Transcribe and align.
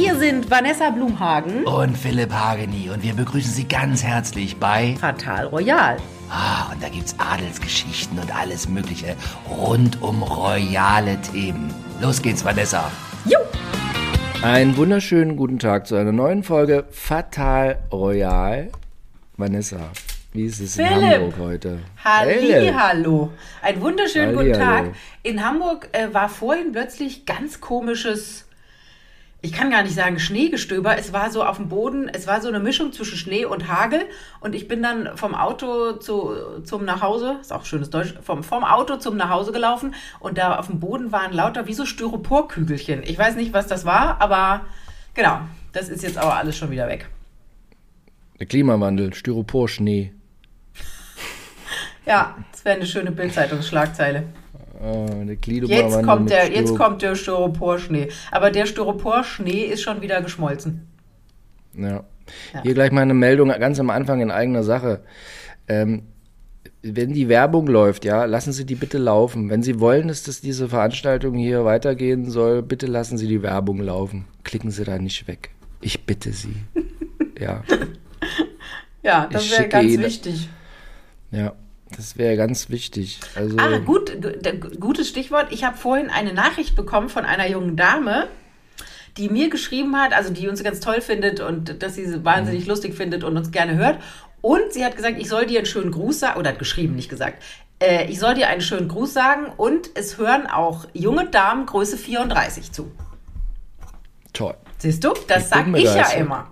Hier 0.00 0.14
sind 0.14 0.48
Vanessa 0.48 0.90
Blumhagen 0.90 1.64
und 1.64 1.98
Philipp 1.98 2.32
Hageni 2.32 2.88
und 2.88 3.02
wir 3.02 3.14
begrüßen 3.14 3.52
Sie 3.52 3.66
ganz 3.66 4.04
herzlich 4.04 4.56
bei 4.56 4.94
Fatal 5.00 5.46
Royal. 5.46 5.96
Ah, 6.30 6.70
und 6.72 6.80
da 6.80 6.88
gibt's 6.88 7.16
Adelsgeschichten 7.18 8.16
und 8.16 8.32
alles 8.32 8.68
Mögliche 8.68 9.16
rund 9.50 10.00
um 10.00 10.22
royale 10.22 11.20
Themen. 11.20 11.74
Los 12.00 12.22
geht's, 12.22 12.44
Vanessa. 12.44 12.92
Jo! 13.24 13.40
Einen 14.40 14.76
wunderschönen 14.76 15.34
guten 15.34 15.58
Tag 15.58 15.88
zu 15.88 15.96
einer 15.96 16.12
neuen 16.12 16.44
Folge 16.44 16.84
Fatal 16.92 17.80
Royal. 17.90 18.70
Vanessa, 19.36 19.90
wie 20.32 20.44
ist 20.44 20.60
es 20.60 20.76
Philipp. 20.76 20.92
in 20.92 21.10
Hamburg 21.10 21.34
heute? 21.40 21.78
Halli, 22.04 22.72
hallo. 22.72 23.32
Ein 23.62 23.80
wunderschönen 23.80 24.32
guten 24.36 24.52
Hallihallo. 24.54 24.90
Tag. 24.90 24.96
In 25.24 25.44
Hamburg 25.44 25.88
äh, 25.90 26.14
war 26.14 26.28
vorhin 26.28 26.70
plötzlich 26.70 27.26
ganz 27.26 27.60
komisches, 27.60 28.47
ich 29.40 29.52
kann 29.52 29.70
gar 29.70 29.84
nicht 29.84 29.94
sagen 29.94 30.18
Schneegestöber, 30.18 30.98
es 30.98 31.12
war 31.12 31.30
so 31.30 31.44
auf 31.44 31.58
dem 31.58 31.68
Boden, 31.68 32.08
es 32.08 32.26
war 32.26 32.40
so 32.40 32.48
eine 32.48 32.58
Mischung 32.58 32.92
zwischen 32.92 33.16
Schnee 33.16 33.44
und 33.44 33.68
Hagel 33.68 34.00
und 34.40 34.54
ich 34.54 34.66
bin 34.66 34.82
dann 34.82 35.16
vom 35.16 35.34
Auto 35.34 35.92
zu, 35.92 36.62
zum 36.64 36.84
Nachhause, 36.84 37.38
ist 37.40 37.52
auch 37.52 37.64
schönes 37.64 37.90
Deutsch, 37.90 38.14
vom, 38.20 38.42
vom 38.42 38.64
Auto 38.64 38.96
zum 38.96 39.16
Nachhause 39.16 39.52
gelaufen 39.52 39.94
und 40.18 40.38
da 40.38 40.56
auf 40.58 40.66
dem 40.66 40.80
Boden 40.80 41.12
waren 41.12 41.32
lauter 41.32 41.68
wie 41.68 41.74
so 41.74 41.86
Styroporkügelchen. 41.86 43.04
Ich 43.04 43.16
weiß 43.16 43.36
nicht, 43.36 43.52
was 43.52 43.68
das 43.68 43.84
war, 43.84 44.20
aber 44.20 44.62
genau, 45.14 45.40
das 45.72 45.88
ist 45.88 46.02
jetzt 46.02 46.18
aber 46.18 46.34
alles 46.34 46.56
schon 46.56 46.72
wieder 46.72 46.88
weg. 46.88 47.08
Der 48.40 48.46
Klimawandel, 48.46 49.14
Styropor-Schnee. 49.14 50.12
Ja, 52.06 52.38
das 52.52 52.64
wäre 52.64 52.76
eine 52.76 52.86
schöne 52.86 53.12
Bildzeitungsschlagzeile. 53.12 54.24
Oh, 54.80 55.06
Klimawandel 55.40 55.68
Jetzt 55.70 56.02
kommt, 56.04 56.30
der, 56.30 56.50
jetzt 56.52 56.76
kommt 56.76 57.02
der 57.02 57.14
Styroporschnee. 57.16 58.08
Aber 58.30 58.50
der 58.50 58.66
Styroporschnee 58.66 59.64
ist 59.64 59.82
schon 59.82 60.00
wieder 60.02 60.22
geschmolzen. 60.22 60.86
Ja. 61.74 62.04
Ja. 62.52 62.62
Hier 62.62 62.74
gleich 62.74 62.92
mal 62.92 63.00
eine 63.02 63.14
Meldung 63.14 63.48
ganz 63.48 63.80
am 63.80 63.90
Anfang 63.90 64.20
in 64.20 64.30
eigener 64.30 64.62
Sache. 64.62 65.00
Ähm, 65.66 66.02
wenn 66.82 67.12
die 67.12 67.28
Werbung 67.28 67.66
läuft, 67.66 68.04
ja, 68.04 68.24
lassen 68.24 68.52
Sie 68.52 68.64
die 68.66 68.74
bitte 68.74 68.98
laufen. 68.98 69.50
Wenn 69.50 69.62
Sie 69.62 69.80
wollen, 69.80 70.08
dass 70.08 70.22
das 70.22 70.40
diese 70.40 70.68
Veranstaltung 70.68 71.34
hier 71.34 71.64
weitergehen 71.64 72.30
soll, 72.30 72.62
bitte 72.62 72.86
lassen 72.86 73.18
Sie 73.18 73.26
die 73.26 73.42
Werbung 73.42 73.80
laufen. 73.80 74.26
Klicken 74.44 74.70
Sie 74.70 74.84
da 74.84 74.98
nicht 74.98 75.26
weg. 75.26 75.50
Ich 75.80 76.04
bitte 76.06 76.32
Sie. 76.32 76.54
ja, 77.40 77.62
Ja, 79.02 79.28
das 79.30 79.50
wäre 79.50 79.68
ganz 79.68 79.90
Ihnen- 79.90 80.04
wichtig. 80.04 80.48
ja, 81.30 81.52
das 81.98 82.16
wäre 82.16 82.36
ganz 82.38 82.70
wichtig. 82.70 83.20
Also, 83.34 83.56
Ah, 83.58 83.76
gut, 83.78 84.16
gutes 84.80 85.08
Stichwort. 85.10 85.48
Ich 85.50 85.64
habe 85.64 85.76
vorhin 85.76 86.08
eine 86.08 86.32
Nachricht 86.32 86.74
bekommen 86.74 87.10
von 87.10 87.24
einer 87.26 87.46
jungen 87.48 87.76
Dame, 87.76 88.28
die 89.18 89.28
mir 89.28 89.50
geschrieben 89.50 89.96
hat, 89.96 90.12
also 90.14 90.32
die 90.32 90.48
uns 90.48 90.62
ganz 90.62 90.80
toll 90.80 91.00
findet 91.02 91.40
und 91.40 91.82
dass 91.82 91.96
sie 91.96 92.06
sie 92.06 92.24
wahnsinnig 92.24 92.62
Mhm. 92.62 92.68
lustig 92.68 92.94
findet 92.94 93.24
und 93.24 93.36
uns 93.36 93.50
gerne 93.50 93.74
hört. 93.76 93.98
Und 94.40 94.72
sie 94.72 94.84
hat 94.84 94.94
gesagt, 94.96 95.18
ich 95.18 95.28
soll 95.28 95.46
dir 95.46 95.58
einen 95.58 95.66
schönen 95.66 95.90
Gruß 95.90 96.20
sagen, 96.20 96.38
oder 96.38 96.50
hat 96.50 96.58
geschrieben, 96.60 96.94
nicht 96.94 97.08
gesagt. 97.10 97.42
Äh, 97.80 98.06
ich 98.08 98.20
soll 98.20 98.34
dir 98.34 98.46
einen 98.48 98.60
schönen 98.60 98.88
Gruß 98.88 99.12
sagen 99.12 99.46
und 99.56 99.90
es 99.94 100.18
hören 100.18 100.46
auch 100.46 100.86
junge 100.94 101.28
Damen 101.28 101.66
Größe 101.66 101.96
34 101.98 102.70
zu. 102.72 102.90
toll. 104.32 104.54
Siehst 104.78 105.02
du? 105.02 105.12
Das 105.26 105.44
Ich 105.44 105.48
sag 105.48 105.66
ich 105.74 105.84
ja 105.84 106.10
immer. 106.12 106.48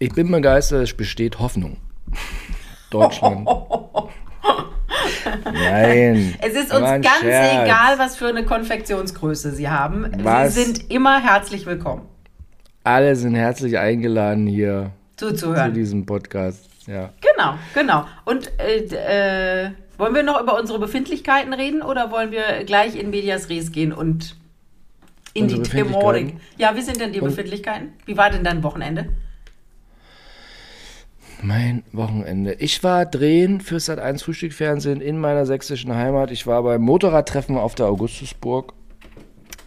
Ich 0.00 0.12
bin 0.12 0.28
begeistert, 0.32 0.82
es 0.82 0.94
besteht 0.96 1.38
Hoffnung. 1.38 1.76
Deutschland. 2.90 3.46
Nein. 5.52 6.34
Es 6.40 6.54
ist 6.54 6.72
uns 6.72 6.82
ganz 6.84 7.06
Scherz. 7.20 7.64
egal, 7.64 7.98
was 7.98 8.16
für 8.16 8.28
eine 8.28 8.44
Konfektionsgröße 8.44 9.52
Sie 9.52 9.68
haben. 9.68 10.06
Was? 10.22 10.54
Sie 10.54 10.62
sind 10.64 10.90
immer 10.90 11.20
herzlich 11.22 11.66
willkommen 11.66 12.02
Alle 12.84 13.14
sind 13.16 13.34
herzlich 13.34 13.78
eingeladen 13.78 14.46
hier 14.46 14.90
zu 15.16 15.28
zuzuhören. 15.30 15.74
diesem 15.74 16.06
Podcast. 16.06 16.64
Ja. 16.86 17.10
Genau, 17.20 17.54
genau. 17.74 18.06
Und 18.24 18.50
äh, 18.60 19.66
äh, 19.66 19.70
wollen 19.98 20.14
wir 20.14 20.22
noch 20.22 20.40
über 20.40 20.58
unsere 20.58 20.78
Befindlichkeiten 20.78 21.52
reden 21.52 21.82
oder 21.82 22.10
wollen 22.10 22.30
wir 22.30 22.64
gleich 22.64 22.96
in 22.96 23.10
Medias 23.10 23.48
Res 23.50 23.72
gehen 23.72 23.92
und 23.92 24.36
in 25.34 25.44
Unsere 25.44 25.62
die? 25.62 25.68
Befindlichkeiten? 25.82 26.40
Ja, 26.56 26.74
wie 26.76 26.80
sind 26.82 27.00
denn 27.00 27.12
die 27.12 27.20
Befindlichkeiten? 27.20 27.92
Wie 28.06 28.16
war 28.16 28.30
denn 28.30 28.42
dein 28.44 28.62
Wochenende? 28.62 29.08
Mein 31.42 31.82
Wochenende. 31.92 32.54
Ich 32.54 32.82
war 32.82 33.06
drehen 33.06 33.60
für 33.60 33.76
Sat1 33.76 34.24
Frühstückfernsehen 34.24 35.00
in 35.00 35.18
meiner 35.18 35.46
sächsischen 35.46 35.94
Heimat. 35.94 36.30
Ich 36.30 36.46
war 36.46 36.62
beim 36.62 36.82
Motorradtreffen 36.82 37.56
auf 37.56 37.74
der 37.74 37.86
Augustusburg. 37.86 38.72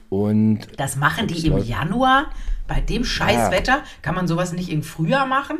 Und 0.09 0.67
Das 0.77 0.97
machen 0.97 1.27
die 1.27 1.47
im. 1.47 1.57
Januar 1.59 2.25
bei 2.67 2.81
dem 2.81 3.03
Scheißwetter. 3.05 3.83
Kann 4.01 4.15
man 4.15 4.27
sowas 4.27 4.51
nicht 4.51 4.69
im 4.69 4.83
Frühjahr 4.83 5.25
machen? 5.25 5.59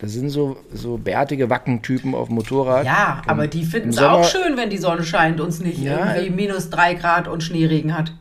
das 0.00 0.12
sind 0.12 0.30
so, 0.30 0.56
so 0.72 0.96
bärtige 0.96 1.50
Wackentypen 1.50 2.14
auf 2.14 2.30
Motorrad. 2.30 2.86
Ja, 2.86 3.20
aber 3.26 3.46
die 3.46 3.64
finden 3.64 3.90
es 3.90 3.98
auch 3.98 4.24
schön, 4.24 4.56
wenn 4.56 4.70
die 4.70 4.78
Sonne 4.78 5.04
scheint 5.04 5.40
und 5.40 5.48
es 5.50 5.60
nicht 5.60 5.78
Ja, 5.78 6.14
irgendwie 6.14 6.46
minus 6.46 6.70
drei 6.70 6.94
Grad 6.94 7.28
und 7.28 7.42
Schneeregen 7.42 7.96
hat. 7.96 8.14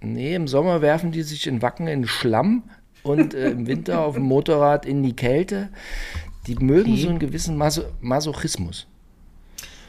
Nee, 0.00 0.34
im 0.34 0.48
Sommer 0.48 0.80
werfen 0.80 1.12
die 1.12 1.22
sich 1.22 1.46
in 1.46 1.60
Wacken 1.60 1.88
in 1.88 2.06
Schlamm 2.06 2.62
und 3.02 3.34
äh, 3.34 3.50
im 3.50 3.66
Winter 3.66 4.00
auf 4.04 4.14
dem 4.14 4.24
Motorrad 4.24 4.86
in 4.86 5.02
die 5.02 5.14
Kälte. 5.16 5.68
Die 6.46 6.56
mögen 6.56 6.92
Okay. 6.92 7.02
so 7.02 7.08
einen 7.08 7.18
gewissen 7.18 7.56
Maso 7.56 7.82
Masochismus. 8.00 8.86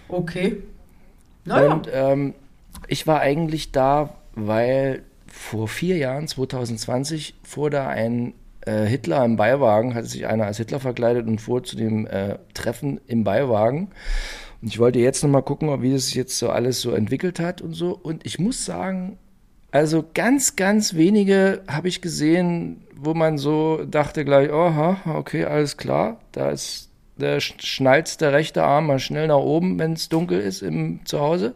Okay. 0.08 0.58
Naja. 1.46 1.74
Und 1.74 1.90
ähm, 1.92 2.34
ich 2.88 3.08
war 3.08 3.20
eigentlich 3.22 3.72
da, 3.72 4.16
weil 4.36 5.04
vor 5.28 5.68
vier 5.68 5.98
Jahren, 5.98 6.28
2020, 6.28 7.36
fuhr 7.44 7.70
da 7.70 7.88
ein 7.88 8.34
äh, 8.66 8.86
Hitler 8.86 9.24
im 9.24 9.38
Beiwagen, 9.38 9.96
hatte 9.96 10.08
sich 10.08 10.28
einer 10.28 10.46
als 10.46 10.58
Hitler 10.58 10.80
verkleidet 10.80 11.28
und 11.28 11.40
fuhr 11.40 11.64
zu 11.64 11.76
dem 11.76 12.06
äh, 12.06 12.38
Treffen 12.54 13.00
im 13.08 13.24
Beiwagen. 13.24 13.90
Und 14.62 14.68
ich 14.68 14.78
wollte 14.78 15.00
jetzt 15.00 15.24
nochmal 15.24 15.42
gucken, 15.42 15.82
wie 15.82 15.94
das 15.94 16.14
jetzt 16.14 16.38
so 16.38 16.50
alles 16.50 16.82
so 16.82 16.92
entwickelt 16.92 17.40
hat 17.40 17.62
und 17.62 17.74
so. 17.74 17.98
Und 17.98 18.26
ich 18.26 18.38
muss 18.38 18.66
sagen, 18.66 19.18
also 19.72 20.04
ganz, 20.14 20.56
ganz 20.56 20.94
wenige 20.96 21.62
habe 21.68 21.88
ich 21.88 22.02
gesehen, 22.02 22.82
wo 22.96 23.14
man 23.14 23.38
so 23.38 23.84
dachte 23.86 24.26
gleich, 24.26 24.52
aha, 24.52 24.98
okay, 25.18 25.46
alles 25.46 25.78
klar, 25.78 26.20
da 26.34 26.52
ist 26.52 26.90
der 27.18 27.42
sch- 27.42 27.66
schnalzt 27.66 28.22
der 28.22 28.34
rechte 28.34 28.64
Arm 28.64 28.88
mal 28.88 29.00
schnell 29.00 29.28
nach 29.28 29.38
oben, 29.38 29.80
wenn 29.80 29.94
es 29.94 30.10
dunkel 30.10 30.40
ist 30.40 30.62
im 30.62 31.00
Zuhause. 31.06 31.56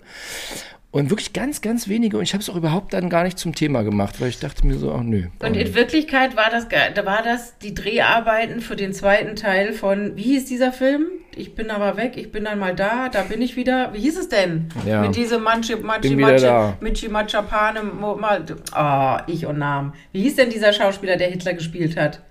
Und 0.92 1.10
wirklich 1.10 1.34
ganz, 1.34 1.60
ganz 1.60 1.90
wenige. 1.90 2.18
Und 2.18 2.24
ich 2.24 2.32
habe 2.34 2.42
es 2.42 2.50
auch 2.50 2.56
überhaupt 2.56 2.94
dann 2.94 3.10
gar 3.10 3.24
nicht 3.24 3.38
zum 3.38 3.54
Thema 3.54 3.84
gemacht, 3.84 4.22
weil 4.22 4.30
ich 4.30 4.40
dachte 4.40 4.66
mir 4.66 4.78
so, 4.78 4.94
ach 4.94 5.04
nö. 5.04 5.26
Und 5.40 5.56
in 5.56 5.76
Wirklichkeit 5.76 6.38
war 6.38 6.50
das, 6.50 6.68
war 7.06 7.22
das 7.22 7.58
die 7.58 7.74
Dreharbeiten 7.74 8.62
für 8.62 8.78
den 8.78 8.94
zweiten 8.94 9.36
Teil 9.36 9.74
von, 9.74 10.16
wie 10.16 10.22
hieß 10.22 10.46
dieser 10.46 10.72
Film? 10.72 11.08
Ich 11.38 11.54
bin 11.54 11.70
aber 11.70 11.98
weg, 11.98 12.14
ich 12.16 12.32
bin 12.32 12.46
dann 12.46 12.60
mal 12.60 12.74
da, 12.74 13.10
da 13.10 13.24
bin 13.24 13.42
ich 13.42 13.58
wieder. 13.58 13.94
Wie 13.94 14.00
hieß 14.00 14.18
es 14.18 14.30
denn? 14.30 14.70
Ja. 14.86 15.02
Mit 15.02 15.16
diesem 15.18 15.44
Manchi, 15.44 15.76
Manchi, 15.76 16.16
Manchi. 16.16 16.48
Michi 16.80 17.10
Machapane, 17.10 17.82
oh, 18.02 19.18
ich 19.28 19.46
und 19.46 19.58
Namen. 19.60 19.94
Wie 20.14 20.22
hieß 20.22 20.38
denn 20.38 20.50
dieser 20.50 20.72
Schauspieler, 20.72 21.18
der 21.18 21.28
Hitler 21.30 21.54
gespielt 21.54 21.98
hat? 21.98 22.22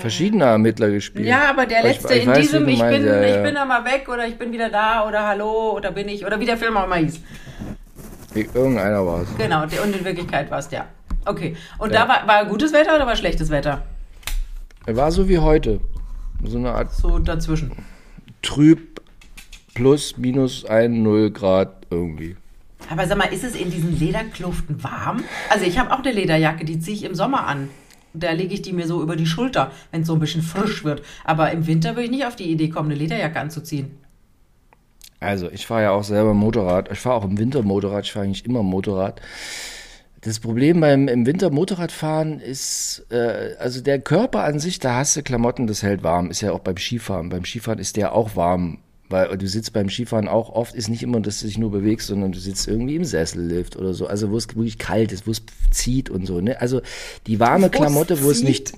Verschiedene 0.00 0.44
Ermittler 0.44 0.88
gespielt. 0.88 1.26
Ja, 1.26 1.50
aber 1.50 1.66
der 1.66 1.80
Aber 1.80 1.88
ich- 1.90 1.96
letzte 1.96 2.14
ich 2.14 2.22
in 2.24 2.30
weiß, 2.30 2.38
diesem, 2.38 2.66
ich 2.68 2.80
bin, 2.80 3.04
ja, 3.06 3.22
ich 3.22 3.34
ja. 3.36 3.42
bin 3.42 3.54
da 3.54 3.66
mal 3.66 3.84
weg 3.84 4.08
oder 4.08 4.26
ich 4.26 4.38
bin 4.38 4.52
wieder 4.52 4.70
da 4.70 5.06
oder 5.06 5.26
hallo 5.26 5.72
oder 5.76 5.90
bin 5.92 6.08
ich 6.08 6.24
oder 6.24 6.40
wie 6.40 6.46
der 6.46 6.56
Film 6.56 6.76
auch 6.78 6.84
immer 6.84 6.96
hieß. 6.96 7.20
Irgendeiner 8.34 9.04
war 9.04 9.20
es. 9.22 9.36
Genau, 9.36 9.62
und 9.64 9.72
in 9.96 10.02
Wirklichkeit 10.04 10.50
war 10.50 10.60
es 10.60 10.68
der. 10.68 10.86
Okay. 11.26 11.56
Und 11.76 11.92
Ja. 11.92 12.06
da 12.06 12.08
war, 12.08 12.26
war 12.26 12.44
gutes 12.46 12.72
Wetter 12.72 12.96
oder 12.96 13.06
war 13.06 13.16
schlechtes 13.16 13.50
Wetter? 13.50 13.82
Er 14.86 14.96
war 14.96 15.10
so 15.10 15.28
wie 15.28 15.38
heute. 15.38 15.80
So 16.44 16.58
eine 16.58 16.72
Art 16.72 16.92
So 16.94 17.18
dazwischen. 17.18 17.72
trüb 18.42 19.00
plus 19.74 20.16
minus 20.16 20.64
ein 20.64 21.02
Null 21.02 21.30
Grad 21.30 21.86
irgendwie. 21.90 22.36
Aber 22.90 23.06
sag 23.06 23.18
mal, 23.18 23.32
ist 23.32 23.44
es 23.44 23.54
in 23.56 23.70
diesen 23.70 23.98
Lederkluften 23.98 24.82
warm? 24.82 25.24
Also 25.50 25.64
ich 25.64 25.78
habe 25.78 25.92
auch 25.92 25.98
eine 26.00 26.12
Lederjacke, 26.12 26.64
die 26.64 26.78
ziehe 26.78 26.96
ich 26.96 27.04
im 27.04 27.14
Sommer 27.14 27.46
an. 27.46 27.68
Da 28.14 28.32
lege 28.32 28.54
ich 28.54 28.62
die 28.62 28.72
mir 28.72 28.86
so 28.86 29.02
über 29.02 29.16
die 29.16 29.26
Schulter, 29.26 29.72
wenn 29.90 30.02
es 30.02 30.06
so 30.06 30.14
ein 30.14 30.20
bisschen 30.20 30.40
frisch 30.42 30.84
wird. 30.84 31.02
Aber 31.24 31.50
im 31.50 31.66
Winter 31.66 31.90
würde 31.90 32.04
ich 32.04 32.10
nicht 32.10 32.24
auf 32.26 32.36
die 32.36 32.50
Idee 32.50 32.68
kommen, 32.70 32.90
eine 32.90 32.98
Lederjacke 32.98 33.38
anzuziehen. 33.40 33.98
Also, 35.20 35.50
ich 35.50 35.66
fahre 35.66 35.82
ja 35.82 35.90
auch 35.90 36.04
selber 36.04 36.34
Motorrad. 36.34 36.90
Ich 36.92 36.98
fahre 37.00 37.16
auch 37.16 37.24
im 37.24 37.38
Winter 37.38 37.62
Motorrad. 37.62 38.04
Ich 38.04 38.12
fahre 38.12 38.26
eigentlich 38.26 38.44
immer 38.44 38.62
Motorrad. 38.62 39.20
Das 40.26 40.40
Problem 40.40 40.80
beim 40.80 41.06
im 41.06 41.24
Winter 41.24 41.50
Motorradfahren 41.50 42.40
ist, 42.40 43.06
äh, 43.10 43.54
also 43.60 43.80
der 43.80 44.00
Körper 44.00 44.42
an 44.42 44.58
sich, 44.58 44.80
da 44.80 44.96
hast 44.96 45.14
du 45.14 45.22
Klamotten, 45.22 45.68
das 45.68 45.84
hält 45.84 46.02
warm. 46.02 46.32
Ist 46.32 46.40
ja 46.40 46.50
auch 46.50 46.58
beim 46.58 46.76
Skifahren. 46.76 47.28
Beim 47.28 47.44
Skifahren 47.44 47.78
ist 47.78 47.96
der 47.96 48.12
auch 48.12 48.34
warm. 48.34 48.78
Weil 49.08 49.38
du 49.38 49.46
sitzt 49.46 49.72
beim 49.72 49.88
Skifahren 49.88 50.26
auch 50.26 50.50
oft, 50.50 50.74
ist 50.74 50.88
nicht 50.88 51.04
immer, 51.04 51.20
dass 51.20 51.38
du 51.38 51.46
dich 51.46 51.58
nur 51.58 51.70
bewegst, 51.70 52.08
sondern 52.08 52.32
du 52.32 52.40
sitzt 52.40 52.66
irgendwie 52.66 52.96
im 52.96 53.04
Sessellift 53.04 53.76
oder 53.76 53.94
so. 53.94 54.08
Also 54.08 54.32
wo 54.32 54.36
es 54.36 54.48
wirklich 54.48 54.78
kalt 54.78 55.12
ist, 55.12 55.28
wo 55.28 55.30
es 55.30 55.44
zieht 55.70 56.10
und 56.10 56.26
so. 56.26 56.40
Ne? 56.40 56.60
Also 56.60 56.82
die 57.28 57.38
warme 57.38 57.66
Wo 57.66 57.70
Klamotte, 57.70 58.20
wo 58.24 58.28
es 58.28 58.42
nicht. 58.42 58.72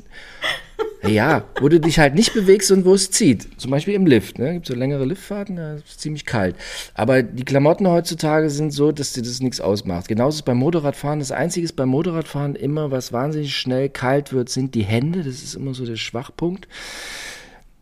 Ja, 1.07 1.45
wo 1.61 1.69
du 1.69 1.81
dich 1.81 1.99
halt 1.99 2.15
nicht 2.15 2.35
bewegst 2.35 2.71
und 2.71 2.85
wo 2.85 2.95
es 2.95 3.11
zieht. 3.11 3.49
Zum 3.61 3.71
Beispiel 3.71 3.95
im 3.95 4.07
Lift. 4.07 4.39
Ne? 4.39 4.55
Gibt 4.55 4.67
so 4.67 4.75
längere 4.75 5.05
Liftfahrten, 5.05 5.57
da 5.57 5.75
ist 5.75 5.87
es 5.87 5.99
ziemlich 5.99 6.27
kalt. 6.27 6.57
Aber 6.95 7.23
die 7.23 7.45
Klamotten 7.45 7.87
heutzutage 7.87 8.51
sind 8.51 8.73
so, 8.73 8.93
dass 8.93 9.13
dir 9.13 9.23
das 9.23 9.41
nichts 9.41 9.61
ausmacht. 9.61 10.09
Genauso 10.09 10.39
ist 10.39 10.45
beim 10.45 10.59
Motorradfahren. 10.59 11.21
Das 11.21 11.33
Einzige 11.33 11.65
ist 11.65 11.77
beim 11.77 11.89
Motorradfahren 11.89 12.57
immer, 12.57 12.91
was 12.91 13.13
wahnsinnig 13.13 13.57
schnell 13.57 13.89
kalt 13.89 14.33
wird, 14.33 14.49
sind 14.49 14.75
die 14.75 14.83
Hände. 14.83 15.21
Das 15.23 15.43
ist 15.43 15.55
immer 15.55 15.73
so 15.73 15.87
der 15.87 15.97
Schwachpunkt. 15.97 16.69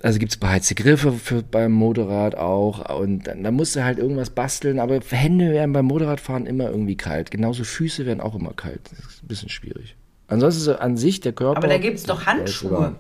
Also 0.03 0.19
gibt 0.19 0.33
es 0.33 0.37
beheizte 0.37 0.75
Griffe 0.75 1.13
für, 1.13 1.43
beim 1.43 1.73
Motorrad 1.73 2.37
auch. 2.37 3.01
Und 3.01 3.27
dann, 3.27 3.43
dann 3.43 3.55
musst 3.55 3.77
du 3.77 3.83
halt 3.83 3.99
irgendwas 3.99 4.31
basteln. 4.31 4.79
Aber 4.79 5.01
Hände 5.11 5.53
werden 5.53 5.73
beim 5.73 5.87
Motorradfahren 5.87 6.47
immer 6.47 6.71
irgendwie 6.71 6.97
kalt. 6.97 7.31
Genauso 7.31 7.65
Füße 7.65 8.05
werden 8.05 8.21
auch 8.21 8.35
immer 8.35 8.53
kalt. 8.53 8.81
Das 8.91 8.99
ist 9.15 9.23
ein 9.25 9.29
bisschen 9.29 9.49
schwierig. 9.49 9.97
Ansonsten 10.29 10.71
ist 10.71 10.81
an 10.81 10.97
sich 10.97 11.21
der 11.21 11.33
Körper. 11.33 11.59
Aber 11.59 11.69
da 11.69 11.79
gibt 11.79 11.99
es 11.99 12.05
doch 12.05 12.27
Handschuhe. 12.27 12.97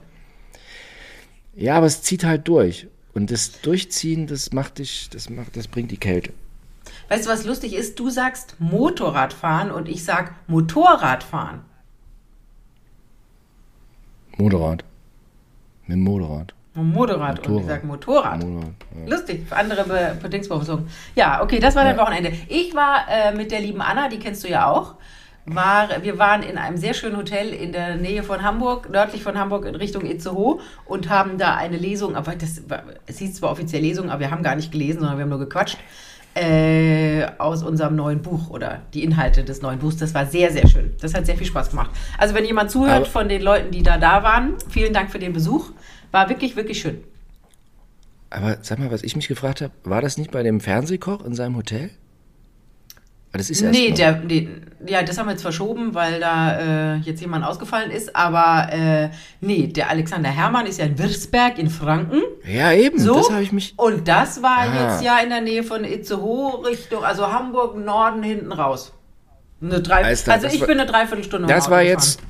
Ja, 1.55 1.77
aber 1.77 1.87
es 1.87 2.03
zieht 2.03 2.25
halt 2.25 2.47
durch. 2.49 2.87
Und 3.15 3.31
das 3.31 3.61
Durchziehen, 3.63 4.27
das 4.27 4.53
macht 4.53 4.79
dich, 4.79 5.09
das 5.11 5.31
macht, 5.31 5.57
das 5.57 5.69
bringt 5.69 5.91
die 5.91 5.97
Kälte. 5.97 6.33
Weißt 7.09 7.27
du, 7.27 7.31
was 7.31 7.47
lustig 7.47 7.75
ist? 7.75 7.99
Du 7.99 8.11
sagst 8.11 8.57
Motorradfahren 8.59 9.71
und 9.71 9.89
ich 9.89 10.05
sag 10.05 10.35
Motorradfahren. 10.49 11.61
Motorrad. 14.37 14.85
Mit 15.87 15.97
dem 15.97 16.03
Motorrad. 16.03 16.55
Motorrad, 16.75 17.39
Motorrad. 17.39 17.49
und 17.49 17.59
ich 17.61 17.67
sag 17.67 17.85
Motorrad. 17.85 18.45
Motorrad 18.45 18.75
ja. 18.95 19.17
Lustig, 19.17 19.47
andere 19.51 19.85
Be 19.85 20.19
Bedingungsbefassung. 20.21 20.87
Ja, 21.15 21.43
okay, 21.43 21.59
das 21.59 21.75
war 21.75 21.85
ja. 21.85 21.93
dein 21.93 21.99
Wochenende. 21.99 22.33
Ich 22.49 22.75
war 22.75 23.07
äh, 23.09 23.35
mit 23.35 23.51
der 23.51 23.61
lieben 23.61 23.81
Anna, 23.81 24.09
die 24.09 24.19
kennst 24.19 24.45
du 24.45 24.49
ja 24.49 24.71
auch 24.71 24.97
war, 25.47 25.89
wir 26.03 26.19
waren 26.19 26.43
in 26.43 26.59
einem 26.59 26.77
sehr 26.77 26.93
schönen 26.93 27.17
Hotel 27.17 27.51
in 27.51 27.73
der 27.73 27.97
Nähe 27.97 28.23
von 28.23 28.43
Hamburg, 28.43 28.91
nördlich 28.91 29.23
von 29.23 29.39
Hamburg 29.39 29.65
in 29.65 29.77
Richtung 29.77 30.05
Itzehoe 30.05 30.59
und 30.85 31.09
haben 31.09 31.39
da 31.39 31.55
eine 31.55 31.77
Lesung, 31.77 32.17
aber 32.17 32.35
das 32.35 32.63
es 33.07 33.19
hieß 33.19 33.35
zwar 33.37 33.53
offiziell 33.53 33.83
Lesung, 33.83 34.11
aber 34.11 34.21
wir 34.21 34.31
haben 34.31 34.43
gar 34.43 34.57
nicht 34.57 34.73
gelesen, 34.73 35.01
sondern 35.01 35.19
wir 35.19 35.23
haben 35.23 35.31
nur 35.31 35.39
gequatscht, 35.39 35.79
äh, 36.35 37.27
aus 37.39 37.63
unserem 37.63 37.97
neuen 37.97 38.21
Buch 38.21 38.51
oder 38.51 38.83
die 38.93 39.05
Inhalte 39.05 39.43
des 39.43 39.63
neuen 39.63 39.79
Buchs. 39.79 39.97
Das 39.97 40.13
war 40.13 40.27
sehr, 40.27 40.53
sehr 40.53 40.67
schön. 40.69 40.95
Das 41.01 41.15
hat 41.15 41.25
sehr 41.25 41.37
viel 41.37 41.47
Spaß 41.47 41.71
gemacht. 41.71 41.91
Also 42.19 42.35
wenn 42.35 42.45
jemand 42.45 42.71
zuhört 42.71 42.97
aber 42.97 43.07
von 43.07 43.29
den 43.29 43.41
Leuten, 43.41 43.71
die 43.71 43.83
da 43.83 43.97
da 43.97 44.23
waren, 44.23 44.55
vielen 44.69 44.93
Dank 44.93 45.11
für 45.11 45.19
den 45.19 45.33
Besuch. 45.33 45.71
War 46.11 46.29
wirklich, 46.29 46.55
wirklich 46.57 46.81
schön. 46.81 47.03
Aber 48.29 48.59
sag 48.61 48.79
mal, 48.79 48.91
was 48.91 49.03
ich 49.03 49.17
mich 49.17 49.29
gefragt 49.29 49.63
habe, 49.63 49.73
war 49.85 50.03
das 50.03 50.19
nicht 50.19 50.31
bei 50.31 50.43
dem 50.43 50.61
Fernsehkoch 50.61 51.25
in 51.25 51.35
seinem 51.35 51.57
Hotel? 51.57 51.91
Das 53.37 53.51
ist 53.51 53.63
nee, 53.63 53.91
der, 53.93 54.21
nee, 54.21 54.49
ja, 54.87 55.03
das 55.03 55.19
haben 55.19 55.27
wir 55.27 55.33
jetzt 55.33 55.43
verschoben, 55.43 55.95
weil 55.95 56.21
da 56.21 56.95
äh, 56.95 56.97
jetzt 56.99 57.21
jemand 57.21 57.45
ausgefallen 57.45 57.91
ist. 57.91 58.15
Aber 58.15 58.73
äh, 58.73 59.11
nee, 59.41 59.67
der 59.67 59.91
Alexander 59.91 60.31
Hermann 60.31 60.67
ist 60.67 60.79
ja 60.79 60.87
in 60.87 60.99
Würzberg 60.99 61.59
in 61.59 61.71
Franken. 61.71 62.23
Ja, 62.45 62.73
eben. 62.73 62.99
So. 62.99 63.17
Das 63.17 63.31
habe 63.31 63.43
ich 63.43 63.53
mich. 63.53 63.75
Und 63.77 64.07
das 64.09 64.43
war 64.43 64.59
ah. 64.59 64.93
jetzt 64.93 65.05
ja 65.05 65.19
in 65.19 65.31
der 65.31 65.41
Nähe 65.41 65.63
von 65.63 65.85
Itzehoe 65.85 66.65
Richtung, 66.67 67.05
also 67.05 67.33
Hamburg 67.33 67.77
Norden 67.77 68.23
hinten 68.23 68.53
raus. 68.53 68.93
Eine 69.63 69.81
drei, 69.81 70.05
also, 70.05 70.47
ich 70.49 70.61
war, 70.61 70.67
bin 70.67 70.79
eine 70.79 70.89
Dreiviertelstunde. 70.89 71.49
Das 71.49 71.71
war 71.71 71.83
jetzt, 71.83 72.21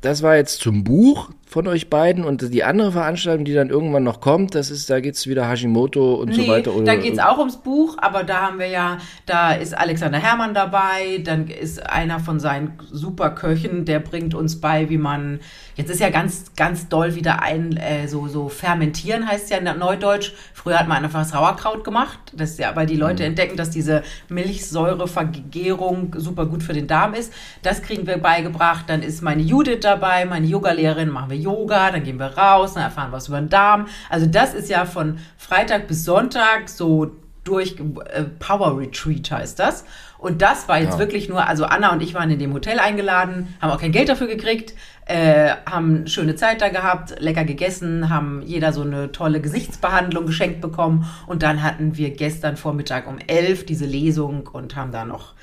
das 0.00 0.22
war 0.22 0.36
jetzt 0.36 0.60
zum 0.60 0.84
Buch 0.84 1.30
von 1.52 1.68
euch 1.68 1.90
beiden 1.90 2.24
und 2.24 2.52
die 2.52 2.64
andere 2.64 2.92
Veranstaltung, 2.92 3.44
die 3.44 3.52
dann 3.52 3.68
irgendwann 3.68 4.04
noch 4.04 4.20
kommt, 4.20 4.54
das 4.54 4.70
ist, 4.70 4.88
da 4.88 5.00
geht 5.00 5.16
es 5.16 5.26
wieder 5.26 5.46
Hashimoto 5.46 6.14
und 6.14 6.30
nee, 6.30 6.46
so 6.46 6.48
weiter. 6.48 6.74
Oder, 6.74 6.86
da 6.86 6.94
geht 6.94 7.12
es 7.12 7.18
auch 7.18 7.38
ums 7.38 7.58
Buch, 7.58 7.98
aber 7.98 8.24
da 8.24 8.40
haben 8.40 8.58
wir 8.58 8.68
ja, 8.68 8.96
da 9.26 9.52
ist 9.52 9.76
Alexander 9.76 10.18
Herrmann 10.18 10.54
dabei, 10.54 11.20
dann 11.22 11.48
ist 11.48 11.84
einer 11.86 12.20
von 12.20 12.40
seinen 12.40 12.78
Superköchen, 12.90 13.84
der 13.84 14.00
bringt 14.00 14.34
uns 14.34 14.62
bei, 14.62 14.88
wie 14.88 14.96
man, 14.96 15.40
jetzt 15.76 15.90
ist 15.90 16.00
ja 16.00 16.08
ganz, 16.08 16.54
ganz 16.56 16.88
doll 16.88 17.16
wieder 17.16 17.42
ein, 17.42 17.76
äh, 17.76 18.08
so, 18.08 18.28
so 18.28 18.48
fermentieren 18.48 19.28
heißt 19.28 19.50
ja 19.50 19.58
in 19.58 19.78
Neudeutsch. 19.78 20.32
Früher 20.54 20.78
hat 20.78 20.88
man 20.88 21.04
einfach 21.04 21.24
Sauerkraut 21.26 21.84
gemacht, 21.84 22.18
das 22.34 22.56
ja, 22.56 22.74
weil 22.76 22.86
die 22.86 22.96
Leute 22.96 23.24
mhm. 23.24 23.30
entdecken, 23.30 23.58
dass 23.58 23.68
diese 23.68 24.02
Milchsäurevergärung 24.30 26.14
super 26.16 26.46
gut 26.46 26.62
für 26.62 26.72
den 26.72 26.86
Darm 26.86 27.12
ist. 27.12 27.30
Das 27.62 27.82
kriegen 27.82 28.06
wir 28.06 28.16
beigebracht. 28.16 28.86
Dann 28.86 29.02
ist 29.02 29.20
meine 29.20 29.42
Judith 29.42 29.80
dabei, 29.82 30.24
meine 30.24 30.46
Yogalehrerin, 30.46 31.10
machen 31.10 31.28
wir 31.28 31.41
Yoga, 31.42 31.90
dann 31.90 32.02
gehen 32.04 32.18
wir 32.18 32.38
raus, 32.38 32.74
dann 32.74 32.82
erfahren 32.82 33.12
was 33.12 33.28
über 33.28 33.38
den 33.38 33.48
Darm. 33.48 33.86
Also 34.08 34.26
das 34.26 34.54
ist 34.54 34.68
ja 34.68 34.84
von 34.84 35.18
Freitag 35.36 35.88
bis 35.88 36.04
Sonntag 36.04 36.68
so 36.68 37.12
durch 37.44 37.76
äh, 37.78 38.24
Power 38.38 38.78
Retreat 38.78 39.30
heißt 39.30 39.58
das. 39.58 39.84
Und 40.18 40.40
das 40.40 40.68
war 40.68 40.78
jetzt 40.78 40.94
ja. 40.94 40.98
wirklich 41.00 41.28
nur, 41.28 41.48
also 41.48 41.64
Anna 41.64 41.92
und 41.92 42.00
ich 42.00 42.14
waren 42.14 42.30
in 42.30 42.38
dem 42.38 42.52
Hotel 42.52 42.78
eingeladen, 42.78 43.54
haben 43.60 43.70
auch 43.70 43.80
kein 43.80 43.90
Geld 43.90 44.08
dafür 44.08 44.28
gekriegt, 44.28 44.74
äh, 45.06 45.50
haben 45.66 46.06
schöne 46.06 46.36
Zeit 46.36 46.60
da 46.60 46.68
gehabt, 46.68 47.18
lecker 47.18 47.44
gegessen, 47.44 48.08
haben 48.08 48.42
jeder 48.42 48.72
so 48.72 48.82
eine 48.82 49.10
tolle 49.10 49.40
Gesichtsbehandlung 49.40 50.26
geschenkt 50.26 50.60
bekommen. 50.60 51.10
Und 51.26 51.42
dann 51.42 51.64
hatten 51.64 51.96
wir 51.96 52.10
gestern 52.10 52.56
Vormittag 52.56 53.08
um 53.08 53.18
elf 53.26 53.66
diese 53.66 53.86
Lesung 53.86 54.46
und 54.46 54.76
haben 54.76 54.92
da 54.92 55.04
noch 55.04 55.34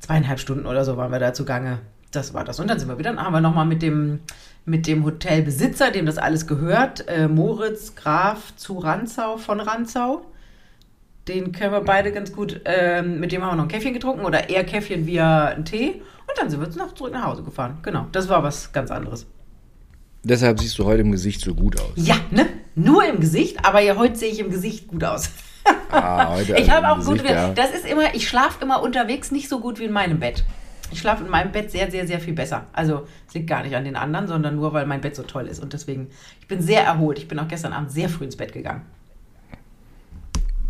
zweieinhalb 0.00 0.40
Stunden 0.40 0.66
oder 0.66 0.84
so 0.84 0.96
waren 0.96 1.12
wir 1.12 1.20
da 1.20 1.32
zugange. 1.32 1.78
Das 2.10 2.34
war 2.34 2.42
das. 2.42 2.58
Und 2.58 2.68
dann 2.68 2.80
sind 2.80 2.88
wir 2.88 2.98
wieder, 2.98 3.12
dann 3.12 3.24
haben 3.24 3.34
wir 3.34 3.40
nochmal 3.40 3.66
mit 3.66 3.82
dem 3.82 4.20
mit 4.68 4.86
dem 4.86 5.04
Hotelbesitzer, 5.04 5.90
dem 5.90 6.06
das 6.06 6.18
alles 6.18 6.46
gehört, 6.46 7.08
äh, 7.08 7.26
Moritz 7.26 7.94
Graf 7.94 8.54
zu 8.56 8.78
Ranzau 8.78 9.36
von 9.38 9.60
Ranzau. 9.60 10.26
Den 11.26 11.52
kennen 11.52 11.72
wir 11.72 11.80
beide 11.80 12.12
ganz 12.12 12.32
gut. 12.32 12.60
Ähm, 12.64 13.20
mit 13.20 13.32
dem 13.32 13.42
haben 13.42 13.52
wir 13.52 13.56
noch 13.56 13.64
ein 13.64 13.68
Käffchen 13.68 13.92
getrunken 13.92 14.24
oder 14.24 14.48
eher 14.48 14.64
Käffchen 14.64 15.06
via 15.06 15.46
einen 15.46 15.64
Tee. 15.64 16.02
Und 16.26 16.38
dann 16.38 16.50
sind 16.50 16.60
wir 16.60 16.68
noch 16.82 16.94
zurück 16.94 17.12
nach 17.12 17.24
Hause 17.24 17.42
gefahren. 17.42 17.78
Genau, 17.82 18.06
das 18.12 18.28
war 18.28 18.42
was 18.42 18.72
ganz 18.72 18.90
anderes. 18.90 19.26
Deshalb 20.22 20.60
siehst 20.60 20.78
du 20.78 20.84
heute 20.84 21.02
im 21.02 21.12
Gesicht 21.12 21.40
so 21.40 21.54
gut 21.54 21.80
aus. 21.80 21.92
Ja, 21.96 22.16
ne? 22.30 22.46
Nur 22.74 23.06
im 23.06 23.20
Gesicht, 23.20 23.64
aber 23.64 23.80
ja, 23.80 23.96
heute 23.96 24.16
sehe 24.16 24.30
ich 24.30 24.38
im 24.38 24.50
Gesicht 24.50 24.88
gut 24.88 25.04
aus. 25.04 25.30
Ah, 25.90 26.34
heute 26.34 26.56
ich 26.58 26.70
habe 26.70 26.88
auch 26.88 26.98
Gesicht, 26.98 27.22
gut. 27.22 27.30
Ja. 27.30 27.52
Das 27.52 27.70
ist 27.70 27.86
immer, 27.86 28.14
ich 28.14 28.28
schlafe 28.28 28.62
immer 28.62 28.82
unterwegs 28.82 29.30
nicht 29.30 29.48
so 29.48 29.60
gut 29.60 29.78
wie 29.78 29.84
in 29.84 29.92
meinem 29.92 30.20
Bett. 30.20 30.44
Ich 30.90 31.00
schlafe 31.00 31.24
in 31.24 31.30
meinem 31.30 31.52
Bett 31.52 31.70
sehr, 31.70 31.90
sehr, 31.90 32.06
sehr 32.06 32.20
viel 32.20 32.34
besser. 32.34 32.66
Also 32.72 33.06
es 33.26 33.34
liegt 33.34 33.46
gar 33.46 33.62
nicht 33.62 33.76
an 33.76 33.84
den 33.84 33.96
anderen, 33.96 34.26
sondern 34.26 34.56
nur, 34.56 34.72
weil 34.72 34.86
mein 34.86 35.00
Bett 35.00 35.16
so 35.16 35.22
toll 35.22 35.46
ist. 35.46 35.60
Und 35.60 35.72
deswegen, 35.72 36.08
ich 36.40 36.48
bin 36.48 36.62
sehr 36.62 36.82
erholt. 36.82 37.18
Ich 37.18 37.28
bin 37.28 37.38
auch 37.38 37.48
gestern 37.48 37.72
Abend 37.72 37.90
sehr 37.90 38.08
früh 38.08 38.24
ins 38.24 38.36
Bett 38.36 38.52
gegangen. 38.52 38.82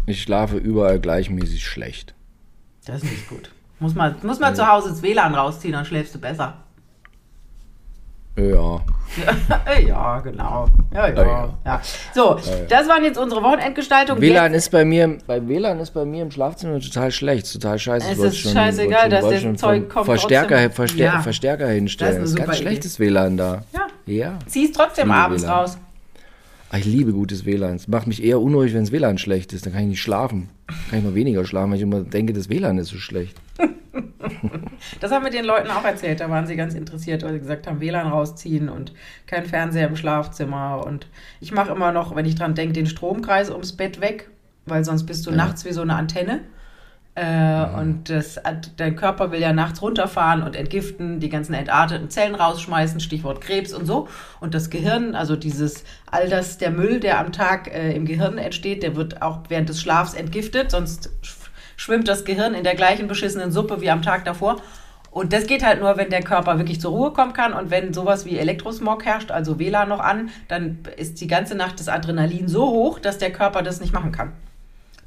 Ich 0.07 0.23
schlafe 0.23 0.57
überall 0.57 0.99
gleichmäßig 0.99 1.67
schlecht. 1.67 2.15
Das 2.87 3.03
ist 3.03 3.11
nicht 3.11 3.29
gut. 3.29 3.51
Muss 3.79 3.95
man, 3.95 4.17
muss 4.23 4.41
man 4.41 4.57
zu 4.57 4.67
Hause 4.67 4.89
das 4.89 5.03
WLAN 5.03 5.35
rausziehen, 5.35 5.73
dann 5.73 5.85
schläfst 5.85 6.15
du 6.15 6.19
besser. 6.19 6.65
Ja. 8.39 8.81
ja, 9.87 10.21
genau. 10.21 10.69
Ja, 10.93 11.09
ja. 11.09 11.23
ja. 11.23 11.59
ja. 11.65 11.81
So, 12.15 12.39
das 12.69 12.89
waren 12.89 13.03
jetzt 13.03 13.19
unsere 13.19 13.43
Wochenendgestaltungen. 13.43 14.23
WLAN 14.23 14.55
ist 14.55 14.71
bei 14.71 14.85
mir, 14.85 15.19
bei 15.27 15.47
WLAN 15.47 15.81
ist 15.81 15.91
bei 15.91 16.05
mir 16.05 16.23
im 16.23 16.31
Schlafzimmer 16.31 16.79
total 16.79 17.11
schlecht, 17.11 17.53
total 17.53 17.79
scheiße. 17.79 18.13
Es 18.13 18.19
ist 18.19 18.39
schon, 18.39 18.53
scheißegal, 18.53 19.09
dass 19.09 19.29
das 19.29 19.61
Zeug 19.61 19.89
kommt. 19.89 20.07
Verstärker, 20.07 20.71
Verstär 20.71 21.07
ja. 21.07 21.21
Verstärker 21.21 21.69
hinstellen. 21.69 22.21
Das 22.21 22.31
ist, 22.31 22.39
ist 22.39 22.47
ganz 22.47 22.59
schlechtes 22.59 23.01
WLAN 23.01 23.37
da. 23.37 23.63
Ja. 23.73 23.87
ja. 24.07 24.39
Ziehst 24.47 24.77
trotzdem 24.77 25.11
abends 25.11 25.43
WLAN. 25.43 25.53
raus. 25.53 25.79
Ach, 26.71 26.77
ich 26.77 26.85
liebe 26.85 27.13
gutes 27.13 27.47
WLAN. 27.47 27.77
Es 27.77 27.89
macht 27.89 28.07
mich 28.07 28.23
eher 28.23 28.41
unruhig, 28.41 28.75
wenn 28.75 28.83
das 28.83 28.93
WLAN 28.93 29.17
schlecht 29.17 29.55
ist. 29.55 29.65
Dann 29.65 29.73
kann 29.73 29.83
ich 29.83 29.89
nicht 29.89 30.03
schlafen. 30.03 30.51
Dann 30.67 30.77
kann 30.91 30.99
ich 30.99 31.05
mal 31.07 31.15
weniger 31.15 31.45
schlafen, 31.47 31.71
weil 31.71 31.79
ich 31.79 31.83
immer 31.83 32.01
denke, 32.01 32.35
das 32.35 32.51
WLAN 32.51 32.77
ist 32.77 32.89
so 32.89 32.99
schlecht. 32.99 33.41
das 35.01 35.11
haben 35.11 35.25
wir 35.25 35.31
den 35.31 35.47
Leuten 35.47 35.71
auch 35.71 35.85
erzählt. 35.85 36.21
Da 36.21 36.29
waren 36.29 36.47
sie 36.47 36.57
ganz 36.57 36.75
interessiert, 36.75 37.23
weil 37.23 37.33
sie 37.33 37.39
gesagt 37.39 37.67
haben, 37.67 37.81
WLAN 37.81 38.09
rausziehen 38.09 38.69
und 38.69 38.93
kein 39.27 39.47
Fernseher 39.47 39.89
im 39.89 39.97
Schlafzimmer. 39.97 40.85
Und 40.87 41.07
ich 41.41 41.53
mache 41.53 41.73
immer 41.73 41.91
noch, 41.91 42.15
wenn 42.15 42.27
ich 42.27 42.35
dran 42.35 42.55
denke, 42.55 42.75
den 42.75 42.87
Stromkreis 42.87 43.51
ums 43.51 43.73
Bett 43.73 44.03
weg, 44.03 44.29
weil 44.67 44.85
sonst 44.85 45.05
bist 45.05 45.27
du 45.27 45.31
ja. 45.31 45.37
nachts 45.37 45.65
wie 45.65 45.73
so 45.73 45.81
eine 45.81 45.95
Antenne. 45.95 46.41
Äh, 47.19 47.67
mhm. 47.67 47.75
Und 47.75 48.11
das, 48.11 48.41
dein 48.77 48.95
Körper 48.95 49.33
will 49.33 49.41
ja 49.41 49.53
nachts 49.53 49.83
runterfahren 49.83 50.43
und 50.43 50.55
entgiften, 50.55 51.19
die 51.19 51.29
ganzen 51.29 51.53
entarteten 51.53 52.11
Zellen 52.11 52.37
rausschmeißen, 52.37 53.01
Stichwort 53.01 53.41
Krebs 53.41 53.75
und 53.75 53.87
so. 53.87 54.07
Und 54.41 54.55
das 54.55 54.71
Gehirn, 54.71 55.17
also 55.17 55.35
dieses, 55.35 55.83
all 56.11 56.29
das, 56.29 56.59
der 56.59 56.71
Müll, 56.71 57.01
der 57.01 57.19
am 57.19 57.33
Tag 57.33 57.75
äh, 57.75 57.93
im 57.93 58.05
Gehirn 58.05 58.39
entsteht, 58.39 58.85
der 58.85 58.95
wird 58.95 59.21
auch 59.21 59.41
während 59.49 59.69
des 59.69 59.81
Schlafs 59.81 60.15
entgiftet, 60.15 60.71
sonst 60.71 61.11
schwimmt 61.77 62.07
das 62.07 62.25
Gehirn 62.25 62.55
in 62.55 62.63
der 62.63 62.77
gleichen 62.77 63.09
beschissenen 63.09 63.51
Suppe 63.51 63.81
wie 63.81 63.91
am 63.91 64.03
Tag 64.03 64.25
davor. 64.25 64.57
Und 65.11 65.33
das 65.33 65.47
geht 65.49 65.65
halt 65.65 65.81
nur, 65.81 65.97
wenn 65.97 66.11
der 66.11 66.23
Körper 66.23 66.59
wirklich 66.59 66.81
zur 66.81 66.93
Ruhe 66.93 67.13
kommen 67.13 67.33
kann 67.33 67.53
und 67.53 67.71
wenn 67.71 67.93
sowas 67.93 68.27
wie 68.27 68.39
Elektrosmog 68.39 69.05
herrscht, 69.05 69.33
also 69.33 69.59
WLAN 69.59 69.89
noch 69.89 70.01
an, 70.01 70.31
dann 70.47 70.79
ist 70.97 71.21
die 71.21 71.27
ganze 71.27 71.57
Nacht 71.57 71.81
das 71.81 71.89
Adrenalin 71.89 72.47
so 72.47 72.69
hoch, 72.69 73.01
dass 73.01 73.19
der 73.19 73.33
Körper 73.33 73.63
das 73.63 73.81
nicht 73.81 73.93
machen 73.93 74.13
kann. 74.13 74.35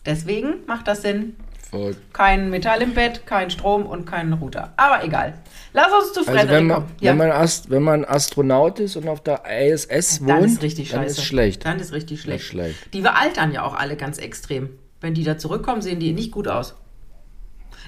Deswegen 0.06 0.66
macht 0.66 0.88
das 0.88 1.04
Sinn. 1.04 1.38
Voll. 1.72 1.96
Kein 2.12 2.50
Metall 2.50 2.82
im 2.82 2.94
Bett, 2.94 3.26
kein 3.26 3.50
Strom 3.50 3.86
und 3.86 4.06
kein 4.06 4.34
Router. 4.34 4.74
Aber 4.76 5.06
egal. 5.06 5.36
Lass 5.72 5.88
uns 5.94 6.12
zu 6.12 6.24
Frederik 6.24 6.42
also 6.42 6.54
wenn 6.54 6.68
man, 6.68 6.76
kommen. 6.76 6.92
Ja. 7.00 7.12
Wenn, 7.12 7.18
man 7.18 7.32
Ast, 7.32 7.70
wenn 7.70 7.84
man 7.84 8.04
Astronaut 8.04 8.80
ist 8.82 8.98
und 8.98 9.08
auf 9.08 9.24
der 9.24 9.44
ISS 9.46 10.20
wohnt, 10.20 10.30
dann 10.30 10.44
ist 10.44 10.62
richtig 10.62 10.90
dann 10.90 11.06
ist 11.06 11.24
schlecht. 11.24 11.66
Dann 11.66 11.80
ist 11.80 11.94
richtig 11.94 12.22
schlecht. 12.22 12.42
Ist 12.42 12.50
schlecht. 12.50 12.94
Die 12.94 13.06
altern 13.06 13.54
ja 13.54 13.64
auch 13.64 13.74
alle 13.74 13.96
ganz 13.96 14.18
extrem. 14.18 14.70
Wenn 15.00 15.14
die 15.14 15.24
da 15.24 15.38
zurückkommen, 15.38 15.82
sehen 15.82 16.02
die 16.02 16.12
nicht 16.12 16.32
gut 16.32 16.50
aus. 16.50 16.76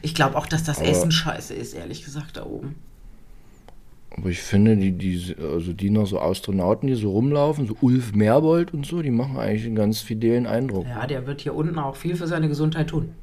Ich 0.01 0.15
glaube 0.15 0.37
auch, 0.37 0.47
dass 0.47 0.63
das 0.63 0.79
Aber 0.79 0.87
Essen 0.87 1.11
scheiße 1.11 1.53
ist, 1.53 1.73
ehrlich 1.73 2.05
gesagt, 2.05 2.37
da 2.37 2.45
oben. 2.45 2.75
Aber 4.15 4.29
ich 4.29 4.41
finde, 4.41 4.77
die, 4.77 4.91
die, 4.91 5.35
also 5.41 5.73
die 5.73 5.89
noch 5.89 6.05
so 6.05 6.19
Astronauten, 6.19 6.87
die 6.87 6.95
so 6.95 7.11
rumlaufen, 7.11 7.67
so 7.67 7.75
Ulf 7.81 8.13
Merbold 8.13 8.73
und 8.73 8.85
so, 8.85 9.01
die 9.01 9.11
machen 9.11 9.37
eigentlich 9.37 9.65
einen 9.65 9.75
ganz 9.75 9.99
fidelen 9.99 10.47
Eindruck. 10.47 10.85
Ja, 10.87 11.05
der 11.05 11.27
wird 11.27 11.41
hier 11.41 11.53
unten 11.53 11.77
auch 11.79 11.97
viel 11.97 12.15
für 12.15 12.27
seine 12.27 12.47
Gesundheit 12.47 12.87
tun. 12.87 13.13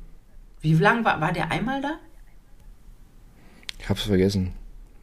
Wie 0.61 0.75
lang 0.75 1.05
war, 1.05 1.21
war 1.21 1.33
der 1.33 1.51
einmal 1.51 1.81
da? 1.81 1.99
Ich 3.79 3.89
hab's 3.89 4.03
vergessen. 4.03 4.53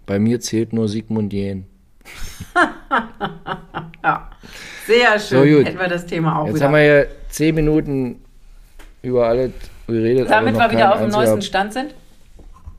Bei 0.05 0.19
mir 0.19 0.39
zählt 0.39 0.73
nur 0.73 0.87
Sigmund 0.87 1.33
Jähn. 1.33 1.65
Ja, 4.03 4.29
sehr 4.85 5.19
schön. 5.19 5.63
So. 5.63 5.65
Hätten 5.65 5.79
wir 5.79 5.87
das 5.89 6.05
Thema 6.05 6.39
auch 6.39 6.45
Jetzt 6.45 6.55
wieder. 6.55 6.65
haben 6.67 6.73
wir 6.75 6.83
ja 7.01 7.05
zehn 7.29 7.53
Minuten 7.55 8.21
über 9.01 9.27
alles 9.27 9.51
geredet. 9.85 10.29
Damit 10.29 10.55
wir 10.55 10.71
wieder 10.71 10.93
auf 10.93 11.01
dem 11.01 11.09
neuesten 11.09 11.41
Stand 11.41 11.73
sind. 11.73 11.93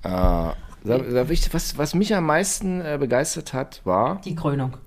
Ah, 0.02 0.54
was, 0.84 1.76
was 1.76 1.94
mich 1.94 2.14
am 2.14 2.24
meisten 2.24 2.80
äh, 2.80 2.96
begeistert 2.98 3.52
hat, 3.52 3.82
war. 3.84 4.22
Die 4.24 4.34
Krönung. 4.34 4.78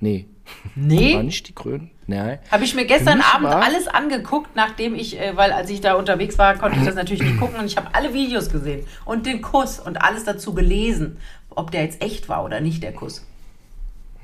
Nee, 0.00 0.26
war 0.74 0.84
Nee, 0.84 1.22
nicht 1.22 1.48
die 1.48 1.54
Krön. 1.54 1.90
Nein. 2.06 2.38
habe 2.50 2.64
ich 2.64 2.74
mir 2.74 2.84
gestern 2.84 3.20
Abend 3.20 3.48
alles 3.48 3.88
angeguckt, 3.88 4.54
nachdem 4.56 4.94
ich, 4.94 5.18
äh, 5.18 5.36
weil 5.36 5.52
als 5.52 5.70
ich 5.70 5.80
da 5.80 5.94
unterwegs 5.94 6.36
war, 6.38 6.54
konnte 6.56 6.78
ich 6.78 6.84
das 6.84 6.94
natürlich 6.94 7.22
nicht 7.22 7.40
gucken 7.40 7.58
und 7.58 7.64
ich 7.66 7.76
habe 7.76 7.88
alle 7.94 8.12
Videos 8.12 8.50
gesehen 8.50 8.86
und 9.06 9.24
den 9.26 9.40
Kuss 9.40 9.78
und 9.80 9.96
alles 10.02 10.24
dazu 10.24 10.52
gelesen, 10.54 11.16
ob 11.50 11.70
der 11.70 11.84
jetzt 11.84 12.02
echt 12.02 12.28
war 12.28 12.44
oder 12.44 12.60
nicht, 12.60 12.82
der 12.82 12.92
Kuss. 12.92 13.26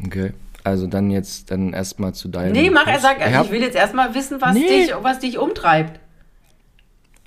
Okay. 0.05 0.33
Also 0.63 0.87
dann 0.87 1.11
jetzt 1.11 1.51
dann 1.51 1.73
erstmal 1.73 2.13
zu 2.13 2.29
deinem. 2.29 2.53
Nee, 2.53 2.69
mach 2.69 2.87
er 2.87 3.01
sagt, 3.01 3.21
Ich 3.21 3.25
also 3.27 3.39
hab- 3.39 3.45
ich 3.47 3.53
will 3.53 3.63
jetzt 3.63 3.77
erstmal 3.77 4.15
wissen, 4.15 4.41
was, 4.43 4.53
Nee. 4.55 4.67
dich, 4.87 4.93
was 5.01 5.19
dich 5.21 5.39
umtreibt. 5.39 5.99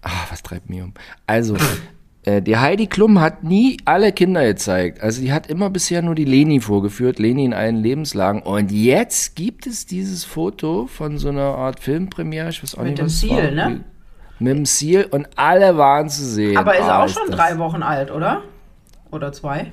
Ah, 0.03 0.09
was 0.29 0.43
treibt 0.43 0.69
mich 0.69 0.81
um? 0.81 0.93
Also, 1.25 1.55
die 2.25 2.57
Heidi 2.57 2.87
Klum 2.87 3.19
hat 3.19 3.43
nie 3.43 3.77
alle 3.85 4.11
Kinder 4.13 4.45
gezeigt. 4.45 5.01
Also 5.01 5.21
die 5.21 5.33
hat 5.33 5.47
immer 5.47 5.69
bisher 5.69 6.01
nur 6.01 6.15
die 6.15 6.23
Leni 6.25 6.61
vorgeführt, 6.61 7.19
Leni 7.19 7.43
in 7.45 7.53
allen 7.53 7.77
Lebenslagen. 7.83 8.41
Und 8.41 8.71
jetzt 8.71 9.35
gibt 9.35 9.67
es 9.67 9.85
dieses 9.85 10.23
Foto 10.23 10.87
von 10.87 11.17
so 11.17 11.29
einer 11.29 11.55
Art 11.55 11.79
Filmpremiere, 11.81 12.49
ich 12.49 12.63
weiß 12.63 12.75
auch 12.75 12.79
Mit 12.79 12.91
nicht, 12.91 12.99
dem 12.99 13.05
was 13.07 13.13
es 13.13 13.19
Ziel, 13.19 13.51
ne? 13.53 13.83
Mit 14.39 14.57
dem 14.57 14.65
Ziel 14.65 15.05
und 15.11 15.27
alle 15.35 15.77
waren 15.77 16.09
zu 16.09 16.23
sehen. 16.25 16.57
Aber 16.57 16.75
ist 16.75 16.83
Ah, 16.83 17.03
auch 17.03 17.09
schon 17.09 17.27
das- 17.27 17.35
drei 17.35 17.57
Wochen 17.57 17.83
alt, 17.83 18.09
oder? 18.11 18.41
Oder 19.11 19.31
zwei? 19.31 19.71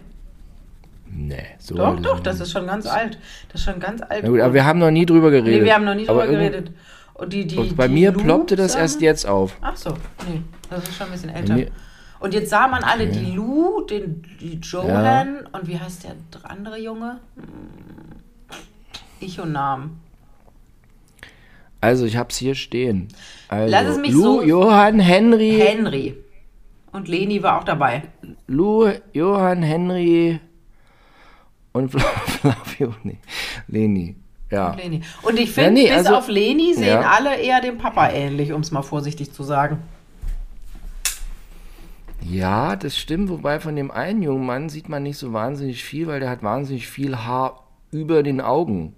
Nee, 1.12 1.38
so 1.58 1.74
Doch, 1.76 1.98
doch, 2.00 2.16
ist 2.18 2.26
das 2.26 2.40
ist 2.40 2.52
schon 2.52 2.66
ganz 2.66 2.86
alt. 2.86 3.18
Das 3.52 3.60
ist 3.60 3.64
schon 3.70 3.80
ganz 3.80 4.00
alt. 4.02 4.20
Na 4.22 4.28
gut, 4.28 4.40
aber 4.40 4.54
wir 4.54 4.64
haben 4.64 4.78
noch 4.78 4.90
nie 4.92 5.06
drüber 5.06 5.30
geredet. 5.30 5.60
nee, 5.60 5.64
wir 5.64 5.74
haben 5.74 5.84
noch 5.84 5.94
nie 5.94 6.06
drüber 6.06 6.22
Aber 6.22 6.30
geredet. 6.32 6.70
Und 7.14 7.32
die, 7.32 7.46
die, 7.46 7.56
Und 7.58 7.76
bei 7.76 7.88
die 7.88 7.94
mir 7.94 8.12
Lou 8.12 8.20
ploppte 8.22 8.54
das 8.56 8.74
erst 8.76 9.00
jetzt 9.02 9.26
auf. 9.26 9.56
Ach 9.60 9.76
so, 9.76 9.90
nee, 10.28 10.40
das 10.68 10.84
ist 10.84 10.96
schon 10.96 11.06
ein 11.06 11.12
bisschen 11.12 11.30
älter. 11.30 11.56
Und 12.20 12.34
jetzt 12.34 12.50
sah 12.50 12.68
man 12.68 12.84
alle 12.84 13.06
die 13.08 13.32
Lou, 13.32 13.80
den, 13.82 14.22
die 14.40 14.60
Johan 14.62 15.46
und 15.52 15.66
wie 15.66 15.78
heißt 15.78 16.04
der 16.04 16.16
andere 16.50 16.78
Junge? 16.78 17.18
Hm, 17.36 17.44
Ich 19.20 19.40
und 19.40 19.52
Namen. 19.52 20.00
Also, 21.80 22.04
ich 22.04 22.16
hab's 22.18 22.36
hier 22.36 22.54
stehen. 22.54 23.08
Also, 23.48 23.70
Lass 23.70 23.86
es 23.86 23.98
mich 23.98 24.12
Lou, 24.12 24.22
so- 24.22 24.42
Johann, 24.42 25.00
Henry, 25.00 25.58
Henry. 25.58 26.14
Und 26.92 27.08
Leni 27.08 27.42
war 27.42 27.58
auch 27.58 27.64
dabei. 27.64 28.02
Lou, 28.46 28.90
Johann, 29.14 29.62
Henry 29.62 30.40
und 31.72 31.90
Fla- 31.92 32.00
Flavio, 32.26 32.94
nee, 33.02 33.18
Leni. 33.68 34.16
Ja. 34.50 34.74
Leni. 34.74 35.00
Und 35.22 35.38
ich 35.38 35.52
finde, 35.52 35.72
nee, 35.72 35.88
bis 35.88 35.98
also- 35.98 36.16
auf 36.16 36.28
Leni 36.28 36.74
sehen 36.74 36.88
Ja. 37.00 37.10
alle 37.16 37.36
eher 37.40 37.60
dem 37.62 37.78
Papa 37.78 38.10
ähnlich, 38.10 38.52
um 38.52 38.60
es 38.60 38.72
mal 38.72 38.82
vorsichtig 38.82 39.32
zu 39.32 39.42
sagen. 39.42 39.78
Ja, 42.30 42.76
das 42.76 42.96
stimmt. 42.96 43.28
Wobei 43.28 43.60
von 43.60 43.76
dem 43.76 43.90
einen 43.90 44.22
jungen 44.22 44.46
Mann 44.46 44.68
sieht 44.68 44.88
man 44.88 45.02
nicht 45.02 45.18
so 45.18 45.32
wahnsinnig 45.32 45.84
viel, 45.84 46.06
weil 46.06 46.20
der 46.20 46.30
hat 46.30 46.42
wahnsinnig 46.42 46.88
viel 46.88 47.16
Haar 47.16 47.64
über 47.90 48.22
den 48.22 48.40
Augen. 48.40 48.94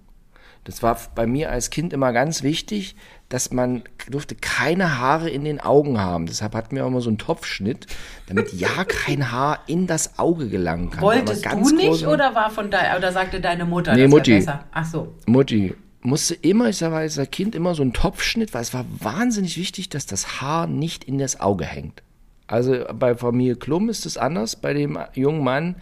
Das 0.65 0.83
war 0.83 0.97
bei 1.17 1.27
mir 1.27 1.51
als 1.51 1.71
Kind 1.71 1.93
immer 1.93 2.13
ganz 2.13 2.45
wichtig, 2.45 2.95
dass 3.29 3.51
man 3.51 3.83
durfte 4.09 4.37
keine 4.37 4.99
Haare 4.99 5.29
in 5.29 5.45
den 5.45 5.59
Augen 5.59 5.99
haben. 5.99 6.27
Deshalb 6.27 6.55
hatten 6.55 6.77
wir 6.77 6.85
auch 6.85 6.89
immer 6.89 7.01
so 7.01 7.09
einen 7.11 7.19
Topfschnitt, 7.19 7.87
damit 8.29 8.53
ja 8.53 8.85
kein 8.85 9.33
Haar 9.33 9.61
in 9.67 9.89
das 9.89 10.21
Auge 10.21 10.49
gelangen 10.49 10.91
kann. 10.91 11.03
Wolltest 11.03 11.47
du 11.47 11.75
nicht 11.75 12.07
oder 12.07 12.37
war 12.37 12.51
von 12.51 12.71
da 12.71 12.97
oder 12.97 13.11
sagte 13.11 13.41
deine 13.41 13.65
Mutter, 13.65 13.95
Nee, 13.95 14.03
das 14.03 14.11
Mutti. 14.11 14.35
besser? 14.35 14.65
Ach 14.71 14.85
so. 14.85 15.15
Mutti 15.27 15.75
musste 16.03 16.35
immer, 16.35 16.69
ich 16.69 16.81
mal, 16.81 16.95
als 16.95 17.21
Kind 17.31 17.55
immer 17.55 17.75
so 17.75 17.83
einen 17.83 17.93
Topfschnitt, 17.93 18.55
weil 18.55 18.63
es 18.63 18.75
war 18.75 18.85
wahnsinnig 18.99 19.57
wichtig, 19.57 19.89
dass 19.89 20.07
das 20.07 20.41
Haar 20.41 20.67
nicht 20.67 21.05
in 21.05 21.19
das 21.19 21.41
Auge 21.41 21.65
hängt. 21.65 22.03
Also 22.47 22.85
bei 22.95 23.15
Familie 23.15 23.57
Klum 23.57 23.89
ist 23.89 24.07
es 24.07 24.17
anders, 24.17 24.57
bei 24.57 24.75
dem 24.75 24.99
jungen 25.15 25.45
Mann, 25.45 25.77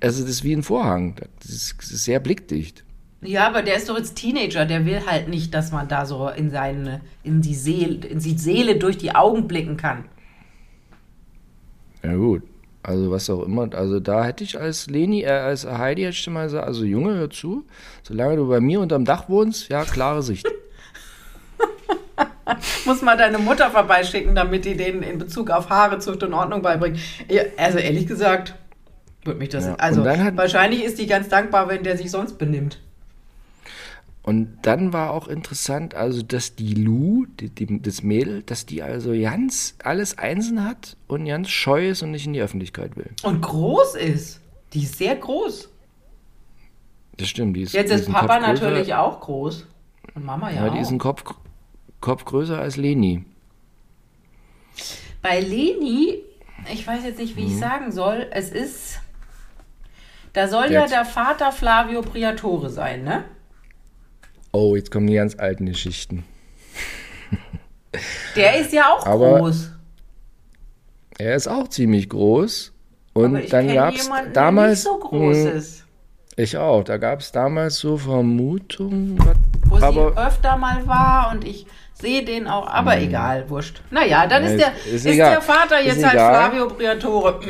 also 0.00 0.22
das 0.22 0.30
ist 0.30 0.44
wie 0.44 0.54
ein 0.54 0.62
Vorhang, 0.62 1.16
das 1.40 1.50
ist, 1.50 1.74
das 1.78 1.90
ist 1.90 2.04
sehr 2.04 2.20
blickdicht. 2.20 2.84
Ja, 3.22 3.46
aber 3.46 3.62
der 3.62 3.76
ist 3.76 3.88
doch 3.88 3.96
jetzt 3.96 4.16
Teenager, 4.16 4.66
der 4.66 4.84
will 4.84 5.00
halt 5.06 5.28
nicht, 5.28 5.54
dass 5.54 5.72
man 5.72 5.88
da 5.88 6.04
so 6.04 6.28
in 6.28 6.50
seine, 6.50 7.00
in 7.22 7.40
die 7.40 7.54
Seele, 7.54 8.06
in 8.06 8.18
die 8.18 8.36
Seele 8.36 8.76
durch 8.76 8.98
die 8.98 9.14
Augen 9.14 9.48
blicken 9.48 9.78
kann. 9.78 10.04
Ja 12.02 12.14
gut, 12.16 12.42
also 12.82 13.10
was 13.10 13.30
auch 13.30 13.44
immer, 13.44 13.72
also 13.72 13.98
da 13.98 14.24
hätte 14.24 14.44
ich 14.44 14.60
als 14.60 14.88
Leni, 14.88 15.22
äh, 15.22 15.28
als 15.28 15.64
Heidi 15.64 16.02
hätte 16.02 16.18
ich 16.18 16.28
mal 16.28 16.44
gesagt, 16.44 16.66
also 16.66 16.84
Junge, 16.84 17.14
hör 17.14 17.30
zu, 17.30 17.64
solange 18.02 18.36
du 18.36 18.46
bei 18.46 18.60
mir 18.60 18.80
unterm 18.80 19.06
Dach 19.06 19.30
wohnst, 19.30 19.70
ja, 19.70 19.84
klare 19.84 20.22
Sicht. 20.22 20.46
Muss 22.84 23.02
mal 23.02 23.16
deine 23.16 23.38
Mutter 23.38 23.70
vorbeischicken, 23.70 24.34
damit 24.34 24.64
die 24.64 24.76
denen 24.76 25.02
in 25.02 25.18
Bezug 25.18 25.50
auf 25.50 25.70
Haare, 25.70 25.98
Zucht 25.98 26.22
und 26.22 26.34
Ordnung 26.34 26.62
beibringt. 26.62 26.98
Also 27.56 27.78
ehrlich 27.78 28.06
gesagt, 28.06 28.54
würde 29.24 29.38
mich 29.38 29.48
das. 29.48 29.66
Ja, 29.66 29.74
Also 29.76 30.04
wahrscheinlich 30.04 30.84
ist 30.84 30.98
die 30.98 31.06
ganz 31.06 31.28
dankbar, 31.28 31.68
wenn 31.68 31.82
der 31.82 31.96
sich 31.96 32.10
sonst 32.10 32.38
benimmt. 32.38 32.80
Und 34.22 34.56
dann 34.62 34.94
war 34.94 35.10
auch 35.10 35.28
interessant, 35.28 35.94
also 35.94 36.22
dass 36.22 36.54
die 36.54 36.72
Lou, 36.72 37.26
die, 37.38 37.50
die, 37.50 37.82
das 37.82 38.02
Mädel, 38.02 38.42
dass 38.42 38.64
die 38.64 38.82
also 38.82 39.12
ganz 39.12 39.74
alles 39.84 40.16
einzeln 40.16 40.64
hat 40.64 40.96
und 41.08 41.26
ganz 41.26 41.50
scheu 41.50 41.90
ist 41.90 42.02
und 42.02 42.10
nicht 42.10 42.26
in 42.26 42.32
die 42.32 42.40
Öffentlichkeit 42.40 42.96
will. 42.96 43.10
Und 43.22 43.42
groß 43.42 43.96
ist. 43.96 44.40
Die 44.72 44.82
ist 44.82 44.96
sehr 44.96 45.16
groß. 45.16 45.68
Das 47.18 47.28
stimmt, 47.28 47.54
die 47.56 47.62
ist 47.62 47.74
Jetzt 47.74 47.92
ist 47.92 48.10
Papa 48.10 48.40
natürlich 48.40 48.94
auch 48.94 49.20
groß. 49.20 49.66
Und 50.14 50.24
Mama 50.24 50.50
ja, 50.50 50.66
Ja, 50.66 50.72
die 50.72 50.78
ist 50.80 50.88
auch. 50.88 50.92
ein 50.92 50.98
Kopf, 50.98 51.22
Kopf 52.04 52.26
größer 52.26 52.58
als 52.60 52.76
Leni. 52.76 53.24
Bei 55.22 55.40
Leni, 55.40 56.18
ich 56.70 56.86
weiß 56.86 57.02
jetzt 57.02 57.18
nicht, 57.18 57.34
wie 57.36 57.42
Mhm. 57.42 57.46
ich 57.48 57.58
sagen 57.58 57.92
soll, 57.92 58.26
es 58.30 58.50
ist. 58.50 59.00
Da 60.34 60.48
soll 60.48 60.64
Jetzt. 60.70 60.72
ja 60.72 60.86
der 60.98 61.04
Vater 61.06 61.50
Flavio 61.50 62.02
Priatore 62.02 62.68
sein, 62.68 63.04
ne? 63.04 63.24
Oh, 64.52 64.76
jetzt 64.76 64.90
kommen 64.90 65.06
die 65.06 65.14
ganz 65.14 65.34
alten 65.38 65.64
Geschichten. 65.66 66.24
Der 68.36 68.58
ist 68.60 68.72
ja 68.74 68.92
auch 68.92 69.06
Aber- 69.06 69.38
groß. 69.38 69.70
Er 71.18 71.36
ist 71.36 71.46
auch 71.48 71.68
ziemlich 71.68 72.08
groß. 72.10 72.72
Und 73.14 73.50
dann 73.52 73.72
gab 73.72 73.94
es 73.94 74.10
damals. 74.32 74.82
so 74.82 74.98
groß 74.98 75.36
Hm, 75.38 75.46
ist. 75.56 75.84
Ich 76.36 76.56
auch. 76.58 76.82
Da 76.82 76.96
gab 76.98 77.20
es 77.20 77.30
damals 77.30 77.78
so 77.78 77.96
Vermutungen. 77.96 79.16
Wo 79.66 79.76
aber 79.76 80.10
sie 80.12 80.18
öfter 80.18 80.56
mal 80.56 80.84
war 80.88 81.30
und 81.30 81.44
ich 81.44 81.66
sehe 81.94 82.24
den 82.24 82.46
auch, 82.48 82.66
aber 82.66 82.98
egal, 83.00 83.48
wurscht. 83.48 83.80
Naja, 83.90 84.26
dann 84.26 84.42
Ja, 84.44 84.48
ist, 84.50 84.60
der, 84.60 84.72
ist- 84.74 84.86
ist, 84.86 85.06
ist 85.06 85.18
der 85.18 85.40
Vater 85.40 85.80
Ist 85.80 85.86
jetzt 85.86 86.04
halt 86.04 86.14
egal. 86.14 86.50
Flavio 86.50 86.68
Priatore. 86.68 87.40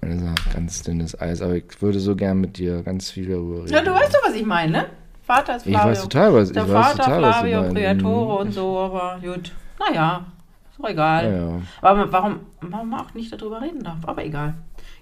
Also, 0.00 0.26
ganz 0.52 0.82
dünnes 0.82 1.18
Eis. 1.20 1.40
Aber 1.40 1.54
ich 1.54 1.64
würde 1.80 1.98
so 1.98 2.14
gern 2.14 2.40
mit 2.40 2.58
dir 2.58 2.82
ganz 2.82 3.10
viel 3.10 3.28
darüber 3.28 3.60
reden. 3.64 3.72
Ja, 3.72 3.80
du 3.82 3.92
weißt 3.92 4.14
doch, 4.14 4.22
was 4.26 4.34
ich 4.34 4.44
meine, 4.44 4.72
ne? 4.72 4.86
Vater 5.26 5.56
ist 5.56 5.66
Ich 5.66 5.72
Flavio. 5.72 5.90
weiß 5.90 6.02
total, 6.02 6.34
was- 6.34 6.48
ich 6.48 6.54
Der 6.54 6.66
Vater 6.66 6.96
total, 6.98 7.22
was 7.22 7.36
Flavio 7.36 7.60
meinst. 7.62 7.74
Priatore 7.74 8.38
und 8.40 8.52
so, 8.52 8.78
aber 8.78 9.18
gut. 9.24 9.52
Naja, 9.78 10.26
ist 10.70 10.78
doch 10.78 10.88
egal. 10.90 11.24
Ja, 11.24 11.36
ja. 11.56 11.62
Aber 11.80 12.12
warum, 12.12 12.40
warum 12.60 12.90
man 12.90 13.00
auch 13.00 13.14
nicht 13.14 13.32
darüber 13.32 13.62
reden 13.62 13.82
darf, 13.82 13.96
aber 14.06 14.22
egal. 14.24 14.54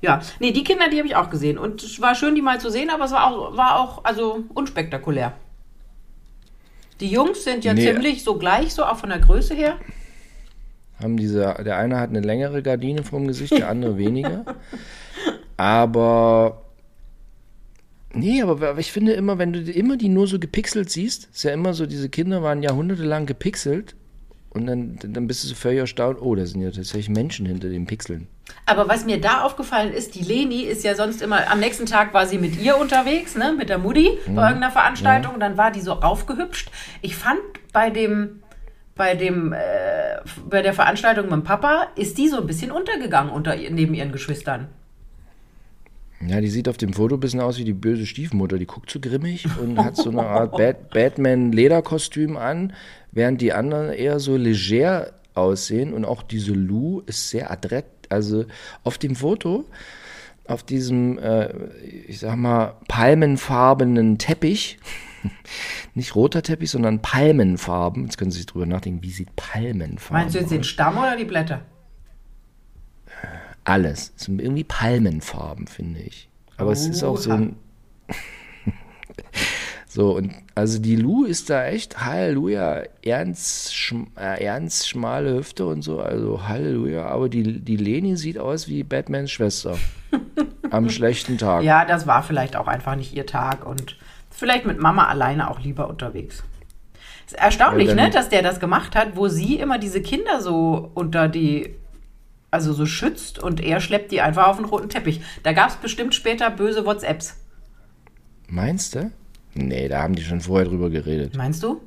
Ja, 0.02 0.20
nee, 0.40 0.50
die 0.50 0.64
Kinder, 0.64 0.88
die 0.90 0.98
habe 0.98 1.06
ich 1.08 1.14
auch 1.16 1.30
gesehen. 1.30 1.56
Und 1.58 1.82
es 1.82 2.00
war 2.00 2.14
schön, 2.14 2.34
die 2.34 2.42
mal 2.42 2.60
zu 2.60 2.70
sehen, 2.70 2.90
aber 2.90 3.04
es 3.04 3.12
war 3.12 3.26
auch, 3.32 3.56
war 3.56 3.78
auch 3.80 4.04
also 4.04 4.42
unspektakulär. 4.52 5.32
Die 7.00 7.08
Jungs 7.08 7.44
sind 7.44 7.64
ja 7.64 7.72
Nee. 7.72 7.82
ziemlich 7.92 8.22
so 8.24 8.36
gleich, 8.36 8.74
so 8.74 8.84
auch 8.84 8.96
von 8.98 9.08
der 9.10 9.18
Größe 9.20 9.54
her. 9.54 9.76
haben 11.00 11.16
diese, 11.16 11.54
der 11.64 11.78
eine 11.78 11.98
hat 11.98 12.10
eine 12.10 12.20
längere 12.20 12.62
Gardine 12.62 13.02
vorm 13.02 13.26
Gesicht, 13.26 13.52
der 13.52 13.68
andere 13.68 13.96
weniger. 13.98 14.44
Aber 15.56 16.62
nee, 18.12 18.42
aber 18.42 18.78
ich 18.78 18.92
finde 18.92 19.12
immer, 19.12 19.38
wenn 19.38 19.52
du 19.52 19.62
die- 19.62 19.72
immer 19.78 19.96
die 19.96 20.08
nur 20.08 20.26
so 20.26 20.38
gepixelt 20.38 20.90
siehst, 20.90 21.28
ist 21.32 21.42
ja 21.44 21.52
immer 21.52 21.74
so, 21.74 21.86
diese 21.86 22.08
Kinder 22.08 22.42
waren 22.42 22.62
jahrhundertelang 22.62 23.26
gepixelt 23.26 23.94
und 24.50 24.66
dann, 24.66 24.98
dann 25.02 25.26
bist 25.26 25.42
du 25.44 25.48
so 25.48 25.54
völlig 25.54 25.78
erstaunt, 25.80 26.20
oh, 26.20 26.34
da 26.34 26.46
sind 26.46 26.60
ja 26.60 26.70
tatsächlich 26.70 27.08
Menschen 27.08 27.46
hinter 27.46 27.68
den 27.68 27.86
Pixeln. 27.86 28.28
Aber 28.64 28.88
was 28.88 29.04
mir 29.04 29.20
da 29.20 29.42
aufgefallen 29.42 29.92
ist, 29.92 30.14
die 30.14 30.22
Leni 30.22 30.60
ist 30.62 30.84
ja 30.84 30.94
sonst 30.94 31.20
immer, 31.20 31.50
am 31.50 31.58
nächsten 31.58 31.84
Tag 31.86 32.14
war 32.14 32.26
sie 32.26 32.38
mit 32.38 32.60
ihr 32.60 32.76
unterwegs, 32.78 33.34
ne, 33.34 33.52
mit 33.56 33.68
der 33.68 33.78
Mutti 33.78 34.10
Mhm. 34.26 34.34
bei 34.36 34.42
irgendeiner 34.48 34.70
Veranstaltung, 34.72 35.40
dann 35.40 35.56
war 35.58 35.70
die 35.72 35.80
so 35.80 35.94
aufgehübscht. 35.94 36.70
Ich 37.00 37.16
fand 37.16 37.40
bei 37.72 37.90
dem, 37.90 38.42
bei 38.94 39.14
dem, 39.16 39.52
äh, 39.52 39.58
bei 40.48 40.62
der 40.62 40.74
Veranstaltung 40.74 41.24
mit 41.24 41.32
dem 41.32 41.42
Papa, 41.44 41.88
ist 41.96 42.18
die 42.18 42.28
so 42.28 42.38
ein 42.40 42.46
bisschen 42.46 42.70
untergegangen 42.70 43.32
unter, 43.32 43.56
neben 43.56 43.94
ihren 43.94 44.12
Geschwistern. 44.12 44.68
Ja, 46.24 46.40
die 46.40 46.48
sieht 46.48 46.68
auf 46.68 46.76
dem 46.76 46.92
Foto 46.92 47.16
ein 47.16 47.20
bisschen 47.20 47.40
aus 47.40 47.58
wie 47.58 47.64
die 47.64 47.72
böse 47.72 48.06
Stiefmutter. 48.06 48.56
Die 48.58 48.66
guckt 48.66 48.90
so 48.90 49.00
grimmig 49.00 49.44
und 49.60 49.76
hat 49.76 49.96
so 49.96 50.08
eine 50.10 50.22
Art 50.24 50.52
Bat 50.56 50.90
Batman-Lederkostüm 50.94 52.36
an, 52.36 52.74
während 53.10 53.40
die 53.40 53.52
anderen 53.52 53.90
eher 53.92 54.20
so 54.20 54.36
leger 54.36 55.14
aussehen. 55.34 55.92
Und 55.92 56.04
auch 56.04 56.22
diese 56.22 56.52
Lou 56.52 57.00
ist 57.06 57.28
sehr 57.30 57.50
adrett. 57.50 57.86
Also 58.12 58.44
auf 58.84 58.98
dem 58.98 59.16
Foto, 59.16 59.64
auf 60.46 60.62
diesem, 60.62 61.18
äh, 61.18 61.52
ich 62.06 62.20
sag 62.20 62.36
mal, 62.36 62.76
palmenfarbenen 62.88 64.18
Teppich, 64.18 64.78
nicht 65.94 66.14
roter 66.14 66.42
Teppich, 66.42 66.70
sondern 66.70 67.00
Palmenfarben. 67.00 68.04
Jetzt 68.04 68.18
können 68.18 68.30
Sie 68.30 68.38
sich 68.38 68.46
drüber 68.46 68.66
nachdenken, 68.66 69.02
wie 69.02 69.10
sieht 69.10 69.34
Palmenfarben 69.36 70.22
Meinst 70.22 70.34
du 70.34 70.40
jetzt 70.40 70.50
den 70.50 70.64
Stamm 70.64 70.98
oder 70.98 71.16
die 71.16 71.24
Blätter? 71.24 71.62
alles. 73.64 74.12
Es 74.16 74.24
sind 74.24 74.40
irgendwie 74.40 74.64
Palmenfarben, 74.64 75.66
finde 75.66 76.00
ich. 76.00 76.28
Aber 76.56 76.72
es 76.72 76.86
ist 76.86 77.02
auch 77.02 77.16
so 77.16 77.32
ein. 77.32 77.56
so, 79.94 80.16
und 80.16 80.32
also 80.54 80.78
die 80.78 80.96
Lu 80.96 81.26
ist 81.26 81.50
da 81.50 81.66
echt, 81.66 82.02
Halleluja, 82.02 82.84
ernst, 83.04 83.76
schm, 83.76 84.06
äh, 84.16 84.42
ernst 84.42 84.88
schmale 84.88 85.34
Hüfte 85.34 85.66
und 85.66 85.82
so, 85.82 86.00
also 86.00 86.48
Halleluja. 86.48 87.04
Aber 87.08 87.28
die, 87.28 87.60
die 87.60 87.76
Leni 87.76 88.16
sieht 88.16 88.38
aus 88.38 88.68
wie 88.68 88.84
Batmans 88.84 89.30
Schwester. 89.30 89.76
am 90.70 90.88
schlechten 90.88 91.36
Tag. 91.36 91.62
Ja, 91.62 91.84
das 91.84 92.06
war 92.06 92.22
vielleicht 92.22 92.56
auch 92.56 92.68
einfach 92.68 92.96
nicht 92.96 93.14
ihr 93.14 93.26
Tag 93.26 93.66
und 93.66 93.98
vielleicht 94.30 94.64
mit 94.64 94.80
Mama 94.80 95.08
alleine 95.08 95.50
auch 95.50 95.60
lieber 95.60 95.90
unterwegs. 95.90 96.42
Ist 97.26 97.34
erstaunlich, 97.34 97.88
Ja, 97.88 97.94
ne, 97.94 98.08
dass 98.08 98.30
der 98.30 98.40
das 98.40 98.60
gemacht 98.60 98.96
hat, 98.96 99.14
wo 99.14 99.28
sie 99.28 99.58
immer 99.58 99.78
diese 99.78 100.00
Kinder 100.00 100.40
so 100.40 100.90
unter 100.94 101.28
die, 101.28 101.74
also 102.50 102.72
so 102.72 102.86
schützt 102.86 103.38
und 103.38 103.60
er 103.60 103.82
schleppt 103.82 104.10
die 104.10 104.22
einfach 104.22 104.46
auf 104.48 104.56
den 104.56 104.64
roten 104.64 104.88
Teppich. 104.88 105.20
Da 105.42 105.52
gab 105.52 105.68
es 105.68 105.76
bestimmt 105.76 106.14
später 106.14 106.48
böse 106.48 106.86
WhatsApps. 106.86 107.36
Meinst 108.48 108.94
du? 108.94 109.10
Nee, 109.54 109.88
da 109.88 110.02
haben 110.02 110.14
die 110.14 110.22
schon 110.22 110.40
vorher 110.40 110.68
drüber 110.68 110.90
geredet. 110.90 111.36
Meinst 111.36 111.62
du? 111.62 111.80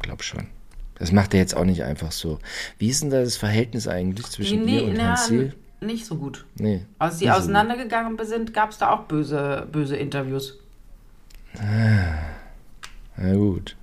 Glaub 0.00 0.22
schon. 0.22 0.48
Das 0.96 1.12
macht 1.12 1.34
er 1.34 1.40
jetzt 1.40 1.56
auch 1.56 1.64
nicht 1.64 1.82
einfach 1.82 2.12
so. 2.12 2.38
Wie 2.78 2.88
ist 2.88 3.02
denn 3.02 3.10
da 3.10 3.20
das 3.20 3.36
Verhältnis 3.36 3.88
eigentlich 3.88 4.26
zwischen 4.26 4.66
ihr 4.68 4.84
und 4.84 4.94
na, 4.94 5.16
Ziel? 5.16 5.54
nicht 5.80 6.06
so 6.06 6.16
gut. 6.16 6.44
Nee. 6.56 6.84
Als 6.98 7.18
die 7.18 7.24
nicht 7.26 7.34
so 7.34 7.40
auseinandergegangen 7.40 8.18
sind, 8.24 8.54
gab 8.54 8.70
es 8.70 8.78
da 8.78 8.90
auch 8.90 9.04
böse, 9.04 9.66
böse 9.70 9.96
Interviews. 9.96 10.58
Na 13.16 13.34
gut. 13.34 13.76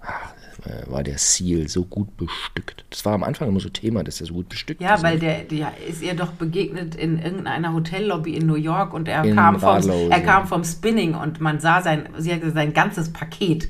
Ach, 0.00 0.32
das 0.64 0.90
war 0.90 1.02
der 1.02 1.18
Seal 1.18 1.68
so 1.68 1.84
gut 1.84 2.16
bestückt. 2.16 2.84
Das 2.90 3.04
war 3.04 3.12
am 3.14 3.22
Anfang 3.22 3.48
immer 3.48 3.60
so 3.60 3.68
Thema, 3.68 4.02
dass 4.04 4.20
er 4.20 4.26
so 4.26 4.34
gut 4.34 4.48
bestückt 4.48 4.80
Ja, 4.80 4.94
ist. 4.94 5.02
weil 5.02 5.18
der, 5.18 5.44
der 5.44 5.72
ist 5.88 6.02
ihr 6.02 6.14
doch 6.14 6.32
begegnet 6.32 6.94
in 6.94 7.18
irgendeiner 7.22 7.72
Hotellobby 7.72 8.36
in 8.36 8.46
New 8.46 8.56
York 8.56 8.92
und 8.92 9.08
er 9.08 9.24
In 9.24 9.36
kam 9.36 9.60
vom, 9.60 9.88
er 10.10 10.20
kam 10.20 10.46
vom 10.46 10.64
Spinning 10.64 11.14
und 11.14 11.40
man 11.40 11.60
sah 11.60 11.80
sein, 11.82 12.08
sie 12.18 12.32
hat 12.32 12.40
gesagt, 12.40 12.56
sein 12.56 12.72
ganzes 12.74 13.12
Paket. 13.12 13.68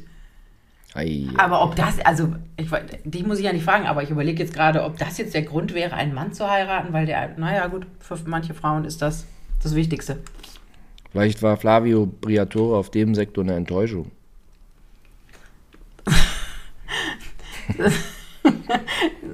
Ei, 0.95 1.26
Aber 1.37 1.62
ob 1.62 1.76
das, 1.76 2.00
also 2.00 2.33
ich, 2.57 2.68
dich 3.04 3.26
muss 3.26 3.38
ich 3.38 3.45
ja 3.45 3.52
nicht 3.52 3.64
fragen, 3.64 3.87
aber 3.87 4.02
ich 4.02 4.11
überlege 4.11 4.42
jetzt 4.42 4.54
gerade, 4.54 4.83
ob 4.83 4.97
das 4.99 5.18
jetzt 5.18 5.35
der 5.35 5.42
Grund 5.42 5.75
wäre, 5.75 5.95
einen 5.95 6.14
Mann 6.14 6.33
zu 6.33 6.49
heiraten, 6.50 6.92
weil 6.92 7.04
der, 7.07 7.37
naja 7.37 7.66
gut, 7.66 7.87
für 8.00 8.16
manche 8.26 8.54
Frauen 8.54 8.85
ist 8.85 9.02
das 9.02 9.26
das 9.62 9.75
Wichtigste. 9.75 10.18
Vielleicht 11.11 11.42
war 11.42 11.57
Flavio 11.57 12.07
Briatore 12.07 12.76
auf 12.78 12.90
dem 12.90 13.14
Sektor 13.14 13.45
eine 13.45 13.54
Enttäuschung. 13.54 14.11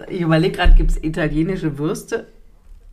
Ich 0.09 0.21
überlege 0.21 0.57
gerade, 0.57 0.75
gibt 0.75 0.91
es 0.91 1.03
italienische 1.03 1.79
Würste? 1.79 2.26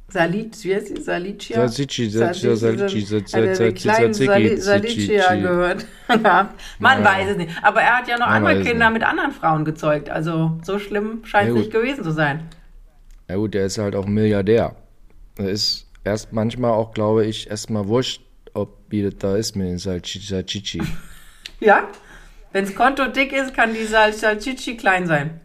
Salic, 0.10 0.51
wie 0.63 0.75
heißt 0.75 0.89
die? 0.98 1.01
Salicia? 1.01 1.55
Salsicci, 1.67 2.10
Salsiccia, 2.10 2.55
Salsicci, 2.57 3.05
Hat 3.05 3.33
er 3.33 3.41
den 3.41 3.55
Salsicci, 3.55 3.81
kleinen 3.88 4.13
Sali- 4.13 4.57
Salsicci, 4.57 5.07
Salicia 5.07 5.36
gehört. 5.36 5.86
Man 6.79 7.03
weiß 7.03 7.29
es 7.31 7.38
nicht. 7.38 7.51
Aber 7.62 7.81
er 7.81 7.98
hat 8.00 8.07
ja 8.10 8.17
noch 8.17 8.27
andere 8.27 8.62
Kinder 8.62 8.89
mit 8.89 9.03
anderen 9.03 9.31
Frauen 9.31 9.63
gezeugt. 9.63 10.10
Also 10.10 10.60
so 10.63 10.79
schlimm 10.79 11.24
scheint 11.24 11.50
es 11.50 11.55
nicht 11.55 11.71
gewesen 11.71 12.03
zu 12.03 12.12
sein. 12.12 12.41
Ja 13.29 13.38
gut, 13.38 13.53
der 13.53 13.65
ist 13.65 13.77
halt 13.77 13.95
auch 13.95 14.05
Milliardär. 14.05 14.75
Er 15.38 15.50
ist 15.50 15.88
erst 16.03 16.33
manchmal 16.33 16.71
auch, 16.71 16.93
glaube 16.93 17.25
ich, 17.25 17.49
erstmal 17.49 17.88
wurscht, 17.88 18.21
ob 18.54 18.77
wie 18.89 19.04
das 19.04 19.15
da 19.17 19.38
ist 19.38 19.56
mit 19.56 19.67
den. 19.67 19.77
Salsicci. 19.77 20.82
Ja? 21.62 21.88
Wenns 22.53 22.75
Konto 22.75 23.07
dick 23.07 23.31
ist, 23.31 23.53
kann 23.53 23.73
die 23.73 23.85
Sal 23.85 24.11
Salchichi 24.11 24.75
klein 24.75 25.07
sein. 25.07 25.39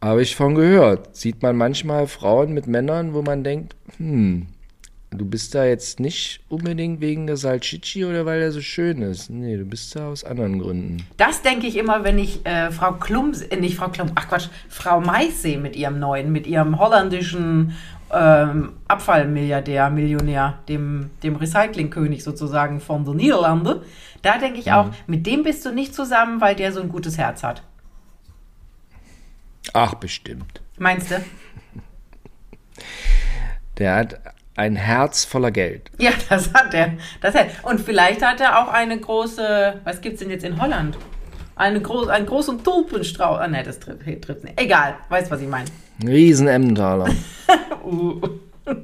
Habe 0.00 0.22
ich 0.22 0.36
von 0.36 0.54
gehört. 0.54 1.16
Sieht 1.16 1.42
man 1.42 1.56
manchmal 1.56 2.06
Frauen 2.06 2.52
mit 2.52 2.68
Männern, 2.68 3.14
wo 3.14 3.22
man 3.22 3.42
denkt, 3.42 3.74
hm, 3.96 4.46
du 5.10 5.24
bist 5.24 5.54
da 5.56 5.64
jetzt 5.64 5.98
nicht 5.98 6.40
unbedingt 6.48 7.00
wegen 7.00 7.26
der 7.26 7.36
Salchichi 7.36 8.04
oder 8.04 8.26
weil 8.26 8.40
er 8.40 8.52
so 8.52 8.60
schön 8.60 9.02
ist. 9.02 9.30
Nee, 9.30 9.56
du 9.56 9.64
bist 9.64 9.96
da 9.96 10.08
aus 10.08 10.22
anderen 10.22 10.60
Gründen. 10.60 11.04
Das 11.16 11.42
denke 11.42 11.66
ich 11.66 11.76
immer, 11.76 12.04
wenn 12.04 12.18
ich 12.18 12.46
äh, 12.46 12.70
Frau 12.70 12.92
Klum, 12.92 13.32
äh, 13.50 13.56
nicht 13.56 13.76
Frau 13.76 13.88
Klum, 13.88 14.12
ach 14.14 14.28
Quatsch, 14.28 14.48
Frau 14.68 15.00
Mais 15.00 15.42
sehe 15.42 15.58
mit 15.58 15.74
ihrem 15.74 15.98
neuen, 15.98 16.30
mit 16.30 16.46
ihrem 16.46 16.78
holländischen 16.78 17.72
ähm, 18.12 18.74
Abfallmilliardär, 18.88 19.90
Millionär, 19.90 20.58
dem, 20.68 21.10
dem 21.22 21.36
Recyclingkönig 21.36 22.22
sozusagen 22.22 22.80
von 22.80 23.04
den 23.04 23.16
Niederlanden. 23.16 23.80
Da 24.22 24.38
denke 24.38 24.58
ich 24.58 24.72
auch, 24.72 24.90
mit 25.06 25.26
dem 25.26 25.42
bist 25.42 25.64
du 25.64 25.72
nicht 25.72 25.94
zusammen, 25.94 26.40
weil 26.40 26.54
der 26.54 26.72
so 26.72 26.80
ein 26.80 26.88
gutes 26.88 27.18
Herz 27.18 27.42
hat. 27.42 27.62
Ach, 29.72 29.94
bestimmt. 29.94 30.60
Meinst 30.78 31.10
du? 31.10 31.16
Der 33.78 33.94
hat 33.94 34.20
ein 34.56 34.74
Herz 34.76 35.24
voller 35.24 35.50
Geld. 35.50 35.90
Ja, 35.98 36.12
das 36.28 36.52
hat 36.54 36.72
er. 36.72 36.92
Das 37.20 37.34
hat, 37.34 37.48
und 37.62 37.80
vielleicht 37.80 38.24
hat 38.24 38.40
er 38.40 38.58
auch 38.58 38.68
eine 38.72 38.98
große, 38.98 39.80
was 39.84 40.00
gibt's 40.00 40.20
denn 40.20 40.30
jetzt 40.30 40.44
in 40.44 40.60
Holland? 40.60 40.96
Eine 41.56 41.80
groß, 41.80 42.08
einen 42.08 42.26
großen 42.26 42.62
Tulpenstrauß. 42.62 43.40
Ah, 43.40 43.48
ne, 43.48 43.62
das 43.62 43.80
trifft, 43.80 44.22
trifft 44.22 44.44
nicht. 44.44 44.60
Egal, 44.60 44.96
weißt 45.08 45.30
was 45.30 45.40
ich 45.40 45.48
meine. 45.48 45.66
Ein 46.00 46.08
riesen 46.08 46.48
Emmentaler. 46.48 47.08
Uh. 47.86 48.20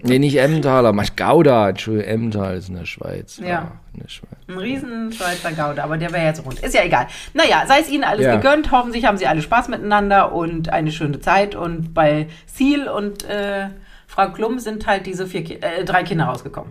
nee, 0.04 0.20
nicht 0.20 0.36
Emmentaler, 0.36 0.92
mach 0.92 1.16
Gouda. 1.16 1.70
Entschuldigung, 1.70 2.08
Emmental 2.08 2.56
ist 2.56 2.68
in 2.68 2.76
der 2.76 2.86
Schweiz. 2.86 3.40
Ja. 3.44 3.72
In 3.94 4.00
der 4.00 4.08
Schweiz. 4.08 4.30
Ein 4.46 4.58
riesen 4.58 5.12
Schweizer 5.12 5.50
Gouda, 5.50 5.82
aber 5.82 5.98
der 5.98 6.12
wäre 6.12 6.24
jetzt 6.24 6.44
rund. 6.46 6.60
Ist 6.60 6.72
ja 6.72 6.84
egal. 6.84 7.08
Naja, 7.34 7.64
sei 7.66 7.80
es 7.80 7.90
Ihnen 7.90 8.04
alles 8.04 8.24
Ja. 8.24 8.36
gegönnt. 8.36 8.70
Hoffentlich 8.70 9.04
haben 9.06 9.18
Sie 9.18 9.26
alle 9.26 9.42
Spaß 9.42 9.66
miteinander 9.70 10.32
und 10.32 10.68
eine 10.68 10.92
schöne 10.92 11.18
Zeit. 11.18 11.56
Und 11.56 11.94
bei 11.94 12.28
Seal 12.46 12.86
und 12.86 13.24
äh, 13.24 13.70
Frau 14.06 14.30
Klum 14.30 14.60
sind 14.60 14.86
halt 14.86 15.04
diese 15.06 15.26
vier, 15.26 15.42
Ki 15.42 15.54
äh, 15.54 15.84
drei 15.84 16.04
Kinder 16.04 16.26
rausgekommen. 16.26 16.70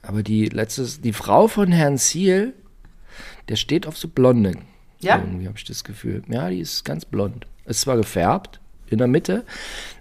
Aber 0.00 0.22
die 0.22 0.46
letztes, 0.46 1.02
die 1.02 1.12
Frau 1.12 1.46
von 1.46 1.72
Herrn 1.72 1.98
Ziel, 1.98 2.54
der 3.50 3.56
steht 3.56 3.86
auf 3.86 3.98
so 3.98 4.08
Blonde. 4.08 4.54
Ja? 5.00 5.16
Irgendwie 5.16 5.46
habe 5.46 5.58
ich 5.58 5.64
das 5.64 5.84
Gefühl. 5.84 6.22
Ja, 6.28 6.48
die 6.48 6.60
ist 6.60 6.86
ganz 6.86 7.04
blond. 7.04 7.46
Ist 7.66 7.82
zwar 7.82 7.98
gefärbt 7.98 8.60
in 8.92 8.98
der 8.98 9.08
Mitte. 9.08 9.44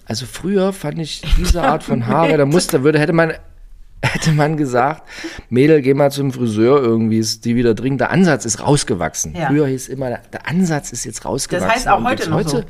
Also 0.06 0.26
früher 0.26 0.74
fand 0.74 1.00
ich 1.00 1.22
diese 1.38 1.62
Art 1.64 1.84
von 1.84 2.08
Haare, 2.08 2.38
da 2.38 2.46
musste, 2.46 2.84
würde, 2.84 3.00
hätte 3.00 3.14
man, 3.14 3.34
hätte 4.02 4.32
man 4.34 4.58
gesagt, 4.58 5.04
Mädel, 5.50 5.82
geh 5.82 5.94
mal 5.94 6.12
zum 6.12 6.32
Friseur 6.32 6.82
irgendwie, 6.82 7.20
ist 7.20 7.46
die 7.46 7.56
wieder 7.56 7.74
dringend. 7.74 8.02
Der 8.02 8.12
Ansatz 8.12 8.46
ist 8.46 8.62
rausgewachsen. 8.62 9.36
Ja. 9.36 9.48
Früher 9.48 9.68
hieß 9.68 9.88
immer, 9.88 10.10
der, 10.10 10.48
Ansatz 10.48 10.92
ist 10.92 11.06
jetzt 11.06 11.26
rausgewachsen. 11.26 11.68
Das 11.68 11.76
heißt 11.76 11.88
auch 11.88 12.04
heute 12.04 12.30
noch 12.30 12.48
so. 12.48 12.64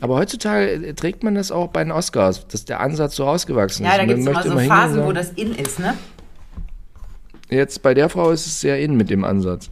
Aber 0.00 0.16
heutzutage 0.16 0.94
trägt 0.94 1.22
man 1.24 1.34
das 1.36 1.50
auch 1.50 1.68
bei 1.68 1.82
den 1.82 1.90
Oscars, 1.90 2.46
dass 2.48 2.66
der 2.66 2.80
Ansatz 2.80 3.16
so 3.16 3.24
rausgewachsen 3.24 3.86
Ja, 3.86 3.92
ist. 3.92 3.98
da 3.98 4.06
Man 4.06 4.08
gibt 4.08 4.20
es 4.20 4.26
immer 4.26 4.42
so 4.42 4.50
und 4.50 4.66
Phasen, 4.66 5.04
wo 5.04 5.12
das 5.12 5.30
in 5.30 5.54
ist, 5.54 5.78
ne? 5.78 5.94
Jetzt 7.48 7.82
bei 7.82 7.94
der 7.94 8.08
Frau 8.08 8.30
ist 8.30 8.46
es 8.46 8.60
sehr 8.60 8.78
in 8.80 8.96
mit 8.96 9.08
dem 9.08 9.24
Ansatz. 9.24 9.70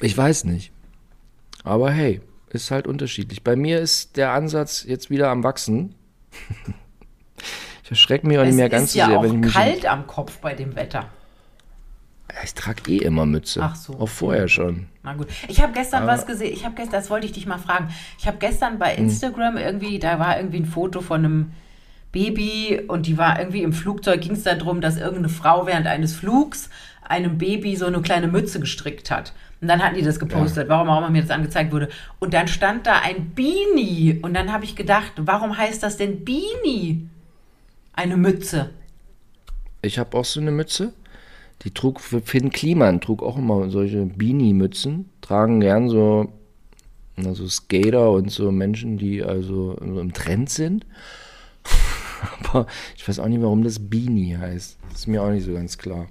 Ich 0.00 0.16
weiß 0.16 0.44
nicht. 0.44 0.72
Aber 1.62 1.90
hey, 1.90 2.20
ist 2.54 2.70
halt 2.70 2.86
unterschiedlich. 2.86 3.42
Bei 3.42 3.56
mir 3.56 3.80
ist 3.80 4.16
der 4.16 4.32
Ansatz 4.32 4.84
jetzt 4.86 5.10
wieder 5.10 5.30
am 5.30 5.42
Wachsen. 5.44 5.94
ich 7.84 7.90
erschrecke 7.90 8.26
mich 8.26 8.38
auch 8.38 8.42
nicht 8.42 8.50
Es 8.50 8.56
mehr 8.56 8.68
ganz 8.68 8.84
ist 8.86 8.92
so 8.92 8.98
ja 9.00 9.06
sehr, 9.08 9.18
auch 9.18 9.22
wenn 9.22 9.34
ich 9.34 9.38
mich. 9.46 9.52
kalt 9.52 9.86
am 9.86 10.06
Kopf 10.06 10.38
bei 10.38 10.54
dem 10.54 10.76
Wetter. 10.76 11.06
ich 12.44 12.54
trage 12.54 12.90
eh 12.92 12.98
immer 12.98 13.26
Mütze. 13.26 13.60
Ach 13.62 13.74
so. 13.76 13.94
Auch 13.98 14.08
vorher 14.08 14.48
schon. 14.48 14.86
Na 15.02 15.14
gut. 15.14 15.28
Ich 15.48 15.60
habe 15.62 15.72
gestern 15.72 16.04
Aber- 16.04 16.12
was 16.12 16.26
gesehen. 16.26 16.52
Ich 16.52 16.64
habe 16.64 16.74
gestern, 16.74 16.92
das 16.92 17.10
wollte 17.10 17.26
ich 17.26 17.32
dich 17.32 17.46
mal 17.46 17.58
fragen. 17.58 17.88
Ich 18.18 18.26
habe 18.26 18.38
gestern 18.38 18.72
Hm. 18.74 18.78
bei 18.78 18.94
Instagram 18.94 19.56
irgendwie, 19.56 19.98
da 19.98 20.18
war 20.18 20.36
irgendwie 20.38 20.58
ein 20.58 20.66
Foto 20.66 21.00
von 21.00 21.24
einem 21.24 21.52
Baby 22.12 22.82
und 22.88 23.06
die 23.06 23.16
war 23.18 23.38
irgendwie 23.38 23.62
im 23.62 23.72
Flugzeug. 23.72 24.20
Ging 24.20 24.32
es 24.32 24.42
darum, 24.44 24.80
dass 24.80 24.96
irgendeine 24.96 25.28
Frau 25.30 25.66
während 25.66 25.86
eines 25.86 26.14
Flugs 26.14 26.68
einem 27.02 27.38
Baby 27.38 27.76
so 27.76 27.86
eine 27.86 28.00
kleine 28.02 28.28
Mütze 28.28 28.60
gestrickt 28.60 29.10
hat. 29.10 29.32
Und 29.62 29.68
dann 29.68 29.80
hatten 29.80 29.94
die 29.94 30.02
das 30.02 30.18
gepostet, 30.18 30.68
warum 30.68 30.90
auch 30.90 30.98
immer 30.98 31.08
mir 31.08 31.22
das 31.22 31.30
angezeigt 31.30 31.72
wurde. 31.72 31.88
Und 32.18 32.34
dann 32.34 32.48
stand 32.48 32.84
da 32.84 32.98
ein 32.98 33.32
Beanie. 33.32 34.18
Und 34.20 34.34
dann 34.34 34.52
habe 34.52 34.64
ich 34.64 34.74
gedacht, 34.74 35.12
warum 35.18 35.56
heißt 35.56 35.84
das 35.84 35.96
denn 35.96 36.24
Beanie? 36.24 37.06
Eine 37.92 38.16
Mütze. 38.16 38.70
Ich 39.80 40.00
habe 40.00 40.18
auch 40.18 40.24
so 40.24 40.40
eine 40.40 40.50
Mütze. 40.50 40.92
Die 41.62 41.70
trug 41.70 42.00
für 42.00 42.20
Finn 42.20 42.50
Kliman, 42.50 43.00
trug 43.00 43.22
auch 43.22 43.38
immer 43.38 43.70
solche 43.70 44.04
Beanie-Mützen. 44.04 45.08
Tragen 45.20 45.60
gern 45.60 45.88
so 45.88 46.32
Also 47.16 47.46
Skater 47.46 48.10
und 48.10 48.32
so 48.32 48.50
Menschen, 48.50 48.98
die 48.98 49.22
also 49.22 49.78
im 49.80 50.12
Trend 50.12 50.50
sind. 50.50 50.86
Aber 52.40 52.66
ich 52.96 53.06
weiß 53.06 53.20
auch 53.20 53.28
nicht, 53.28 53.42
warum 53.42 53.62
das 53.62 53.78
Beanie 53.78 54.36
heißt. 54.36 54.78
Das 54.90 55.00
ist 55.00 55.06
mir 55.06 55.22
auch 55.22 55.30
nicht 55.30 55.46
so 55.46 55.52
ganz 55.52 55.78
klar. 55.78 56.08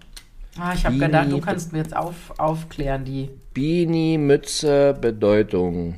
Ah, 0.57 0.73
ich 0.73 0.85
habe 0.85 0.97
gedacht, 0.97 1.31
du 1.31 1.39
kannst 1.39 1.71
mir 1.71 1.79
jetzt 1.79 1.95
auf, 1.95 2.37
aufklären, 2.37 3.05
die. 3.05 3.29
Beanie, 3.53 4.17
Mütze, 4.17 4.97
Bedeutung. 4.99 5.97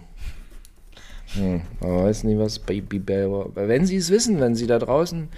Hm, 1.33 1.61
man 1.79 2.03
weiß 2.03 2.25
nicht, 2.25 2.37
was 2.37 2.59
Baby 2.59 2.99
Bell 2.99 3.31
Wenn 3.55 3.85
Sie 3.85 3.95
es 3.95 4.11
wissen, 4.11 4.39
wenn 4.39 4.55
Sie 4.55 4.67
da 4.67 4.77
draußen 4.77 5.29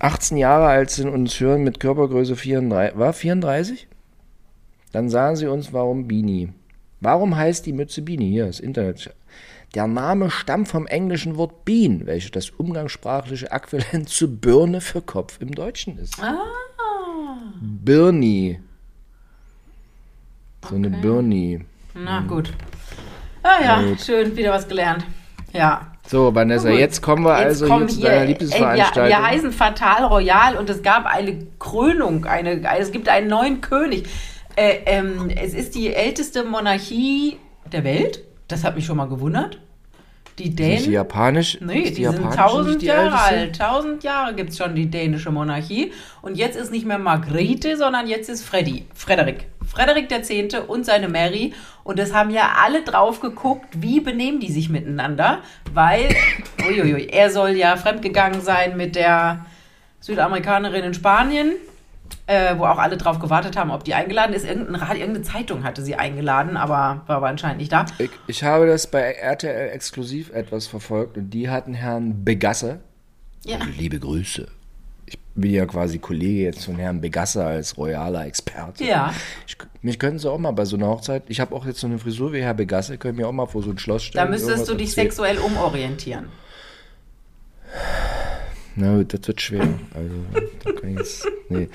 18 0.00 0.36
Jahre 0.36 0.66
alt 0.66 0.90
sind 0.90 1.08
und 1.08 1.14
uns 1.14 1.38
hören 1.38 1.62
mit 1.62 1.78
Körpergröße 1.78 2.34
34, 2.34 2.98
war 2.98 3.12
34? 3.12 3.86
Dann 4.90 5.08
sagen 5.08 5.36
Sie 5.36 5.46
uns, 5.46 5.72
warum 5.72 6.08
Beanie. 6.08 6.52
Warum 7.00 7.36
heißt 7.36 7.66
die 7.66 7.72
Mütze 7.72 8.02
Beanie? 8.02 8.30
Hier, 8.30 8.46
das 8.46 8.58
Internet. 8.58 9.14
Der 9.74 9.86
Name 9.86 10.30
stammt 10.30 10.68
vom 10.68 10.86
englischen 10.86 11.36
Wort 11.36 11.64
Bean, 11.64 12.06
welches 12.06 12.30
das 12.30 12.50
umgangssprachliche 12.50 13.50
Äquivalent 13.50 14.08
zu 14.08 14.36
Birne 14.36 14.80
für 14.80 15.02
Kopf 15.02 15.38
im 15.40 15.52
Deutschen 15.52 15.98
ist. 15.98 16.20
Ah. 16.20 16.42
Birni. 17.64 18.60
So 20.68 20.74
eine 20.76 20.88
Okay. 20.88 20.96
Birni. 21.00 21.64
Na 21.94 22.20
gut. 22.20 22.52
Ah 23.42 23.62
ja, 23.62 23.82
Gut. 23.82 24.00
schön, 24.00 24.36
wieder 24.36 24.52
was 24.52 24.66
gelernt. 24.68 25.04
Ja. 25.52 25.92
So, 26.06 26.34
Vanessa, 26.34 26.70
Gut. 26.70 26.78
jetzt 26.78 27.00
kommen 27.00 27.24
wir 27.24 27.34
also 27.34 27.66
kommen 27.66 27.88
hier 27.88 27.96
zu 27.96 28.00
deiner 28.02 28.14
ey, 28.14 28.20
wir, 28.20 28.26
Lieblingsveranstaltung. 28.28 29.08
wir 29.18 29.26
heißen 29.26 29.52
Fatal 29.52 30.04
Royal 30.04 30.56
und 30.56 30.68
es 30.68 30.82
gab 30.82 31.06
eine 31.06 31.46
Krönung, 31.58 32.26
eine, 32.26 32.62
es 32.78 32.92
gibt 32.92 33.08
einen 33.08 33.28
neuen 33.28 33.60
König. 33.60 34.06
Äh, 34.56 34.80
ähm, 34.86 35.30
es 35.30 35.54
ist 35.54 35.74
die 35.74 35.92
älteste 35.94 36.44
Monarchie 36.44 37.38
der 37.72 37.84
Welt. 37.84 38.22
Das 38.48 38.64
hat 38.64 38.76
mich 38.76 38.84
schon 38.84 38.96
mal 38.98 39.08
gewundert. 39.08 39.60
Die 40.38 40.44
Ist 40.44 40.58
nicht 40.58 40.58
die 40.58 40.82
Dänen. 40.82 40.92
japanisch? 40.92 41.58
Nee, 41.60 41.80
ist 41.80 41.96
die, 41.96 42.04
sind 42.04 42.34
tausend 42.34 42.82
die 42.82 42.86
Jahre 42.86 43.20
alt. 43.20 43.56
Tausend 43.56 44.02
Jahre 44.02 44.34
gibt 44.34 44.50
es 44.50 44.58
schon 44.58 44.74
die 44.74 44.86
dänische 44.90 45.30
Monarchie. 45.30 45.92
Und 46.22 46.36
jetzt 46.36 46.56
ist 46.56 46.72
nicht 46.72 46.86
mehr 46.86 46.98
Margrethe, 46.98 47.76
sondern 47.76 48.08
jetzt 48.08 48.28
ist 48.28 48.44
Freddy. 48.44 48.86
Frederik. 48.94 49.46
Frederik 49.64 50.08
der 50.08 50.22
Zehnte 50.24 50.64
und 50.64 50.84
seine 50.84 51.08
Mary. 51.08 51.52
Und 51.84 51.98
das 51.98 52.12
haben 52.12 52.30
ja 52.30 52.52
alle 52.64 52.82
drauf 52.82 53.20
geguckt, 53.20 53.66
wie 53.74 54.00
benehmen 54.00 54.40
die 54.40 54.50
sich 54.50 54.68
miteinander. 54.68 55.38
Weil, 55.72 56.08
uiuiui, 56.68 57.06
er 57.06 57.30
soll 57.30 57.50
ja 57.50 57.76
fremdgegangen 57.76 58.40
sein 58.40 58.76
mit 58.76 58.96
der 58.96 59.46
Südamerikanerin 60.00 60.84
in 60.84 60.94
Spanien. 60.94 61.52
Äh, 62.26 62.56
wo 62.56 62.64
auch 62.64 62.78
alle 62.78 62.96
drauf 62.96 63.18
gewartet 63.18 63.56
haben, 63.56 63.70
ob 63.70 63.84
die 63.84 63.92
eingeladen 63.92 64.32
ist. 64.32 64.46
Irgendein 64.46 64.76
Radio, 64.76 65.02
irgendeine 65.02 65.26
Zeitung 65.26 65.62
hatte 65.62 65.82
sie 65.82 65.96
eingeladen, 65.96 66.56
aber 66.56 67.02
war 67.06 67.16
aber 67.16 67.26
anscheinend 67.28 67.58
nicht 67.58 67.70
da. 67.70 67.84
Ich, 67.98 68.10
ich 68.26 68.42
habe 68.42 68.66
das 68.66 68.86
bei 68.86 69.00
RTL 69.00 69.70
exklusiv 69.70 70.30
etwas 70.32 70.66
verfolgt 70.66 71.18
und 71.18 71.30
die 71.30 71.50
hatten 71.50 71.74
Herrn 71.74 72.24
Begasse. 72.24 72.80
Ja. 73.44 73.58
Liebe 73.76 73.98
Grüße. 73.98 74.48
Ich 75.04 75.18
bin 75.34 75.52
ja 75.52 75.66
quasi 75.66 75.98
Kollege 75.98 76.44
jetzt 76.44 76.64
von 76.64 76.76
Herrn 76.76 77.02
Begasse 77.02 77.44
als 77.44 77.76
royaler 77.76 78.24
Experte. 78.24 78.84
Ja. 78.84 79.12
Ich, 79.46 79.58
mich 79.82 79.98
könnten 79.98 80.18
sie 80.18 80.30
auch 80.30 80.38
mal 80.38 80.52
bei 80.52 80.64
so 80.64 80.76
einer 80.76 80.88
Hochzeit. 80.88 81.24
Ich 81.28 81.40
habe 81.40 81.54
auch 81.54 81.66
jetzt 81.66 81.80
so 81.80 81.86
eine 81.86 81.98
Frisur 81.98 82.32
wie 82.32 82.40
Herr 82.40 82.54
Begasse, 82.54 82.96
können 82.96 83.16
mir 83.18 83.28
auch 83.28 83.32
mal 83.32 83.46
vor 83.46 83.62
so 83.62 83.70
ein 83.70 83.78
Schloss 83.78 84.02
stellen. 84.02 84.24
Da 84.24 84.30
müsstest 84.30 84.66
du 84.66 84.74
dich 84.74 84.88
erzählen. 84.88 85.10
sexuell 85.10 85.38
umorientieren. 85.38 86.28
Na 88.76 88.96
gut, 88.96 89.14
das 89.14 89.26
wird 89.28 89.40
schwer. 89.40 89.68
Also, 89.94 90.14
da 90.64 90.72
kann 90.72 90.90
ich 90.90 90.98
jetzt. 90.98 91.28
Nee. 91.48 91.68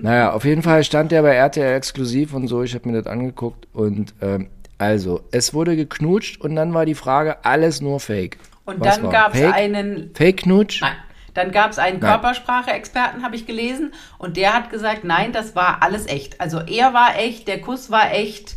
Naja, 0.00 0.32
auf 0.32 0.44
jeden 0.44 0.62
Fall 0.62 0.84
stand 0.84 1.12
der 1.12 1.22
bei 1.22 1.34
RTL 1.34 1.74
exklusiv 1.76 2.32
und 2.32 2.48
so. 2.48 2.62
Ich 2.62 2.74
habe 2.74 2.88
mir 2.88 2.96
das 3.02 3.06
angeguckt 3.06 3.66
und 3.72 4.14
ähm, 4.22 4.48
also, 4.78 5.22
es 5.32 5.54
wurde 5.54 5.74
geknutscht 5.76 6.40
und 6.40 6.54
dann 6.56 6.74
war 6.74 6.86
die 6.86 6.94
Frage, 6.94 7.44
alles 7.44 7.80
nur 7.80 7.98
Fake. 8.00 8.38
Und 8.64 8.80
Was 8.80 9.00
dann 9.00 9.10
gab 9.10 9.34
es 9.34 9.40
Fake? 9.40 9.54
einen, 9.54 10.10
Fake-Knutsch? 10.14 10.80
nein, 10.82 10.96
dann 11.34 11.52
gab 11.52 11.70
es 11.70 11.78
einen. 11.78 12.00
Körpersprache-Experten, 12.00 13.22
habe 13.22 13.36
ich 13.36 13.46
gelesen, 13.46 13.92
und 14.18 14.36
der 14.36 14.54
hat 14.54 14.70
gesagt, 14.70 15.04
nein, 15.04 15.32
das 15.32 15.54
war 15.54 15.82
alles 15.82 16.06
echt. 16.06 16.40
Also 16.40 16.60
er 16.60 16.92
war 16.94 17.18
echt, 17.18 17.48
der 17.48 17.60
Kuss 17.60 17.90
war 17.90 18.12
echt, 18.12 18.55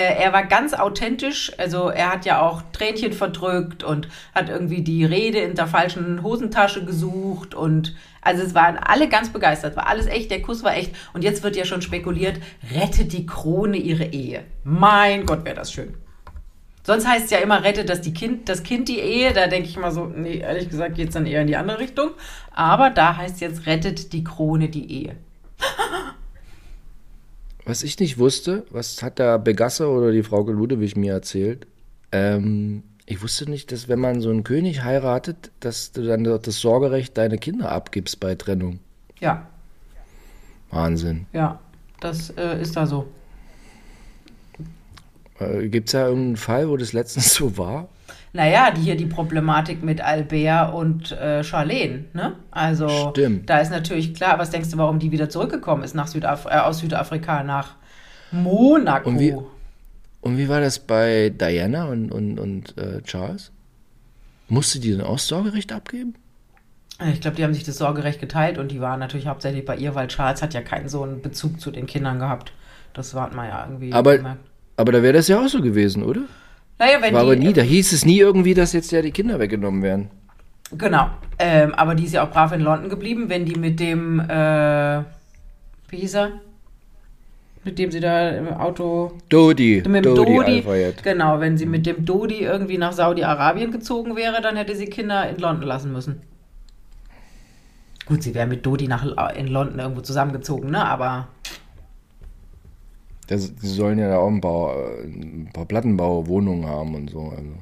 er 0.00 0.32
war 0.32 0.44
ganz 0.44 0.74
authentisch, 0.74 1.52
also 1.58 1.88
er 1.88 2.12
hat 2.12 2.24
ja 2.24 2.40
auch 2.40 2.62
Tränchen 2.72 3.12
verdrückt 3.12 3.82
und 3.82 4.08
hat 4.34 4.48
irgendwie 4.48 4.82
die 4.82 5.04
Rede 5.04 5.38
in 5.38 5.54
der 5.54 5.66
falschen 5.66 6.22
Hosentasche 6.22 6.84
gesucht 6.84 7.54
und 7.54 7.94
also 8.20 8.42
es 8.42 8.54
waren 8.54 8.76
alle 8.76 9.08
ganz 9.08 9.30
begeistert, 9.30 9.76
war 9.76 9.86
alles 9.86 10.06
echt, 10.06 10.30
der 10.30 10.42
Kuss 10.42 10.64
war 10.64 10.76
echt 10.76 10.94
und 11.14 11.22
jetzt 11.22 11.42
wird 11.42 11.56
ja 11.56 11.64
schon 11.64 11.82
spekuliert, 11.82 12.40
rettet 12.74 13.12
die 13.12 13.26
Krone 13.26 13.76
ihre 13.76 14.06
Ehe. 14.06 14.44
Mein 14.64 15.26
Gott, 15.26 15.44
wäre 15.44 15.56
das 15.56 15.72
schön. 15.72 15.94
Sonst 16.86 17.08
heißt 17.08 17.24
es 17.24 17.30
ja 17.32 17.38
immer, 17.38 17.64
rettet 17.64 17.88
das, 17.88 18.00
die 18.00 18.14
kind, 18.14 18.48
das 18.48 18.62
Kind 18.62 18.88
die 18.88 19.00
Ehe. 19.00 19.32
Da 19.32 19.48
denke 19.48 19.68
ich 19.68 19.76
immer 19.76 19.90
so, 19.90 20.04
nee, 20.04 20.38
ehrlich 20.38 20.68
gesagt 20.68 20.94
geht 20.94 21.08
es 21.08 21.14
dann 21.14 21.26
eher 21.26 21.40
in 21.40 21.48
die 21.48 21.56
andere 21.56 21.80
Richtung. 21.80 22.10
Aber 22.52 22.90
da 22.90 23.16
heißt 23.16 23.40
jetzt, 23.40 23.66
rettet 23.66 24.12
die 24.12 24.22
Krone 24.22 24.68
die 24.68 25.02
Ehe. 25.02 25.16
Was 27.66 27.82
ich 27.82 27.98
nicht 27.98 28.16
wusste, 28.16 28.64
was 28.70 29.02
hat 29.02 29.18
der 29.18 29.40
Begasse 29.40 29.88
oder 29.88 30.12
die 30.12 30.22
Frau 30.22 30.42
Ludewig 30.48 30.94
mir 30.96 31.12
erzählt? 31.12 31.66
Ähm, 32.12 32.84
ich 33.06 33.20
wusste 33.24 33.50
nicht, 33.50 33.72
dass 33.72 33.88
wenn 33.88 33.98
man 33.98 34.20
so 34.20 34.30
einen 34.30 34.44
König 34.44 34.84
heiratet, 34.84 35.50
dass 35.58 35.90
du 35.90 36.06
dann 36.06 36.22
das 36.22 36.60
Sorgerecht 36.60 37.18
deine 37.18 37.38
Kinder 37.38 37.72
abgibst 37.72 38.20
bei 38.20 38.36
Trennung. 38.36 38.78
Ja, 39.18 39.48
Wahnsinn. 40.70 41.26
ja, 41.32 41.58
das 41.98 42.30
äh, 42.30 42.60
ist 42.60 42.76
da 42.76 42.86
so. 42.86 43.08
Äh, 45.40 45.68
Gibt 45.68 45.88
es 45.88 45.92
da 45.92 46.06
irgendeinen 46.06 46.36
Fall, 46.36 46.68
wo 46.68 46.76
das 46.76 46.92
letztens 46.92 47.34
so 47.34 47.58
war? 47.58 47.88
Naja, 48.36 48.70
die 48.70 48.82
hier 48.82 48.96
die 48.96 49.06
Problematik 49.06 49.82
mit 49.82 50.00
Albert 50.02 50.74
und 50.74 51.10
äh, 51.12 51.42
Charlene, 51.42 52.04
ne? 52.12 52.34
Also, 52.50 52.88
Stimmt. 53.10 53.48
da 53.48 53.58
ist 53.58 53.70
natürlich 53.70 54.14
klar, 54.14 54.38
was 54.38 54.50
denkst 54.50 54.70
du, 54.70 54.76
warum 54.78 54.98
die 54.98 55.10
wieder 55.10 55.28
zurückgekommen 55.30 55.82
ist 55.82 55.94
nach 55.94 56.06
Südaf 56.06 56.44
äh, 56.44 56.50
aus 56.58 56.78
Südafrika 56.80 57.42
nach 57.42 57.76
Monaco? 58.30 59.08
Und 59.08 59.18
wie- 59.18 59.34
Und 60.20 60.38
wie 60.38 60.48
war 60.48 60.60
das 60.60 60.78
bei 60.80 61.30
Diana 61.30 61.84
und, 61.86 62.10
und, 62.12 62.38
und 62.38 62.76
äh, 62.76 63.00
Charles? 63.02 63.52
Musste 64.48 64.80
die 64.80 64.92
dann 64.96 65.06
auch 65.06 65.18
Sorgerecht 65.18 65.72
abgeben? 65.72 66.14
Ich 67.12 67.20
glaube, 67.20 67.36
die 67.36 67.44
haben 67.44 67.54
sich 67.54 67.64
das 67.64 67.78
Sorgerecht 67.78 68.20
geteilt 68.20 68.58
und 68.58 68.70
die 68.70 68.80
waren 68.80 68.98
natürlich 69.00 69.26
hauptsächlich 69.26 69.64
bei 69.64 69.76
ihr, 69.76 69.94
weil 69.94 70.08
Charles 70.08 70.42
hat 70.42 70.54
ja 70.54 70.62
keinen 70.62 70.88
so 70.88 71.02
einen 71.02 71.20
Bezug 71.22 71.60
zu 71.60 71.70
den 71.70 71.86
Kindern 71.86 72.18
gehabt. 72.18 72.52
Das 72.94 73.14
hat 73.14 73.34
man 73.34 73.48
ja 73.48 73.64
irgendwie 73.66 73.92
Aber, 73.92 74.16
gemerkt. 74.16 74.40
aber 74.76 74.92
da 74.92 75.02
wäre 75.02 75.12
das 75.12 75.28
ja 75.28 75.38
auch 75.44 75.48
so 75.48 75.60
gewesen, 75.60 76.02
oder? 76.02 76.22
Naja, 76.78 76.98
wenn 77.00 77.14
War 77.14 77.22
aber 77.22 77.36
die, 77.36 77.46
nie, 77.46 77.52
da 77.52 77.62
hieß 77.62 77.92
es 77.92 78.04
nie 78.04 78.18
irgendwie, 78.18 78.54
dass 78.54 78.72
jetzt 78.72 78.92
ja 78.92 79.00
die 79.00 79.12
Kinder 79.12 79.38
weggenommen 79.38 79.82
werden. 79.82 80.10
Genau. 80.76 81.10
Ähm, 81.38 81.74
aber 81.74 81.94
die 81.94 82.04
ist 82.04 82.12
ja 82.14 82.24
auch 82.24 82.30
brav 82.30 82.52
in 82.52 82.60
London 82.60 82.90
geblieben, 82.90 83.28
wenn 83.28 83.44
die 83.44 83.58
mit 83.58 83.80
dem, 83.80 84.20
äh, 84.20 85.02
wie 85.88 85.96
hieß 85.96 86.14
er? 86.14 86.32
Mit 87.64 87.78
dem 87.78 87.90
sie 87.90 88.00
da 88.00 88.30
im 88.30 88.48
Auto, 88.48 89.12
Dodi, 89.28 89.82
mit 89.86 90.04
dem 90.04 90.14
Dodi, 90.14 90.62
Dodi, 90.62 90.94
genau, 91.02 91.40
wenn 91.40 91.58
sie 91.58 91.66
mit 91.66 91.84
dem 91.84 92.04
Dodi 92.04 92.42
irgendwie 92.42 92.78
nach 92.78 92.92
Saudi-Arabien 92.92 93.72
gezogen 93.72 94.14
wäre, 94.14 94.40
dann 94.40 94.56
hätte 94.56 94.76
sie 94.76 94.86
Kinder 94.86 95.28
in 95.28 95.38
London 95.38 95.66
lassen 95.66 95.92
müssen. 95.92 96.22
Gut, 98.06 98.22
sie 98.22 98.36
wäre 98.36 98.46
mit 98.46 98.64
Dodi 98.64 98.86
nach, 98.86 99.04
in 99.34 99.48
London 99.48 99.80
irgendwo 99.80 100.00
zusammengezogen, 100.00 100.70
ne, 100.70 100.84
aber 100.84 101.26
Das, 103.26 103.54
die 103.56 103.66
sollen 103.66 103.98
ja 103.98 104.08
da 104.08 104.18
auch 104.18 104.28
ein 104.28 104.40
paar, 104.40 104.76
äh, 104.76 105.04
ein 105.04 105.50
paar 105.52 105.64
Plattenbauwohnungen 105.64 106.66
haben 106.66 106.94
und 106.94 107.10
so. 107.10 107.32
Also. 107.36 107.52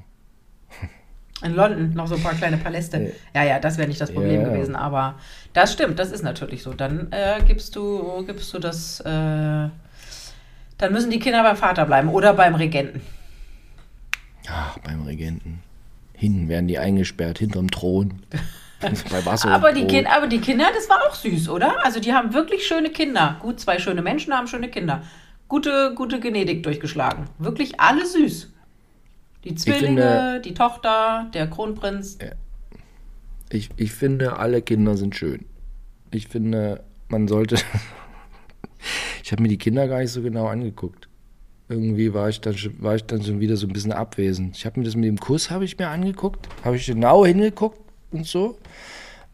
In 1.42 1.54
London 1.54 1.92
noch 1.94 2.06
so 2.06 2.14
ein 2.14 2.22
paar 2.22 2.34
kleine 2.34 2.56
Paläste. 2.56 3.12
Ja, 3.34 3.42
ja, 3.42 3.58
das 3.58 3.76
wäre 3.76 3.88
nicht 3.88 4.00
das 4.00 4.12
Problem 4.12 4.42
Ja, 4.42 4.48
gewesen, 4.48 4.76
aber 4.76 5.16
das 5.52 5.72
stimmt, 5.72 5.98
das 5.98 6.10
ist 6.10 6.22
natürlich 6.22 6.62
so. 6.62 6.72
Dann 6.72 7.08
äh, 7.12 7.42
gibst 7.46 7.76
du, 7.76 8.24
gibst 8.24 8.52
du 8.54 8.58
das, 8.58 9.00
äh, 9.00 9.04
dann 9.04 9.72
müssen 10.92 11.10
die 11.10 11.18
Kinder 11.18 11.42
beim 11.42 11.56
Vater 11.56 11.84
bleiben 11.84 12.08
oder 12.08 12.34
beim 12.34 12.54
Regenten. 12.54 13.02
Ach, 14.48 14.78
beim 14.78 15.02
Regenten. 15.02 15.62
Hinten 16.14 16.48
werden 16.48 16.68
die 16.68 16.78
eingesperrt, 16.78 17.38
hinterm 17.38 17.70
Thron. 17.70 18.22
Bei 19.10 19.24
Wasser 19.24 19.50
Aber 19.50 19.72
die, 19.72 19.86
kind, 19.86 20.06
aber 20.14 20.26
die 20.26 20.40
Kinder, 20.40 20.66
das 20.74 20.88
war 20.90 20.98
auch 21.08 21.14
süß, 21.14 21.48
oder? 21.48 21.84
Also 21.84 22.00
die 22.00 22.12
haben 22.12 22.34
wirklich 22.34 22.66
schöne 22.66 22.90
Kinder. 22.90 23.36
Gut, 23.40 23.58
zwei 23.60 23.78
schöne 23.78 24.02
Menschen 24.02 24.34
haben 24.34 24.46
schöne 24.46 24.68
Kinder. 24.68 25.02
Gute, 25.54 25.92
gute 25.94 26.18
Genetik 26.18 26.64
durchgeschlagen. 26.64 27.26
Wirklich 27.38 27.78
alle 27.78 28.04
süß. 28.04 28.52
Die 29.44 29.54
Zwillinge, 29.54 30.02
finde- 30.02 30.40
die 30.44 30.52
Tochter, 30.52 31.30
der 31.32 31.46
Kronprinz. 31.48 32.18
Ich, 33.50 33.70
ich 33.76 33.92
finde, 33.92 34.36
alle 34.36 34.62
Kinder 34.62 34.96
sind 34.96 35.14
schön. 35.14 35.44
Ich 36.10 36.26
finde, 36.26 36.82
man 37.06 37.28
sollte. 37.28 37.54
ich 39.22 39.30
habe 39.30 39.42
mir 39.42 39.48
die 39.48 39.56
Kinder 39.56 39.86
gar 39.86 40.00
nicht 40.00 40.10
so 40.10 40.22
genau 40.22 40.48
angeguckt. 40.48 41.08
Irgendwie 41.68 42.12
war 42.12 42.28
ich 42.28 42.40
dann 42.40 42.58
schon, 42.58 42.82
war 42.82 42.96
ich 42.96 43.04
dann 43.04 43.22
schon 43.22 43.38
wieder 43.38 43.56
so 43.56 43.68
ein 43.68 43.72
bisschen 43.72 43.92
abwesend. 43.92 44.56
Ich 44.56 44.66
habe 44.66 44.80
mir 44.80 44.86
das 44.86 44.96
mit 44.96 45.04
dem 45.04 45.20
Kuss 45.20 45.52
habe 45.52 45.64
ich 45.64 45.78
mir 45.78 45.86
angeguckt, 45.86 46.48
habe 46.64 46.74
ich 46.74 46.86
genau 46.86 47.24
hingeguckt 47.24 47.78
und 48.10 48.26
so. 48.26 48.58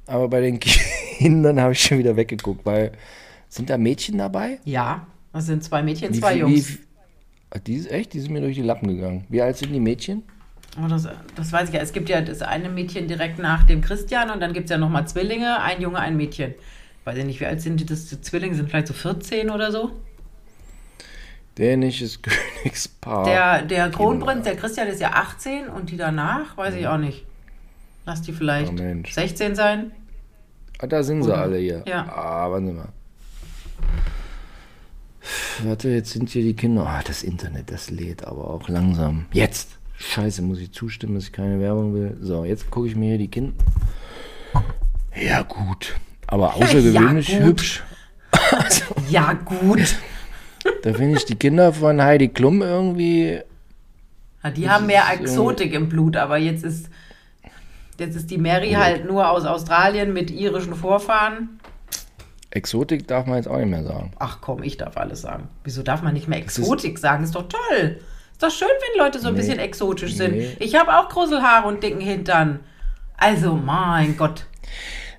Aber 0.07 0.29
bei 0.29 0.43
den 0.43 0.61
Kindern 0.61 1.59
habe 1.59 1.73
ich 1.73 1.81
schon 1.81 1.97
wieder 1.97 2.15
weggeguckt, 2.17 2.67
weil 2.67 2.93
sind 3.49 3.71
da 3.71 3.79
Mädchen 3.79 4.19
dabei? 4.19 4.61
Ja, 4.67 5.07
das 5.33 5.47
sind 5.47 5.63
zwei 5.65 5.83
Mädchen, 5.83 6.13
Wie 6.15 6.21
zwei 6.21 6.33
viel- 6.33 6.41
Jungs. 6.41 6.69
Wie, 6.71 6.79
Ah, 7.53 7.59
Die 7.59 7.75
ist 7.75 7.91
echt, 7.91 8.13
die 8.13 8.21
sind 8.21 8.33
mir 8.33 8.41
durch 8.41 8.55
die 8.55 8.63
Lappen 8.63 8.87
gegangen. 8.87 9.25
Wie 9.29 9.43
alt 9.43 9.57
sind 9.57 9.73
die 9.73 9.81
Mädchen? 9.81 10.23
Oh, 10.81 10.87
das, 10.87 11.09
das 11.35 11.51
weiß 11.53 11.69
ich 11.71 11.75
ja. 11.75 11.81
Es 11.81 11.93
gibt 11.93 12.09
ja 12.09 12.21
das 12.21 12.43
eine 12.43 12.69
Mädchen 12.69 13.09
direkt 13.09 13.41
nach 13.41 13.65
dem 13.65 13.81
Christian 13.81 14.31
und 14.31 14.39
dann 14.39 14.53
gibt 14.53 14.67
es 14.67 14.71
ja 14.71 14.79
nochmal 14.79 15.09
Zwillinge, 15.09 15.61
ein 15.61 15.81
Junge, 15.83 15.99
ein 15.99 16.17
Mädchen. 16.17 16.55
Weiß 17.05 17.17
ich 17.19 17.25
nicht, 17.25 17.41
wie 17.41 17.47
alt 17.47 17.61
sind 17.61 17.81
die? 17.81 17.87
Das 17.87 18.07
die 18.07 18.21
Zwillinge 18.21 18.55
sind 18.55 18.69
vielleicht 18.71 18.87
so 18.87 18.95
14 18.95 19.51
oder 19.51 19.73
so. 19.73 19.91
Dänisches 21.59 22.21
Königspaar. 22.63 23.25
Der, 23.25 23.63
der 23.63 23.91
Kronprinz, 23.91 24.45
der 24.45 24.55
Christian 24.55 24.87
ist 24.87 25.01
ja 25.01 25.11
18 25.15 25.67
und 25.69 25.91
die 25.91 25.97
danach, 25.97 26.57
weiß 26.57 26.77
ich 26.77 26.87
auch 26.87 26.99
nicht. 26.99 27.27
Lass 28.07 28.23
die 28.23 28.33
vielleicht 28.33 28.71
Oh, 28.71 28.73
Mensch. 28.75 29.13
16 29.13 29.57
sein. 29.57 29.91
Ah, 30.79 30.87
da 30.87 31.03
sind 31.03 31.25
sie 31.25 31.31
Oder? 31.31 31.41
alle 31.43 31.59
hier. 31.59 31.83
Ja. 31.87 32.07
Ah, 32.09 32.49
warten 32.49 32.69
Sie 32.69 32.73
mal. 32.75 32.89
Warte, 35.65 35.91
jetzt 35.91 36.11
sind 36.13 36.31
hier 36.31 36.43
die 36.43 36.55
Kinder. 36.55 36.87
Ah, 36.87 37.03
das 37.07 37.23
Internet, 37.23 37.71
das 37.71 37.91
lädt 37.91 38.25
aber 38.25 38.49
auch 38.51 38.69
langsam. 38.69 39.27
Jetzt! 39.33 39.77
Scheiße, 39.99 40.41
muss 40.41 40.59
ich 40.61 40.73
zustimmen, 40.73 41.15
dass 41.17 41.25
ich 41.25 41.33
keine 41.33 41.61
Werbung 41.61 41.93
will. 41.95 42.17
So, 42.23 42.45
jetzt 42.47 42.71
gucke 42.71 42.89
ich 42.89 42.97
mir 42.97 43.11
hier 43.11 43.19
die 43.19 43.29
Kinder. 43.29 43.53
Ja, 45.15 45.43
gut. 45.43 45.95
Aber 46.27 46.55
außergewöhnlich 46.55 47.29
Ja, 47.29 47.39
gut. 47.41 47.47
hübsch. 47.47 47.83
Ja, 49.11 49.33
gut. 49.35 49.97
Da 50.83 50.93
finde 50.95 51.19
ich 51.19 51.25
die 51.25 51.35
Kinder 51.35 51.73
von 51.73 52.01
Heidi 52.01 52.29
Klum 52.29 52.63
irgendwie. 52.63 53.41
Ja, 54.43 54.51
die 54.51 54.71
haben 54.71 54.87
mehr 54.87 55.05
Exotik 55.13 55.75
im 55.75 55.89
Blut, 55.89 56.17
aber 56.17 56.39
jetzt 56.39 56.65
ist, 56.65 56.89
jetzt 57.99 58.17
ist 58.17 58.31
die 58.31 58.39
Mary 58.39 58.71
halt 58.73 59.05
nur 59.07 59.29
aus 59.31 59.45
Australien 59.45 60.13
mit 60.15 60.31
irischen 60.31 60.75
Vorfahren. 60.75 61.60
Exotik 62.51 63.07
darf 63.07 63.27
man 63.27 63.37
jetzt 63.37 63.47
auch 63.49 63.59
nicht 63.59 63.69
mehr 63.69 63.85
sagen. 63.85 64.13
Ach 64.19 64.39
komm, 64.41 64.63
ich 64.63 64.77
darf 64.77 64.97
alles 64.97 65.23
sagen. 65.23 65.49
Wieso 65.65 65.83
darf 65.83 66.03
man 66.03 66.15
nicht 66.15 66.27
mehr 66.29 66.39
ist- 66.45 66.59
Exotik 66.59 66.99
sagen? 66.99 67.23
Ist 67.25 67.35
doch 67.35 67.49
toll. 67.49 68.01
Ist 68.33 68.43
doch 68.43 68.51
schön, 68.51 68.69
wenn 68.69 68.99
Leute 69.05 69.19
so 69.21 69.29
ein 69.29 69.35
Nee. 69.35 69.41
bisschen 69.41 69.59
exotisch 69.59 70.15
sind. 70.17 70.33
Nee. 70.37 70.57
Ich 70.59 70.75
habe 70.75 70.97
auch 70.99 71.09
Gruselhaare 71.09 71.69
und 71.69 71.83
dicken 71.83 72.01
Hintern. 72.01 72.61
Also, 73.17 73.55
mein 73.55 74.17
Gott. 74.17 74.47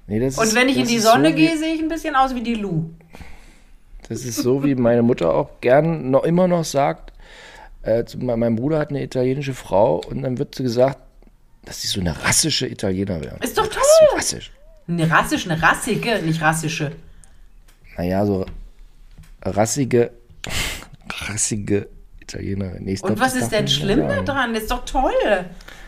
Nee, 0.08 0.18
Und 0.20 0.28
ist, 0.28 0.56
wenn 0.56 0.68
ich 0.68 0.78
in 0.78 0.88
die 0.88 0.96
ist 0.96 1.04
Sonne 1.04 1.30
so 1.30 1.36
gehe, 1.36 1.58
sehe 1.58 1.74
ich 1.74 1.82
ein 1.82 1.88
bisschen 1.88 2.16
aus 2.16 2.36
wie 2.36 2.42
die 2.42 2.56
Lu. 2.56 2.90
Das 4.10 4.26
ist 4.26 4.38
so, 4.38 4.64
wie 4.64 4.76
meine 4.76 5.04
Mutter 5.04 5.34
auch 5.34 5.62
gern 5.62 6.10
noch 6.12 6.24
immer 6.24 6.48
noch 6.48 6.66
sagt. 6.66 7.14
Äh, 7.84 8.04
mein 8.18 8.56
Bruder 8.58 8.80
hat 8.80 8.90
eine 8.90 9.02
italienische 9.04 9.54
Frau 9.54 10.02
und 10.10 10.24
dann 10.24 10.38
wird 10.38 10.56
sie 10.56 10.64
gesagt, 10.64 11.00
dass 11.64 11.82
sie 11.82 11.88
so 11.88 12.02
eine 12.02 12.22
rassische 12.26 12.68
Italiener 12.68 13.22
wäre. 13.22 13.38
Ist 13.42 13.58
doch 13.58 13.68
toll. 13.68 13.82
Rassisch. 14.16 14.52
Eine 14.88 15.10
rassische, 15.10 15.50
eine 15.50 15.62
rassige, 15.62 16.20
nicht 16.24 16.42
rassische. 16.42 16.92
Naja, 18.02 18.26
so 18.26 18.48
rassige, 19.44 20.10
rassige 21.28 21.88
Italienerin. 22.20 22.84
Nee, 22.84 22.98
Und 23.00 23.20
was 23.20 23.36
ist 23.36 23.52
denn 23.52 23.68
schlimm 23.68 24.08
daran? 24.08 24.56
Das 24.56 24.64
ist 24.64 24.72
doch 24.72 24.86
toll. 24.86 25.12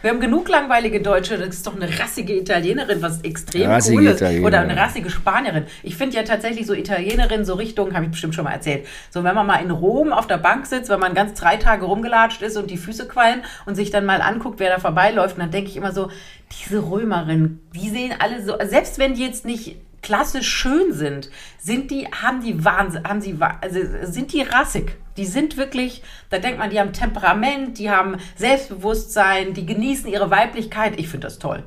Wir 0.04 0.12
haben 0.12 0.20
genug 0.20 0.48
langweilige 0.48 1.02
Deutsche. 1.02 1.40
Das 1.40 1.56
ist 1.56 1.66
doch 1.66 1.76
eine 1.76 1.88
rassige 2.00 2.38
Italienerin, 2.38 3.02
was 3.02 3.22
extrem 3.22 3.68
Rassige 3.68 3.98
cool 3.98 4.06
ist. 4.10 4.18
Italienerin. 4.18 4.46
Oder 4.46 4.60
eine 4.60 4.78
rassige 4.78 5.10
Spanierin. 5.10 5.66
Ich 5.82 5.96
finde 5.96 6.16
ja 6.16 6.22
tatsächlich 6.22 6.68
so 6.68 6.76
Italienerin, 6.76 7.46
so 7.46 7.56
Richtung, 7.56 7.96
habe 7.96 8.06
ich 8.06 8.12
bestimmt 8.12 8.36
schon 8.36 8.44
mal 8.44 8.54
erzählt. 8.54 8.86
So, 9.10 9.24
wenn 9.24 9.34
man 9.34 9.48
mal 9.48 9.64
in 9.64 9.72
Rom 9.72 10.14
auf 10.14 10.28
der 10.28 10.38
Bank 10.38 10.68
sitzt, 10.68 10.92
wenn 10.92 11.00
man 11.00 11.16
ganz 11.16 11.40
drei 11.40 11.58
Tage 11.58 11.86
rumgelatscht 11.86 12.44
ist 12.44 12.58
und 12.58 12.70
die 12.70 12.78
Füße 12.78 13.08
qualmen 13.08 13.42
und 13.66 13.74
sich 13.74 13.90
dann 13.90 14.06
mal 14.06 14.22
anguckt, 14.22 14.60
wer 14.60 14.70
da 14.70 14.80
vorbeiläuft, 14.80 15.38
und 15.38 15.42
dann 15.42 15.52
denke 15.52 15.72
ich 15.72 15.78
immer 15.78 15.92
so, 15.92 16.12
diese 16.52 16.88
Römerin, 16.92 17.60
die 17.74 17.90
sehen 17.90 18.14
alle 18.20 18.46
so, 18.46 18.56
selbst 18.66 19.00
wenn 19.00 19.16
die 19.16 19.26
jetzt 19.26 19.46
nicht 19.46 19.78
klassisch 20.04 20.48
schön 20.48 20.94
sind, 20.94 21.32
sind 21.58 21.90
die, 21.90 22.08
haben 22.08 22.42
die 22.42 22.64
Wahnsinn, 22.64 23.04
haben 23.06 23.22
sie, 23.22 23.38
also 23.40 23.80
sind 24.04 24.32
die 24.34 24.42
rassig. 24.42 24.96
Die 25.18 25.26
sind 25.26 25.58
wirklich, 25.58 26.04
da 26.30 26.40
denkt 26.40 26.60
man, 26.60 26.70
die 26.70 26.80
haben 26.80 26.94
Temperament, 26.94 27.80
die 27.80 27.90
haben 27.90 28.18
Selbstbewusstsein, 28.36 29.54
die 29.54 29.66
genießen 29.66 30.08
ihre 30.10 30.30
Weiblichkeit. 30.30 31.00
Ich 31.00 31.08
finde 31.08 31.28
das 31.28 31.40
toll. 31.40 31.64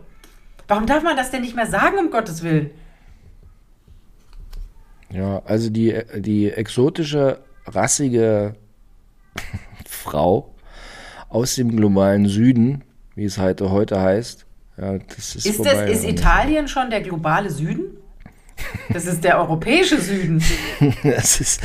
Warum 0.68 0.86
darf 0.86 1.02
man 1.02 1.16
das 1.16 1.30
denn 1.30 1.42
nicht 1.42 1.56
mehr 1.56 1.66
sagen, 1.66 1.98
um 1.98 2.10
Gottes 2.10 2.42
Willen? 2.42 2.70
Ja, 5.10 5.42
also 5.44 5.70
die, 5.70 5.96
die 6.16 6.50
exotische, 6.50 7.40
rassige 7.66 8.54
Frau 9.88 10.54
aus 11.28 11.54
dem 11.54 11.74
globalen 11.74 12.26
Süden, 12.26 12.82
wie 13.14 13.24
es 13.24 13.38
heute 13.38 14.00
heißt, 14.00 14.46
ja, 14.78 14.98
das 14.98 15.36
ist, 15.36 15.46
Ist, 15.46 15.64
das, 15.64 15.88
ist 15.88 16.04
Italien 16.04 16.68
schon 16.68 16.90
der 16.90 17.00
globale 17.00 17.50
Süden? 17.50 17.96
Das 18.92 19.06
ist 19.06 19.22
der 19.24 19.38
europäische 19.38 20.00
Süden. 20.00 20.42
Das 21.02 21.40
ist, 21.40 21.60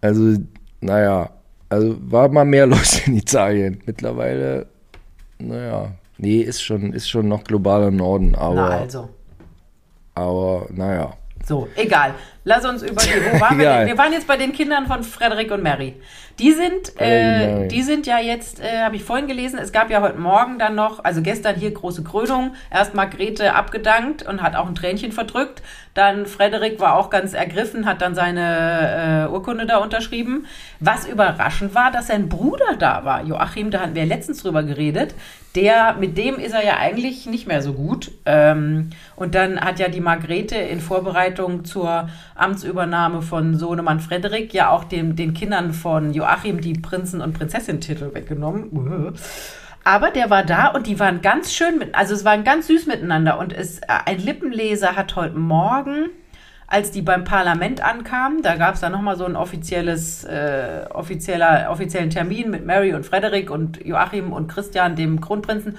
also, 0.00 0.36
naja, 0.80 1.30
also 1.68 1.96
war 2.00 2.28
mal 2.28 2.44
mehr 2.44 2.66
los 2.66 3.06
in 3.06 3.16
Italien. 3.16 3.82
Mittlerweile, 3.86 4.66
naja, 5.38 5.92
nee, 6.18 6.40
ist 6.40 6.62
schon, 6.62 6.92
ist 6.92 7.08
schon 7.08 7.28
noch 7.28 7.44
globaler 7.44 7.90
Norden, 7.90 8.34
aber, 8.34 8.54
Na 8.54 8.68
also. 8.78 9.08
aber 10.14 10.66
naja. 10.70 11.14
So, 11.44 11.68
egal. 11.76 12.14
Lass 12.48 12.64
uns 12.64 12.82
über 12.82 13.02
die. 13.02 13.10
Wo 13.30 13.40
waren 13.42 13.58
wir 13.58 13.70
denn? 13.70 13.86
Wir 13.88 13.98
waren 13.98 14.10
jetzt 14.10 14.26
bei 14.26 14.38
den 14.38 14.54
Kindern 14.54 14.86
von 14.86 15.02
Frederik 15.02 15.50
und 15.50 15.62
Mary. 15.62 16.00
Die 16.38 16.52
sind, 16.52 16.94
äh, 16.98 17.46
Mary. 17.46 17.68
die 17.68 17.82
sind 17.82 18.06
ja 18.06 18.20
jetzt, 18.20 18.60
äh, 18.60 18.84
habe 18.84 18.96
ich 18.96 19.04
vorhin 19.04 19.26
gelesen, 19.26 19.58
es 19.58 19.70
gab 19.70 19.90
ja 19.90 20.00
heute 20.00 20.18
Morgen 20.18 20.58
dann 20.58 20.74
noch, 20.74 21.04
also 21.04 21.20
gestern 21.20 21.56
hier 21.56 21.72
große 21.72 22.04
Krönung, 22.04 22.54
erst 22.70 22.94
Margrethe 22.94 23.54
abgedankt 23.54 24.22
und 24.22 24.40
hat 24.40 24.56
auch 24.56 24.66
ein 24.66 24.74
Tränchen 24.74 25.12
verdrückt. 25.12 25.62
Dann 25.92 26.24
Frederik 26.26 26.80
war 26.80 26.94
auch 26.94 27.10
ganz 27.10 27.34
ergriffen, 27.34 27.84
hat 27.84 28.00
dann 28.00 28.14
seine 28.14 29.26
äh, 29.26 29.32
Urkunde 29.32 29.66
da 29.66 29.78
unterschrieben. 29.78 30.46
Was 30.80 31.06
überraschend 31.06 31.74
war, 31.74 31.90
dass 31.90 32.06
sein 32.06 32.30
Bruder 32.30 32.76
da 32.78 33.04
war. 33.04 33.24
Joachim, 33.24 33.70
da 33.70 33.80
hatten 33.80 33.96
wir 33.96 34.06
letztens 34.06 34.42
drüber 34.42 34.62
geredet. 34.62 35.14
Der, 35.56 35.94
mit 35.94 36.16
dem 36.16 36.36
ist 36.36 36.52
er 36.52 36.64
ja 36.64 36.76
eigentlich 36.76 37.26
nicht 37.26 37.48
mehr 37.48 37.62
so 37.62 37.72
gut. 37.72 38.12
Ähm, 38.26 38.90
und 39.16 39.34
dann 39.34 39.60
hat 39.60 39.80
ja 39.80 39.88
die 39.88 40.00
Margrethe 40.00 40.54
in 40.54 40.80
Vorbereitung 40.80 41.64
zur 41.64 42.08
Amtsübernahme 42.38 43.22
von 43.22 43.56
Sohnemann 43.56 44.00
Frederik 44.00 44.54
ja 44.54 44.70
auch 44.70 44.84
dem, 44.84 45.16
den 45.16 45.34
Kindern 45.34 45.72
von 45.72 46.12
Joachim 46.12 46.60
die 46.60 46.74
Prinzen- 46.74 47.20
und 47.20 47.32
Prinzessin-Titel 47.32 48.14
weggenommen. 48.14 49.14
Aber 49.84 50.10
der 50.10 50.28
war 50.28 50.44
da 50.44 50.68
und 50.68 50.86
die 50.86 51.00
waren 51.00 51.22
ganz 51.22 51.54
schön 51.54 51.78
mit, 51.78 51.94
also 51.94 52.14
es 52.14 52.24
waren 52.24 52.44
ganz 52.44 52.66
süß 52.66 52.86
miteinander. 52.86 53.38
Und 53.38 53.52
es, 53.52 53.78
äh, 53.78 53.86
ein 54.04 54.18
Lippenleser 54.18 54.96
hat 54.96 55.16
heute 55.16 55.38
Morgen, 55.38 56.10
als 56.66 56.90
die 56.90 57.00
beim 57.00 57.24
Parlament 57.24 57.82
ankamen, 57.82 58.42
da 58.42 58.56
gab 58.56 58.74
es 58.74 58.80
dann 58.80 58.92
nochmal 58.92 59.16
so 59.16 59.24
ein 59.24 59.34
offizielles, 59.34 60.24
äh, 60.24 60.84
offizieller, 60.90 61.68
offiziellen 61.70 62.10
Termin 62.10 62.50
mit 62.50 62.66
Mary 62.66 62.92
und 62.92 63.06
Frederik 63.06 63.50
und 63.50 63.84
Joachim 63.84 64.32
und 64.32 64.48
Christian, 64.48 64.94
dem 64.94 65.22
Kronprinzen. 65.22 65.78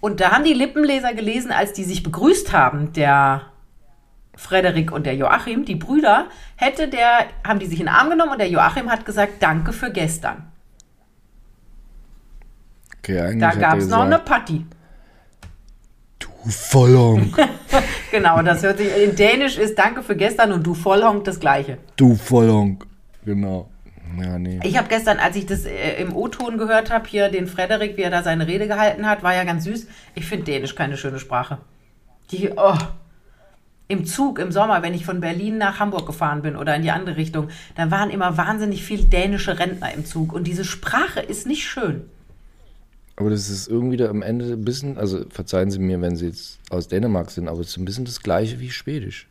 Und 0.00 0.20
da 0.20 0.32
haben 0.32 0.44
die 0.44 0.52
Lippenleser 0.52 1.14
gelesen, 1.14 1.52
als 1.52 1.72
die 1.72 1.84
sich 1.84 2.02
begrüßt 2.02 2.52
haben, 2.52 2.92
der 2.92 3.51
Frederik 4.34 4.92
und 4.92 5.04
der 5.06 5.14
Joachim, 5.14 5.64
die 5.64 5.74
Brüder, 5.74 6.26
hätte 6.56 6.88
der, 6.88 7.26
haben 7.46 7.58
die 7.58 7.66
sich 7.66 7.80
in 7.80 7.86
den 7.86 7.94
Arm 7.94 8.10
genommen 8.10 8.32
und 8.32 8.38
der 8.38 8.48
Joachim 8.48 8.90
hat 8.90 9.04
gesagt, 9.04 9.34
danke 9.40 9.72
für 9.72 9.90
gestern. 9.90 10.50
Okay, 12.98 13.36
Da 13.38 13.50
gab 13.52 13.78
es 13.78 13.88
noch 13.88 14.02
eine 14.02 14.18
Party. 14.18 14.64
Du 16.18 16.28
Vollhonk, 16.50 17.36
Genau, 18.12 18.42
das 18.42 18.62
hört 18.62 18.78
sich, 18.78 18.88
in 18.96 19.16
Dänisch 19.16 19.58
ist 19.58 19.78
Danke 19.78 20.02
für 20.02 20.16
gestern 20.16 20.52
und 20.52 20.66
du 20.66 20.74
Vollhonk 20.74 21.24
das 21.24 21.40
Gleiche. 21.40 21.78
du 21.96 22.14
Vollhonk. 22.14 22.86
Genau. 23.24 23.68
Ja, 24.20 24.38
nee. 24.38 24.60
Ich 24.62 24.76
habe 24.76 24.88
gestern, 24.88 25.18
als 25.18 25.36
ich 25.36 25.46
das 25.46 25.64
äh, 25.64 25.94
im 26.02 26.14
O-Ton 26.14 26.58
gehört 26.58 26.90
habe, 26.90 27.08
hier 27.08 27.30
den 27.30 27.46
Frederik, 27.46 27.96
wie 27.96 28.02
er 28.02 28.10
da 28.10 28.22
seine 28.22 28.46
Rede 28.46 28.66
gehalten 28.68 29.06
hat, 29.08 29.22
war 29.22 29.34
ja 29.34 29.44
ganz 29.44 29.64
süß. 29.64 29.86
Ich 30.14 30.26
finde 30.26 30.44
Dänisch 30.44 30.74
keine 30.74 30.96
schöne 30.98 31.18
Sprache. 31.18 31.58
Die, 32.30 32.50
oh, 32.54 32.76
im 33.88 34.06
Zug 34.06 34.38
im 34.38 34.52
Sommer, 34.52 34.82
wenn 34.82 34.94
ich 34.94 35.04
von 35.04 35.20
Berlin 35.20 35.58
nach 35.58 35.78
Hamburg 35.78 36.06
gefahren 36.06 36.42
bin 36.42 36.56
oder 36.56 36.74
in 36.74 36.82
die 36.82 36.90
andere 36.90 37.16
Richtung, 37.16 37.48
da 37.74 37.90
waren 37.90 38.10
immer 38.10 38.36
wahnsinnig 38.36 38.84
viel 38.84 39.04
dänische 39.04 39.58
Rentner 39.58 39.92
im 39.92 40.04
Zug 40.04 40.32
und 40.32 40.46
diese 40.46 40.64
Sprache 40.64 41.20
ist 41.20 41.46
nicht 41.46 41.64
schön. 41.64 42.02
Aber 43.16 43.28
das 43.28 43.50
ist 43.50 43.68
irgendwie 43.68 43.98
da 43.98 44.08
am 44.08 44.22
Ende 44.22 44.52
ein 44.52 44.64
bisschen, 44.64 44.96
also 44.96 45.24
verzeihen 45.28 45.70
Sie 45.70 45.78
mir, 45.78 46.00
wenn 46.00 46.16
Sie 46.16 46.26
jetzt 46.26 46.58
aus 46.70 46.88
Dänemark 46.88 47.30
sind, 47.30 47.48
aber 47.48 47.60
es 47.60 47.68
ist 47.68 47.76
ein 47.76 47.84
bisschen 47.84 48.06
das 48.06 48.22
gleiche 48.22 48.58
wie 48.58 48.70
Schwedisch. 48.70 49.28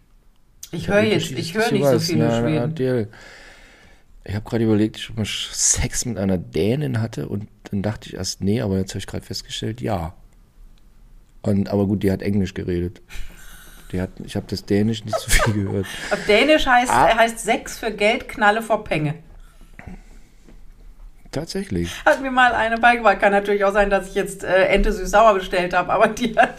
Ich 0.71 0.87
höre 0.87 1.01
jetzt, 1.01 1.31
ich 1.31 1.55
höre 1.55 1.71
nicht 1.71 1.85
so 1.85 1.99
viele 1.99 2.27
Na, 2.27 2.39
Schweden. 2.39 3.07
Ich 4.23 4.35
habe 4.35 4.47
gerade 4.47 4.63
überlegt, 4.63 4.97
ich 4.97 5.03
schon 5.03 5.15
mal 5.15 5.25
Sex 5.25 6.05
mit 6.05 6.17
einer 6.19 6.37
Dänin 6.37 7.01
hatte 7.01 7.27
und 7.27 7.47
dann 7.71 7.81
dachte 7.81 8.09
ich 8.09 8.15
erst, 8.15 8.41
nee, 8.41 8.61
aber 8.61 8.77
jetzt 8.77 8.91
habe 8.91 8.99
ich 8.99 9.07
gerade 9.07 9.25
festgestellt, 9.25 9.81
ja. 9.81 10.13
Und, 11.41 11.69
aber 11.69 11.87
gut, 11.87 12.03
die 12.03 12.11
hat 12.11 12.21
Englisch 12.21 12.53
geredet. 12.53 13.01
Die 13.91 14.01
hat, 14.01 14.10
ich 14.23 14.36
habe 14.36 14.45
das 14.49 14.65
Dänisch 14.65 15.04
nicht 15.04 15.19
so 15.19 15.30
viel 15.30 15.54
gehört. 15.65 15.86
Auf 16.12 16.25
Dänisch 16.25 16.65
heißt, 16.65 16.91
Ah. 16.91 17.15
heißt 17.17 17.39
Sex 17.39 17.77
für 17.77 17.91
Geld, 17.91 18.30
Knalle 18.30 18.62
vor 18.62 18.84
Penge. 18.84 19.15
Tatsächlich. 21.32 21.89
Hat 22.06 22.21
mir 22.21 22.30
mal 22.32 22.51
eine 22.54 22.77
beigebracht. 22.77 23.21
Kann 23.21 23.32
natürlich 23.32 23.63
auch 23.63 23.71
sein, 23.71 23.89
dass 23.89 24.10
ich 24.10 24.15
jetzt 24.15 24.43
äh, 24.43 24.65
Ente 24.65 24.91
süß-sauer 24.91 25.34
bestellt 25.36 25.73
habe, 25.73 25.93
aber 25.93 26.08
die, 26.08 26.36
hat, 26.38 26.56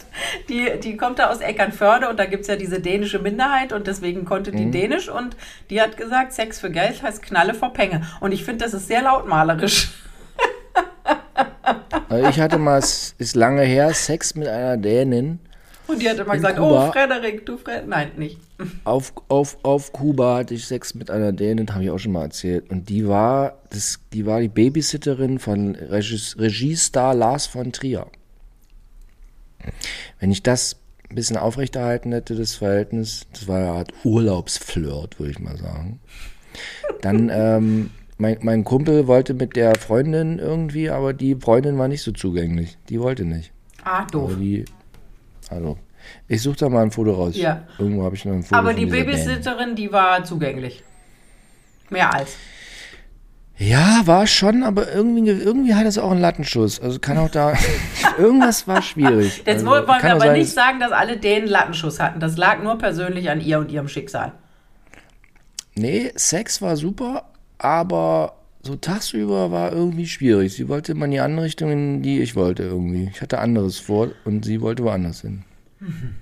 die, 0.49 0.67
die 0.81 0.97
kommt 0.97 1.19
da 1.19 1.29
aus 1.29 1.41
Eckernförde 1.41 2.09
und 2.09 2.17
da 2.17 2.25
gibt 2.25 2.41
es 2.41 2.47
ja 2.47 2.55
diese 2.55 2.79
dänische 2.79 3.19
Minderheit 3.19 3.71
und 3.71 3.85
deswegen 3.85 4.25
konnte 4.25 4.51
die 4.51 4.71
Dänisch 4.71 5.09
und 5.09 5.37
die 5.69 5.79
hat 5.79 5.95
gesagt, 5.95 6.33
Sex 6.33 6.59
für 6.59 6.71
Geld 6.71 7.03
heißt 7.03 7.21
Knalle 7.21 7.53
vor 7.53 7.71
Penge. 7.71 8.01
Und 8.19 8.31
ich 8.31 8.43
finde, 8.43 8.65
das 8.65 8.73
ist 8.73 8.87
sehr 8.87 9.03
lautmalerisch. 9.03 9.91
Also 12.09 12.27
ich 12.29 12.39
hatte 12.39 12.57
mal, 12.57 12.79
es 12.79 13.13
ist 13.19 13.35
lange 13.35 13.61
her, 13.61 13.93
Sex 13.93 14.33
mit 14.33 14.47
einer 14.47 14.77
Dänin. 14.77 15.39
Und 15.93 16.01
die 16.01 16.09
hat 16.09 16.17
immer 16.17 16.33
In 16.33 16.41
gesagt, 16.41 16.57
Kuba. 16.57 16.87
oh 16.87 16.91
Frederik, 16.91 17.45
du 17.45 17.57
Frederik. 17.57 17.87
Nein, 17.87 18.11
nicht. 18.17 18.37
Auf, 18.83 19.13
auf, 19.27 19.57
auf 19.63 19.91
Kuba 19.93 20.37
hatte 20.37 20.53
ich 20.53 20.65
Sex 20.65 20.95
mit 20.95 21.11
einer 21.11 21.31
Dänin, 21.33 21.73
habe 21.73 21.83
ich 21.83 21.89
auch 21.91 21.99
schon 21.99 22.13
mal 22.13 22.23
erzählt. 22.23 22.69
Und 22.69 22.89
die 22.89 23.07
war, 23.07 23.59
das, 23.69 23.99
die 24.13 24.25
war 24.25 24.39
die 24.39 24.47
Babysitterin 24.47 25.39
von 25.39 25.75
Regis, 25.75 26.37
Regiestar 26.39 27.13
Lars 27.13 27.45
von 27.45 27.71
Trier. 27.71 28.07
Wenn 30.19 30.31
ich 30.31 30.43
das 30.43 30.77
ein 31.09 31.15
bisschen 31.15 31.37
aufrechterhalten 31.37 32.11
hätte, 32.11 32.35
das 32.35 32.55
Verhältnis, 32.55 33.25
das 33.33 33.47
war 33.47 33.57
eine 33.57 33.71
Art 33.71 33.93
Urlaubsflirt, 34.03 35.19
würde 35.19 35.31
ich 35.31 35.39
mal 35.39 35.57
sagen. 35.57 35.99
Dann, 37.01 37.29
ähm, 37.33 37.89
mein, 38.17 38.37
mein 38.41 38.63
Kumpel 38.63 39.07
wollte 39.07 39.33
mit 39.33 39.55
der 39.55 39.75
Freundin 39.75 40.39
irgendwie, 40.39 40.89
aber 40.89 41.13
die 41.13 41.35
Freundin 41.35 41.77
war 41.77 41.87
nicht 41.87 42.01
so 42.03 42.11
zugänglich. 42.11 42.77
Die 42.89 42.99
wollte 43.01 43.25
nicht. 43.25 43.51
Ah, 43.83 44.05
doof. 44.05 44.31
Aber 44.31 44.39
die, 44.39 44.65
also, 45.53 45.77
ich 46.27 46.41
suche 46.41 46.57
da 46.57 46.69
mal 46.69 46.83
ein 46.83 46.91
Foto 46.91 47.13
raus. 47.13 47.35
Ja. 47.35 47.63
Irgendwo 47.77 48.03
habe 48.03 48.15
ich 48.15 48.25
noch 48.25 48.33
ein 48.33 48.43
Foto 48.43 48.55
Aber 48.55 48.73
die. 48.73 48.85
Babysitterin, 48.85 49.75
die 49.75 49.91
war 49.91 50.23
zugänglich. 50.23 50.83
Mehr 51.89 52.13
als. 52.13 52.35
Ja, 53.57 54.01
war 54.05 54.25
schon, 54.25 54.63
aber 54.63 54.91
irgendwie, 54.91 55.29
irgendwie 55.29 55.75
hat 55.75 55.85
es 55.85 55.97
auch 55.97 56.11
einen 56.11 56.21
Lattenschuss. 56.21 56.79
Also 56.79 56.99
kann 56.99 57.17
auch 57.17 57.29
da. 57.29 57.53
irgendwas 58.17 58.67
war 58.67 58.81
schwierig. 58.81 59.43
Jetzt 59.45 59.47
also, 59.47 59.67
wollen 59.67 59.87
wir 59.87 60.11
aber 60.11 60.19
sein, 60.19 60.33
nicht 60.33 60.51
sagen, 60.51 60.79
dass 60.79 60.91
alle 60.91 61.17
Dänen 61.17 61.47
Lattenschuss 61.47 61.99
hatten. 61.99 62.19
Das 62.19 62.35
lag 62.35 62.63
nur 62.63 62.77
persönlich 62.77 63.29
an 63.29 63.41
ihr 63.41 63.59
und 63.59 63.71
ihrem 63.71 63.87
Schicksal. 63.87 64.33
Nee, 65.75 66.11
Sex 66.15 66.61
war 66.61 66.77
super, 66.77 67.25
aber 67.57 68.33
so 68.65 68.75
tagsüber 68.75 69.51
war 69.51 69.71
irgendwie 69.73 70.07
schwierig. 70.07 70.53
Sie 70.53 70.67
wollte 70.69 70.93
immer 70.93 71.05
in 71.05 71.11
die 71.11 71.19
andere 71.19 71.45
Richtung, 71.45 71.69
in 71.71 72.01
die 72.01 72.21
ich 72.21 72.35
wollte 72.35 72.63
irgendwie. 72.63 73.09
Ich 73.13 73.21
hatte 73.21 73.39
anderes 73.39 73.77
vor 73.77 74.09
und 74.25 74.45
sie 74.45 74.61
wollte 74.61 74.83
woanders 74.83 75.21
hin. 75.21 75.43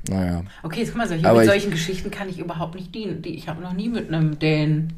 Naja. 0.10 0.43
Okay, 0.63 0.80
jetzt 0.80 0.89
guck 0.89 0.97
mal, 0.97 1.08
solche, 1.08 1.23
Aber 1.27 1.38
mit 1.39 1.45
ich- 1.47 1.51
solchen 1.54 1.71
Geschichten 1.71 2.10
kann 2.10 2.27
ich 2.30 2.39
überhaupt 2.39 2.73
nicht 2.75 2.93
dienen. 2.95 3.21
Die, 3.21 3.36
ich 3.36 3.47
habe 3.47 3.62
noch 3.62 3.73
nie 3.73 3.89
mit 3.89 4.08
einem 4.08 4.39
Dänen. 4.39 4.93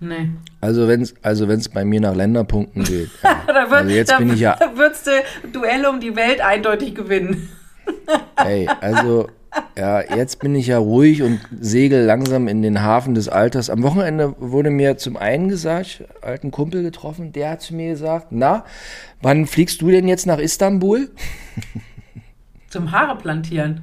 Nee. 0.00 0.30
Also 0.60 0.88
wenn 0.88 1.02
es 1.02 1.14
also 1.22 1.46
wenn's 1.48 1.68
bei 1.68 1.84
mir 1.84 2.00
nach 2.00 2.14
Länderpunkten 2.16 2.84
geht. 2.84 3.10
ja. 3.22 3.42
Da, 3.46 3.54
wird, 3.70 3.72
Also 3.82 3.90
jetzt 3.94 4.10
da, 4.10 4.18
bin 4.18 4.32
ich 4.32 4.40
ja- 4.40 4.56
da 4.58 4.76
würdest 4.76 5.06
du 5.06 5.10
Duell 5.52 5.84
um 5.86 6.00
die 6.00 6.16
Welt 6.16 6.40
eindeutig 6.40 6.94
gewinnen. 6.94 7.48
Ey, 8.36 8.66
also, 8.80 9.28
ja, 9.76 10.00
jetzt 10.16 10.40
bin 10.40 10.54
ich 10.54 10.68
ja 10.68 10.78
ruhig 10.78 11.22
und 11.22 11.40
segel 11.58 12.04
langsam 12.04 12.48
in 12.48 12.62
den 12.62 12.82
Hafen 12.82 13.14
des 13.14 13.28
Alters. 13.28 13.70
Am 13.70 13.82
Wochenende 13.82 14.34
wurde 14.38 14.70
mir 14.70 14.96
zum 14.96 15.16
einen 15.16 15.48
gesagt, 15.48 16.04
alten 16.20 16.50
Kumpel 16.50 16.82
getroffen, 16.82 17.32
der 17.32 17.50
hat 17.50 17.62
zu 17.62 17.74
mir 17.74 17.90
gesagt, 17.90 18.28
na, 18.30 18.64
wann 19.22 19.46
fliegst 19.46 19.82
du 19.82 19.90
denn 19.90 20.08
jetzt 20.08 20.26
nach 20.26 20.38
Istanbul? 20.38 21.10
Zum 22.70 22.90
Haare 22.90 23.16
plantieren. 23.16 23.82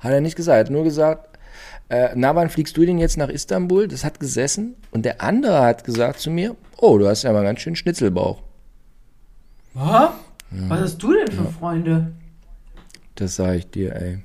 Hat 0.00 0.12
er 0.12 0.20
nicht 0.20 0.36
gesagt, 0.36 0.56
er 0.56 0.60
hat 0.60 0.70
nur 0.70 0.84
gesagt, 0.84 1.38
äh, 1.88 2.10
na, 2.14 2.34
wann 2.34 2.50
fliegst 2.50 2.76
du 2.76 2.84
denn 2.84 2.98
jetzt 2.98 3.16
nach 3.16 3.28
Istanbul? 3.28 3.88
Das 3.88 4.04
hat 4.04 4.20
gesessen. 4.20 4.74
Und 4.90 5.04
der 5.04 5.22
andere 5.22 5.62
hat 5.62 5.84
gesagt 5.84 6.20
zu 6.20 6.30
mir, 6.30 6.56
oh, 6.76 6.98
du 6.98 7.08
hast 7.08 7.22
ja 7.22 7.32
mal 7.32 7.42
ganz 7.44 7.60
schön 7.60 7.76
Schnitzelbauch. 7.76 8.42
Was? 9.74 10.10
Was 10.50 10.80
hast 10.80 10.98
du 10.98 11.12
denn 11.12 11.30
für 11.30 11.44
Freunde? 11.44 12.12
Das 13.14 13.36
sage 13.36 13.58
ich 13.58 13.70
dir, 13.70 13.94
ey. 13.94 14.18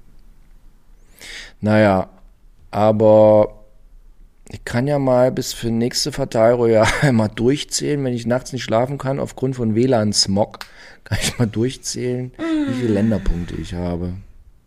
Naja, 1.63 2.09
aber 2.71 3.63
ich 4.49 4.65
kann 4.65 4.85
ja 4.85 4.99
mal 4.99 5.31
bis 5.31 5.53
für 5.53 5.71
nächste 5.71 6.11
Fatal 6.11 6.55
Royale 6.55 7.13
mal 7.13 7.29
durchzählen, 7.29 8.03
wenn 8.03 8.13
ich 8.13 8.25
nachts 8.25 8.51
nicht 8.51 8.63
schlafen 8.63 8.97
kann, 8.97 9.17
aufgrund 9.17 9.55
von 9.55 9.73
WLAN-Smog, 9.73 10.59
kann 11.05 11.17
ich 11.21 11.39
mal 11.39 11.45
durchzählen, 11.45 12.33
wie 12.67 12.73
viele 12.73 12.95
Länderpunkte 12.95 13.55
ich 13.55 13.75
habe. 13.75 14.15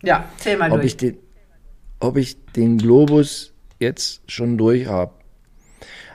Ja, 0.03 0.25
zähl 0.39 0.57
mal 0.57 0.71
Ob 0.71 0.79
durch. 0.79 0.87
ich, 0.87 0.97
den, 0.97 1.19
ob 2.01 2.17
ich 2.17 2.43
den 2.57 2.79
Globus 2.79 3.53
jetzt 3.79 4.23
schon 4.27 4.57
durch 4.57 4.87
habe. 4.87 5.13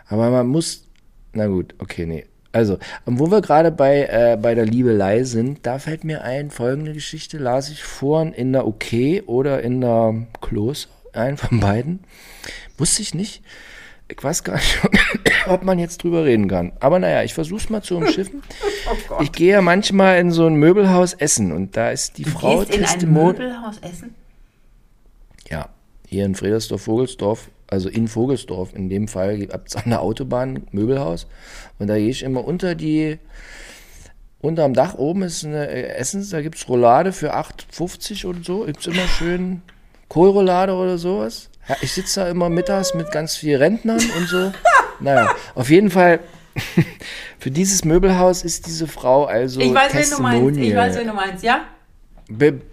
Aber 0.08 0.32
man 0.32 0.48
muss, 0.48 0.88
na 1.34 1.46
gut, 1.46 1.76
okay, 1.78 2.08
nee. 2.08 2.26
Also, 2.54 2.80
und 3.06 3.20
wo 3.20 3.32
wir 3.32 3.42
gerade 3.42 3.72
bei, 3.72 4.04
äh, 4.04 4.38
bei 4.42 4.56
der 4.56 4.66
Liebelei 4.66 5.24
sind, 5.24 5.66
da 5.66 5.80
fällt 5.80 6.04
mir 6.04 6.24
ein, 6.24 6.52
folgende 6.52 6.94
Geschichte 6.94 7.38
las 7.38 7.70
ich 7.70 7.84
vorhin 7.84 8.34
in 8.34 8.52
der 8.52 8.68
OK 8.68 8.94
oder 9.26 9.62
in 9.62 9.80
der 9.82 10.28
Klos, 10.42 10.90
einen 11.14 11.38
von 11.38 11.60
beiden. 11.62 12.00
Wusste 12.78 13.02
ich 13.02 13.14
nicht. 13.14 13.42
Ich 14.10 14.22
weiß 14.22 14.44
gar 14.44 14.56
nicht, 14.56 14.80
ob 15.48 15.64
man 15.64 15.80
jetzt 15.80 16.04
drüber 16.04 16.26
reden 16.26 16.50
kann. 16.50 16.74
Aber 16.82 17.00
naja, 17.00 17.24
ich 17.24 17.34
versuch's 17.34 17.70
mal 17.70 17.82
zu 17.82 17.98
umschiffen. 17.98 18.44
Oh. 19.10 19.22
Ich 19.22 19.32
gehe 19.32 19.54
ja 19.54 19.62
manchmal 19.62 20.20
in 20.20 20.32
so 20.32 20.46
ein 20.48 20.56
Möbelhaus 20.56 21.14
essen 21.14 21.52
und 21.52 21.78
da 21.78 21.92
ist 21.92 22.18
die 22.18 22.24
Du 22.24 22.32
Frau 22.32 22.66
gehst 22.66 22.74
in 22.74 22.84
ein. 22.84 23.14
Möbelhaus 23.14 23.78
essen? 23.78 24.16
Ja, 25.50 25.70
hier 26.08 26.26
in 26.26 26.36
Fredersdorf-Vogelsdorf, 26.36 27.50
also 27.72 27.90
in 27.90 28.08
Vogelsdorf 28.08 28.76
in 28.76 28.90
dem 28.90 29.08
Fall, 29.08 29.38
gibt 29.38 29.54
es 29.66 29.76
an 29.78 29.90
der 29.90 30.02
Autobahn 30.02 30.68
Möbelhaus. 30.72 31.26
Und 31.80 31.88
da 31.88 31.98
gehe 31.98 32.10
ich 32.10 32.22
immer 32.22 32.46
unter 32.46 32.76
die, 32.76 33.18
unterm 34.42 34.74
Dach 34.74 34.96
oben 34.96 35.24
ist 35.24 35.46
eine 35.46 35.70
äh, 35.70 35.96
Essens, 35.96 36.30
da 36.30 36.42
gibt 36.42 36.58
es 36.58 36.68
Roulade 36.68 37.14
für 37.14 37.34
8,50 37.34 38.28
oder 38.28 38.40
so. 38.44 38.66
Gibt 38.66 38.82
es 38.82 38.88
immer 38.88 39.08
schön 39.08 39.62
Kohlroulade 40.10 40.74
oder 40.74 40.98
sowas. 40.98 41.50
Ja, 41.70 41.78
ich 41.82 41.94
sitze 41.94 42.20
da 42.20 42.30
immer 42.30 42.50
mittags 42.50 42.94
mit 42.94 43.10
ganz 43.12 43.38
vielen 43.38 43.62
Rentnern 43.62 44.02
und 44.18 44.28
so. 44.28 44.52
naja, 45.00 45.34
auf 45.56 45.70
jeden 45.70 45.90
Fall. 45.90 46.20
Für 47.40 47.50
dieses 47.50 47.86
Möbelhaus 47.86 48.44
ist 48.44 48.68
diese 48.68 48.86
Frau 48.86 49.24
also 49.24 49.62
Ich 49.62 49.74
weiß, 49.74 49.94
wen 49.94 50.18
du 50.18 50.22
meinst. 50.22 50.60
Ich 50.60 50.76
weiß, 50.76 50.98
wen 50.98 51.08
du 51.08 51.14
meinst, 51.14 51.44
ja? 51.46 51.62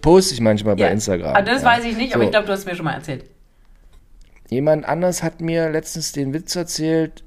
Poste 0.01 0.33
ich 0.33 0.41
manchmal 0.41 0.75
bei 0.75 0.83
ja. 0.83 0.89
Instagram. 0.89 1.33
Ah, 1.33 1.41
das 1.41 1.61
ja. 1.61 1.67
weiß 1.69 1.85
ich 1.85 1.95
nicht, 1.95 2.13
aber 2.13 2.23
So. 2.23 2.27
ich 2.27 2.31
glaube, 2.31 2.47
du 2.47 2.51
hast 2.51 2.65
mir 2.65 2.75
schon 2.75 2.83
mal 2.83 2.95
erzählt. 2.95 3.23
Jemand 4.49 4.85
anders 4.85 5.21
hat 5.21 5.41
mir 5.41 5.69
letztens 5.69 6.11
den 6.11 6.33
Witz 6.33 6.55
erzählt, 6.55 7.23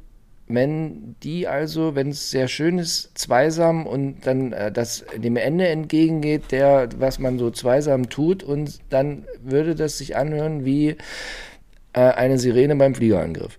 wenn 0.48 1.14
die 1.22 1.46
also, 1.46 1.94
wenn 1.94 2.08
es 2.08 2.30
sehr 2.30 2.48
schön 2.48 2.78
ist, 2.78 3.16
zweisam 3.16 3.86
und 3.86 4.26
dann 4.26 4.52
äh, 4.52 4.72
das 4.72 5.04
dem 5.16 5.36
Ende 5.36 5.68
entgegengeht, 5.68 6.50
der, 6.50 6.88
was 6.98 7.18
man 7.18 7.38
so 7.38 7.50
zweisam 7.50 8.08
tut, 8.10 8.42
und 8.42 8.80
dann 8.90 9.24
würde 9.40 9.74
das 9.74 9.98
sich 9.98 10.16
anhören 10.16 10.64
wie 10.64 10.96
äh, 11.92 12.00
eine 12.00 12.38
Sirene 12.38 12.74
beim 12.76 12.94
Fliegerangriff. 12.94 13.58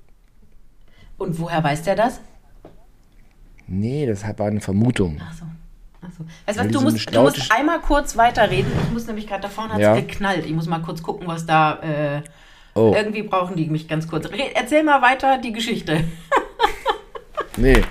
Und 1.17 1.39
woher 1.39 1.63
weiß 1.63 1.83
der 1.83 1.95
das? 1.95 2.19
Nee, 3.65 4.05
das 4.05 4.23
war 4.37 4.47
eine 4.47 4.59
Vermutung. 4.59 5.21
Ach 5.23 5.33
so. 5.33 5.45
Ach 6.01 6.11
so. 6.17 6.25
Weißt 6.45 6.59
du 6.59 6.63
was, 6.63 6.71
du 6.71 6.79
so 6.79 6.85
musst, 6.85 7.15
du 7.15 7.21
musst 7.21 7.51
einmal 7.51 7.79
kurz 7.79 8.17
weiterreden. 8.17 8.71
Ich 8.83 8.91
muss 8.91 9.07
nämlich 9.07 9.25
gerade 9.25 9.43
da 9.43 9.49
vorne 9.49 9.75
hat 9.75 9.79
Ja. 9.79 9.95
geknallt. 9.95 10.45
Ich 10.45 10.51
muss 10.51 10.67
mal 10.67 10.79
kurz 10.79 11.01
gucken, 11.01 11.27
was 11.27 11.45
da. 11.45 11.79
Äh, 11.81 12.21
Oh, 12.75 12.93
Irgendwie 12.95 13.23
brauchen 13.23 13.55
die 13.55 13.67
mich 13.67 13.87
ganz 13.87 14.07
kurz. 14.07 14.25
Re 14.31 14.55
erzähl 14.55 14.83
mal 14.83 15.01
weiter 15.01 15.37
die 15.37 15.51
Geschichte. 15.51 16.03
nee. 17.57 17.83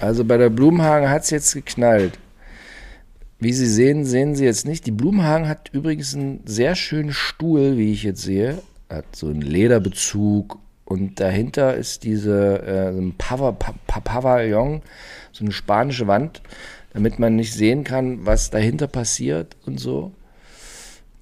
Also 0.00 0.24
bei 0.24 0.36
der 0.36 0.50
Blumenhagen 0.50 1.08
hat 1.08 1.22
es 1.22 1.30
jetzt 1.30 1.54
geknallt. 1.54 2.18
Wie 3.40 3.52
Sie 3.52 3.66
sehen, 3.66 4.04
sehen 4.04 4.34
Sie 4.34 4.44
jetzt 4.44 4.66
nicht. 4.66 4.86
Die 4.86 4.90
Blumenhagen 4.90 5.48
hat 5.48 5.70
übrigens 5.72 6.14
einen 6.14 6.40
sehr 6.44 6.74
schönen 6.74 7.12
Stuhl, 7.12 7.76
wie 7.76 7.92
ich 7.92 8.02
jetzt 8.02 8.22
sehe. 8.22 8.58
Hat 8.90 9.14
so 9.14 9.28
einen 9.28 9.42
Lederbezug 9.42 10.58
und 10.84 11.20
dahinter 11.20 11.74
ist 11.74 12.02
diese 12.02 12.62
äh, 12.62 12.92
so 12.92 13.00
ein 13.00 13.14
Pava, 13.16 13.52
pa, 13.52 13.74
pa, 13.86 14.00
Pavillon, 14.00 14.82
so 15.32 15.44
eine 15.44 15.52
spanische 15.52 16.06
Wand, 16.06 16.40
damit 16.94 17.18
man 17.18 17.36
nicht 17.36 17.52
sehen 17.52 17.84
kann, 17.84 18.24
was 18.24 18.50
dahinter 18.50 18.88
passiert 18.88 19.54
und 19.66 19.78
so. 19.78 20.12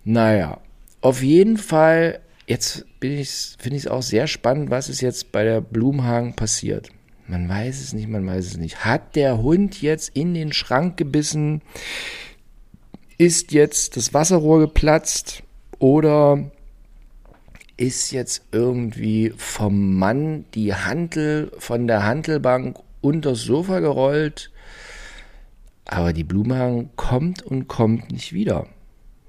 Naja, 0.05 0.61
auf 1.01 1.23
jeden 1.23 1.57
Fall, 1.57 2.21
jetzt 2.47 2.87
bin 3.01 3.13
ich, 3.13 3.57
finde 3.59 3.77
ich 3.77 3.85
es 3.85 3.91
auch 3.91 4.03
sehr 4.03 4.27
spannend, 4.27 4.71
was 4.71 4.89
ist 4.89 5.01
jetzt 5.01 5.33
bei 5.33 5.45
der 5.45 5.61
Blumenhagen 5.61 6.35
passiert. 6.35 6.91
Man 7.29 7.49
weiß 7.49 7.81
es 7.81 7.93
nicht, 7.93 8.09
man 8.09 8.27
weiß 8.27 8.47
es 8.47 8.57
nicht. 8.57 8.85
Hat 8.85 9.17
der 9.17 9.43
Hund 9.43 9.83
jetzt 9.83 10.11
in 10.15 10.35
den 10.35 10.53
Schrank 10.53 10.97
gebissen? 10.97 11.61
Ist 13.19 13.53
jetzt 13.53 13.97
das 13.97 14.15
Wasserrohr 14.15 14.61
geplatzt? 14.61 15.43
Oder 15.79 16.51
ist 17.77 18.13
jetzt 18.13 18.43
irgendwie 18.53 19.33
vom 19.37 19.95
Mann 19.95 20.45
die 20.55 20.75
Hantel 20.75 21.51
von 21.59 21.87
der 21.87 22.05
Hantelbank 22.05 22.79
unters 23.01 23.43
Sofa 23.43 23.81
gerollt? 23.81 24.51
Aber 25.85 26.13
die 26.13 26.25
Blumenhagen 26.25 26.91
kommt 26.97 27.43
und 27.43 27.69
kommt 27.69 28.13
nicht 28.13 28.33
wieder. 28.33 28.67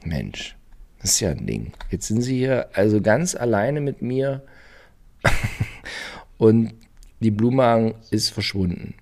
Mensch, 0.03 0.56
das 1.01 1.11
ist 1.11 1.19
ja 1.19 1.29
ein 1.29 1.45
Ding. 1.45 1.71
Jetzt 1.89 2.07
sind 2.07 2.21
sie 2.21 2.37
hier 2.37 2.69
also 2.73 3.01
ganz 3.01 3.35
alleine 3.35 3.81
mit 3.81 4.01
mir 4.01 4.41
und 6.37 6.73
die 7.19 7.31
Blumenhagen 7.31 7.95
ist 8.11 8.29
verschwunden. 8.29 8.93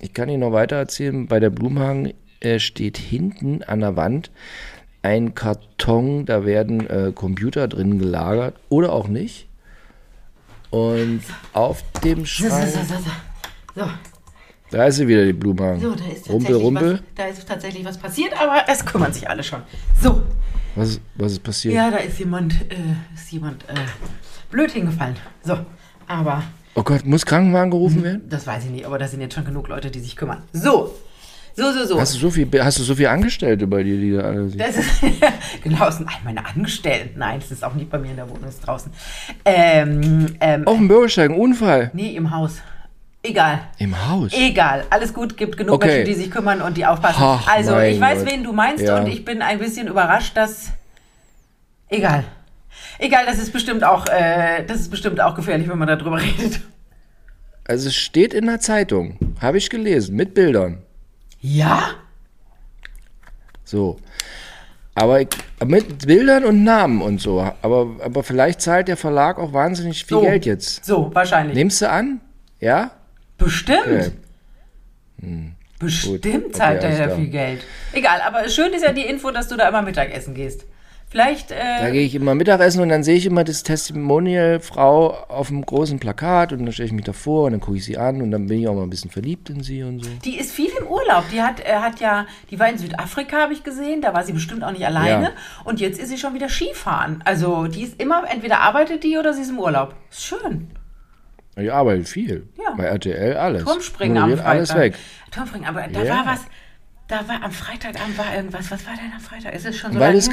ich 0.00 0.14
kann 0.14 0.28
Ihnen 0.28 0.40
noch 0.40 0.52
weiter 0.52 0.76
erzählen, 0.76 1.26
bei 1.26 1.40
der 1.40 1.50
Blumhagen 1.50 2.14
äh, 2.40 2.58
steht 2.60 2.98
hinten 2.98 3.62
an 3.64 3.80
der 3.80 3.96
Wand 3.96 4.30
ein 5.02 5.34
Karton, 5.34 6.26
da 6.26 6.44
werden 6.44 6.88
äh, 6.88 7.12
Computer 7.14 7.68
drin 7.68 7.98
gelagert 7.98 8.56
oder 8.68 8.92
auch 8.92 9.08
nicht. 9.08 9.48
Und 10.70 11.22
auf 11.52 11.82
dem 12.04 12.26
Schrank, 12.26 12.68
so, 12.68 12.80
so, 12.80 12.94
so. 12.94 13.80
so. 13.80 13.90
da 14.70 14.86
ist 14.86 14.96
sie 14.96 15.08
wieder, 15.08 15.24
die 15.24 15.32
Blumhagen. 15.32 15.80
So, 15.80 15.94
da 15.94 16.04
ist 16.04 16.28
Rumpel, 16.28 16.56
rumpel. 16.56 16.92
Was, 16.94 17.00
da 17.14 17.24
ist 17.26 17.48
tatsächlich 17.48 17.84
was 17.84 17.96
passiert, 17.96 18.38
aber 18.38 18.64
es 18.68 18.84
kümmern 18.84 19.12
sich 19.12 19.28
alle 19.28 19.42
schon. 19.42 19.62
So, 20.00 20.22
Was, 20.74 20.90
ist- 20.90 21.00
was 21.16 21.32
ist 21.32 21.42
passiert? 21.42 21.74
ja, 21.74 21.90
da 21.90 21.96
ist 21.98 22.18
jemand, 22.18 22.54
äh, 22.70 22.76
ist 23.14 23.30
jemand 23.32 23.64
äh, 23.68 23.74
blöd 24.50 24.70
hingefallen. 24.70 25.16
So, 25.42 25.58
aber 26.06 26.42
Oh 26.74 26.82
Gott, 26.84 27.04
muss 27.04 27.26
Krankenwagen 27.26 27.70
gerufen 27.70 28.04
werden? 28.04 28.22
das 28.28 28.46
weiß 28.46 28.64
ich 28.66 28.70
nicht, 28.70 28.86
aber 28.86 28.98
da 28.98 29.08
sind 29.08 29.20
jetzt 29.20 29.34
schon 29.34 29.44
genug 29.44 29.68
Leute, 29.68 29.90
die 29.90 29.98
sich 29.98 30.14
kümmern. 30.14 30.42
So, 30.52 30.94
so, 31.56 31.72
so, 31.72 31.84
so. 31.86 32.00
Hast 32.00 32.14
du 32.14 32.18
so 32.20 32.30
viel, 32.30 32.48
hast 32.62 32.78
du 32.78 32.84
so 32.84 32.94
viel 32.94 33.08
Angestellte 33.08 33.66
bei 33.66 33.82
dir, 33.82 33.98
die 33.98 34.12
da 34.12 34.20
alle 34.20 34.48
sind? 34.48 34.60
Das 34.60 34.76
ist, 34.76 34.88
genau, 35.64 35.86
das 35.86 35.96
sind 35.96 36.08
all 36.08 36.20
meine 36.22 36.46
Angestellten. 36.46 37.18
Nein, 37.18 37.40
das 37.40 37.50
ist 37.50 37.64
auch 37.64 37.74
nicht 37.74 37.90
bei 37.90 37.98
mir 37.98 38.10
in 38.10 38.16
der 38.16 38.28
Wohnung, 38.28 38.44
das 38.44 38.54
ist 38.54 38.60
draußen. 38.66 38.92
Ähm, 39.44 40.36
ähm, 40.40 40.66
Auf 40.68 40.76
dem 40.76 40.86
Bürgersteig, 40.86 41.30
ein 41.30 41.36
Unfall. 41.36 41.90
nee, 41.94 42.14
im 42.14 42.30
Haus. 42.30 42.58
Egal. 43.22 43.60
Im 43.78 44.08
Haus. 44.08 44.32
Egal, 44.32 44.84
alles 44.90 45.12
gut, 45.12 45.36
gibt 45.36 45.56
genug 45.56 45.74
Okay. 45.74 45.88
Menschen, 45.88 46.04
die 46.06 46.14
sich 46.14 46.30
kümmern 46.30 46.62
und 46.62 46.76
die 46.76 46.86
aufpassen. 46.86 47.20
Ach, 47.20 47.48
also, 47.48 47.78
ich 47.80 48.00
weiß, 48.00 48.20
Gott. 48.24 48.32
wen 48.32 48.44
du 48.44 48.52
meinst 48.52 48.84
Ja. 48.84 48.98
und 48.98 49.06
ich 49.08 49.24
bin 49.24 49.42
ein 49.42 49.58
bisschen 49.58 49.88
überrascht, 49.88 50.36
dass. 50.36 50.70
Egal. 51.88 52.24
Egal, 52.98 53.26
das 53.26 53.38
ist 53.38 53.52
bestimmt 53.52 53.82
auch, 53.82 54.06
äh, 54.06 54.64
das 54.66 54.80
ist 54.80 54.90
bestimmt 54.90 55.20
auch 55.20 55.34
gefährlich, 55.34 55.68
wenn 55.68 55.78
man 55.78 55.88
darüber 55.88 56.18
redet. 56.22 56.60
Also 57.66 57.88
es 57.88 57.96
steht 57.96 58.32
in 58.34 58.46
der 58.46 58.60
Zeitung, 58.60 59.18
habe 59.40 59.58
ich 59.58 59.68
gelesen, 59.68 60.14
mit 60.16 60.32
Bildern. 60.34 60.82
Ja? 61.40 61.90
So. 63.64 63.98
Aber 64.94 65.20
ich, 65.20 65.28
mit 65.64 66.06
Bildern 66.06 66.44
und 66.44 66.64
Namen 66.64 67.02
und 67.02 67.20
so. 67.20 67.40
Aber, 67.62 67.88
aber 68.02 68.22
vielleicht 68.22 68.60
zahlt 68.62 68.88
der 68.88 68.96
Verlag 68.96 69.38
auch 69.38 69.52
wahnsinnig 69.52 70.04
viel 70.04 70.16
So. 70.16 70.20
Geld 70.22 70.46
jetzt. 70.46 70.84
So, 70.84 71.10
wahrscheinlich. 71.14 71.54
Nimmst 71.56 71.82
du 71.82 71.90
an? 71.90 72.20
Ja? 72.60 72.90
Bestimmt. 73.38 74.12
Okay. 75.20 75.52
Bestimmt 75.78 76.44
Gut, 76.44 76.56
zahlt 76.56 76.78
okay, 76.78 76.86
er 76.92 77.00
alles 77.00 77.10
ja 77.10 77.16
viel 77.16 77.28
Geld. 77.28 77.60
Egal, 77.92 78.20
aber 78.20 78.48
schön 78.48 78.72
ist 78.72 78.84
ja 78.84 78.92
die 78.92 79.02
Info, 79.06 79.30
dass 79.30 79.48
du 79.48 79.56
da 79.56 79.68
immer 79.68 79.82
Mittagessen 79.82 80.34
gehst. 80.34 80.64
Vielleicht, 81.10 81.52
Da 81.52 81.88
äh, 81.88 81.92
gehe 81.92 82.02
ich 82.02 82.14
immer 82.14 82.34
Mittagessen 82.34 82.82
und 82.82 82.90
dann 82.90 83.02
sehe 83.02 83.16
ich 83.16 83.24
immer 83.24 83.42
das 83.42 83.62
Testimonial-Frau 83.62 85.10
auf 85.28 85.48
dem 85.48 85.64
großen 85.64 85.98
Plakat 85.98 86.52
und 86.52 86.64
dann 86.64 86.72
stelle 86.72 86.88
ich 86.88 86.92
mich 86.92 87.06
davor 87.06 87.44
und 87.44 87.52
dann 87.52 87.60
gucke 87.62 87.78
ich 87.78 87.84
sie 87.86 87.96
an 87.96 88.20
und 88.20 88.30
dann 88.30 88.46
bin 88.46 88.60
ich 88.60 88.68
auch 88.68 88.74
mal 88.74 88.82
ein 88.82 88.90
bisschen 88.90 89.10
verliebt 89.10 89.48
in 89.48 89.62
sie 89.62 89.82
und 89.82 90.04
so. 90.04 90.10
die 90.22 90.38
ist 90.38 90.52
viel 90.52 90.70
im 90.78 90.86
Urlaub. 90.86 91.24
Die 91.32 91.40
hat, 91.40 91.60
äh, 91.60 91.76
hat 91.76 92.00
ja, 92.00 92.26
die 92.50 92.60
war 92.60 92.68
in 92.68 92.76
Südafrika, 92.76 93.38
habe 93.38 93.54
ich 93.54 93.64
gesehen. 93.64 94.02
Da 94.02 94.12
war 94.12 94.22
sie 94.22 94.34
bestimmt 94.34 94.62
auch 94.62 94.72
nicht 94.72 94.84
alleine. 94.84 95.24
Ja. 95.28 95.32
Und 95.64 95.80
jetzt 95.80 95.98
ist 95.98 96.10
sie 96.10 96.18
schon 96.18 96.34
wieder 96.34 96.50
Skifahren. 96.50 97.22
Also 97.24 97.68
die 97.68 97.84
ist 97.84 98.02
immer, 98.02 98.24
entweder 98.30 98.60
arbeitet 98.60 99.02
die 99.02 99.16
oder 99.16 99.32
sie 99.32 99.40
ist 99.42 99.50
im 99.50 99.60
Urlaub. 99.60 99.94
Ist 100.10 100.24
schön. 100.26 100.68
Ich 101.58 101.72
arbeite 101.72 102.04
viel. 102.04 102.46
Ja. 102.56 102.74
Bei 102.76 102.84
RTL 102.84 103.36
alles. 103.36 103.64
Turmspringen 103.64 104.16
am 104.18 104.30
Freitag. 104.30 104.46
alles 104.46 104.74
weg. 104.74 104.94
Turmspringen, 105.30 105.68
aber 105.68 105.86
da 105.92 106.02
Ja. 106.02 106.16
war 106.16 106.26
was. 106.26 106.40
Da 107.08 107.26
war 107.26 107.42
am 107.42 107.50
Freitagabend 107.52 108.18
war 108.18 108.34
irgendwas. 108.36 108.70
Was 108.70 108.86
war 108.86 108.94
denn 108.94 109.12
am 109.14 109.20
Freitag? 109.20 109.54
Ist 109.54 109.64
es 109.66 109.76
schon 109.76 109.92
so 109.92 109.98
Weil 109.98 110.08
lange 110.14 110.18
es 110.18 110.28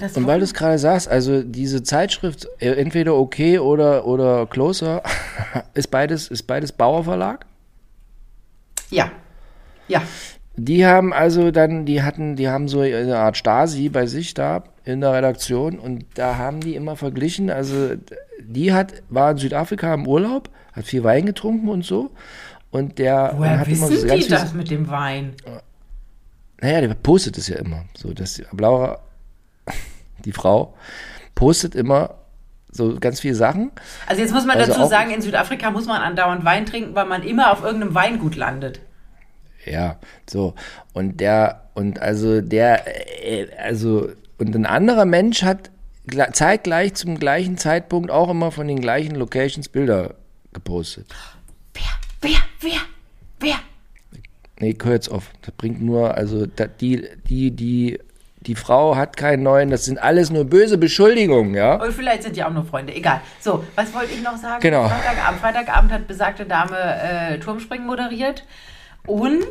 das 0.00 0.16
Und 0.16 0.26
weil 0.26 0.40
du 0.40 0.44
es 0.44 0.52
gerade 0.52 0.78
sagst, 0.78 1.08
also 1.08 1.42
diese 1.42 1.82
Zeitschrift, 1.82 2.46
äh, 2.58 2.72
entweder 2.72 3.14
okay 3.14 3.58
oder, 3.58 4.06
oder 4.06 4.46
closer, 4.46 5.02
ist 5.74 5.90
beides, 5.90 6.28
ist 6.28 6.42
beides 6.42 6.72
Bauer 6.72 7.04
Verlag. 7.04 7.46
Ja. 8.90 9.10
Ja. 9.88 10.02
Die 10.56 10.86
haben 10.86 11.12
also 11.12 11.50
dann, 11.50 11.84
die 11.84 12.02
hatten, 12.02 12.34
die 12.36 12.48
haben 12.48 12.66
so 12.68 12.80
eine 12.80 13.18
Art 13.18 13.36
Stasi 13.36 13.88
bei 13.88 14.06
sich 14.06 14.34
da 14.34 14.64
in 14.84 15.00
der 15.00 15.12
Redaktion 15.12 15.78
und 15.78 16.04
da 16.14 16.36
haben 16.36 16.60
die 16.60 16.74
immer 16.74 16.96
verglichen, 16.96 17.50
also 17.50 17.90
die 18.40 18.72
hat, 18.72 19.02
war 19.08 19.30
in 19.30 19.38
Südafrika 19.38 19.92
im 19.94 20.06
Urlaub, 20.06 20.50
hat 20.72 20.84
viel 20.84 21.04
Wein 21.04 21.26
getrunken 21.26 21.68
und 21.68 21.84
so 21.84 22.10
und 22.70 22.98
der 22.98 23.32
Woher 23.36 23.60
hat 23.60 23.68
immer 23.68 23.88
wissen 23.88 24.00
so 24.00 24.06
ganz 24.06 24.20
die 24.20 24.28
viel, 24.28 24.36
das 24.36 24.54
mit 24.54 24.70
dem 24.70 24.88
Wein? 24.88 25.34
Naja, 26.60 26.80
der 26.80 26.94
postet 26.94 27.38
es 27.38 27.48
ja 27.48 27.56
immer, 27.56 27.84
so, 27.94 28.12
dass 28.12 28.34
die 28.34 28.44
Laura, 28.56 29.00
die 30.24 30.32
Frau, 30.32 30.74
postet 31.34 31.74
immer 31.74 32.14
so 32.70 32.98
ganz 33.00 33.20
viele 33.20 33.34
Sachen 33.34 33.72
Also 34.06 34.20
jetzt 34.20 34.32
muss 34.34 34.44
man 34.44 34.58
Also 34.58 34.72
dazu 34.72 34.86
sagen, 34.88 35.10
in 35.10 35.22
Südafrika 35.22 35.70
muss 35.70 35.86
man 35.86 36.02
andauernd 36.02 36.44
Wein 36.44 36.66
trinken, 36.66 36.94
weil 36.94 37.06
man 37.06 37.22
immer 37.22 37.52
auf 37.52 37.62
irgendeinem 37.62 37.94
Weingut 37.94 38.36
landet. 38.36 38.80
Ja, 39.64 39.98
so. 40.28 40.54
Und 40.92 41.20
der, 41.20 41.70
und 41.74 42.00
also 42.00 42.40
der, 42.40 42.84
äh, 43.26 43.48
also, 43.58 44.10
und 44.38 44.54
ein 44.54 44.66
anderer 44.66 45.04
Mensch 45.04 45.42
hat 45.42 45.70
zeitgleich 46.32 46.94
zum 46.94 47.18
gleichen 47.18 47.58
Zeitpunkt 47.58 48.10
auch 48.10 48.28
immer 48.30 48.52
von 48.52 48.68
den 48.68 48.80
gleichen 48.80 49.14
Locations 49.14 49.68
Bilder 49.68 50.14
gepostet. 50.52 51.06
Wer? 51.74 51.82
Wer? 52.20 52.38
Wer? 52.60 52.80
Wer? 53.40 53.56
Nee, 54.58 54.76
hör 54.82 54.92
jetzt 54.92 55.10
auf. 55.10 55.30
Das 55.42 55.52
bringt 55.54 55.82
nur, 55.82 56.14
also, 56.14 56.46
die, 56.46 57.06
die, 57.28 57.50
die, 57.50 57.98
die 58.40 58.54
Frau 58.54 58.96
hat 58.96 59.16
keinen 59.16 59.42
neuen, 59.42 59.70
das 59.70 59.84
sind 59.84 59.98
alles 59.98 60.30
nur 60.30 60.44
böse 60.44 60.78
Beschuldigungen, 60.78 61.54
ja? 61.54 61.74
Und 61.74 61.92
vielleicht 61.92 62.22
sind 62.22 62.36
die 62.36 62.44
auch 62.44 62.52
nur 62.52 62.64
Freunde. 62.64 62.94
Egal. 62.94 63.20
So, 63.40 63.64
was 63.74 63.92
wollte 63.92 64.14
ich 64.14 64.22
noch 64.22 64.36
sagen? 64.36 64.60
Genau. 64.60 64.88
Freitagabend, 64.88 65.40
Freitagabend 65.40 65.92
hat 65.92 66.06
besagte 66.06 66.46
Dame 66.46 66.76
äh, 66.78 67.38
Turmspringen 67.38 67.86
moderiert. 67.86 68.44
Und 69.06 69.44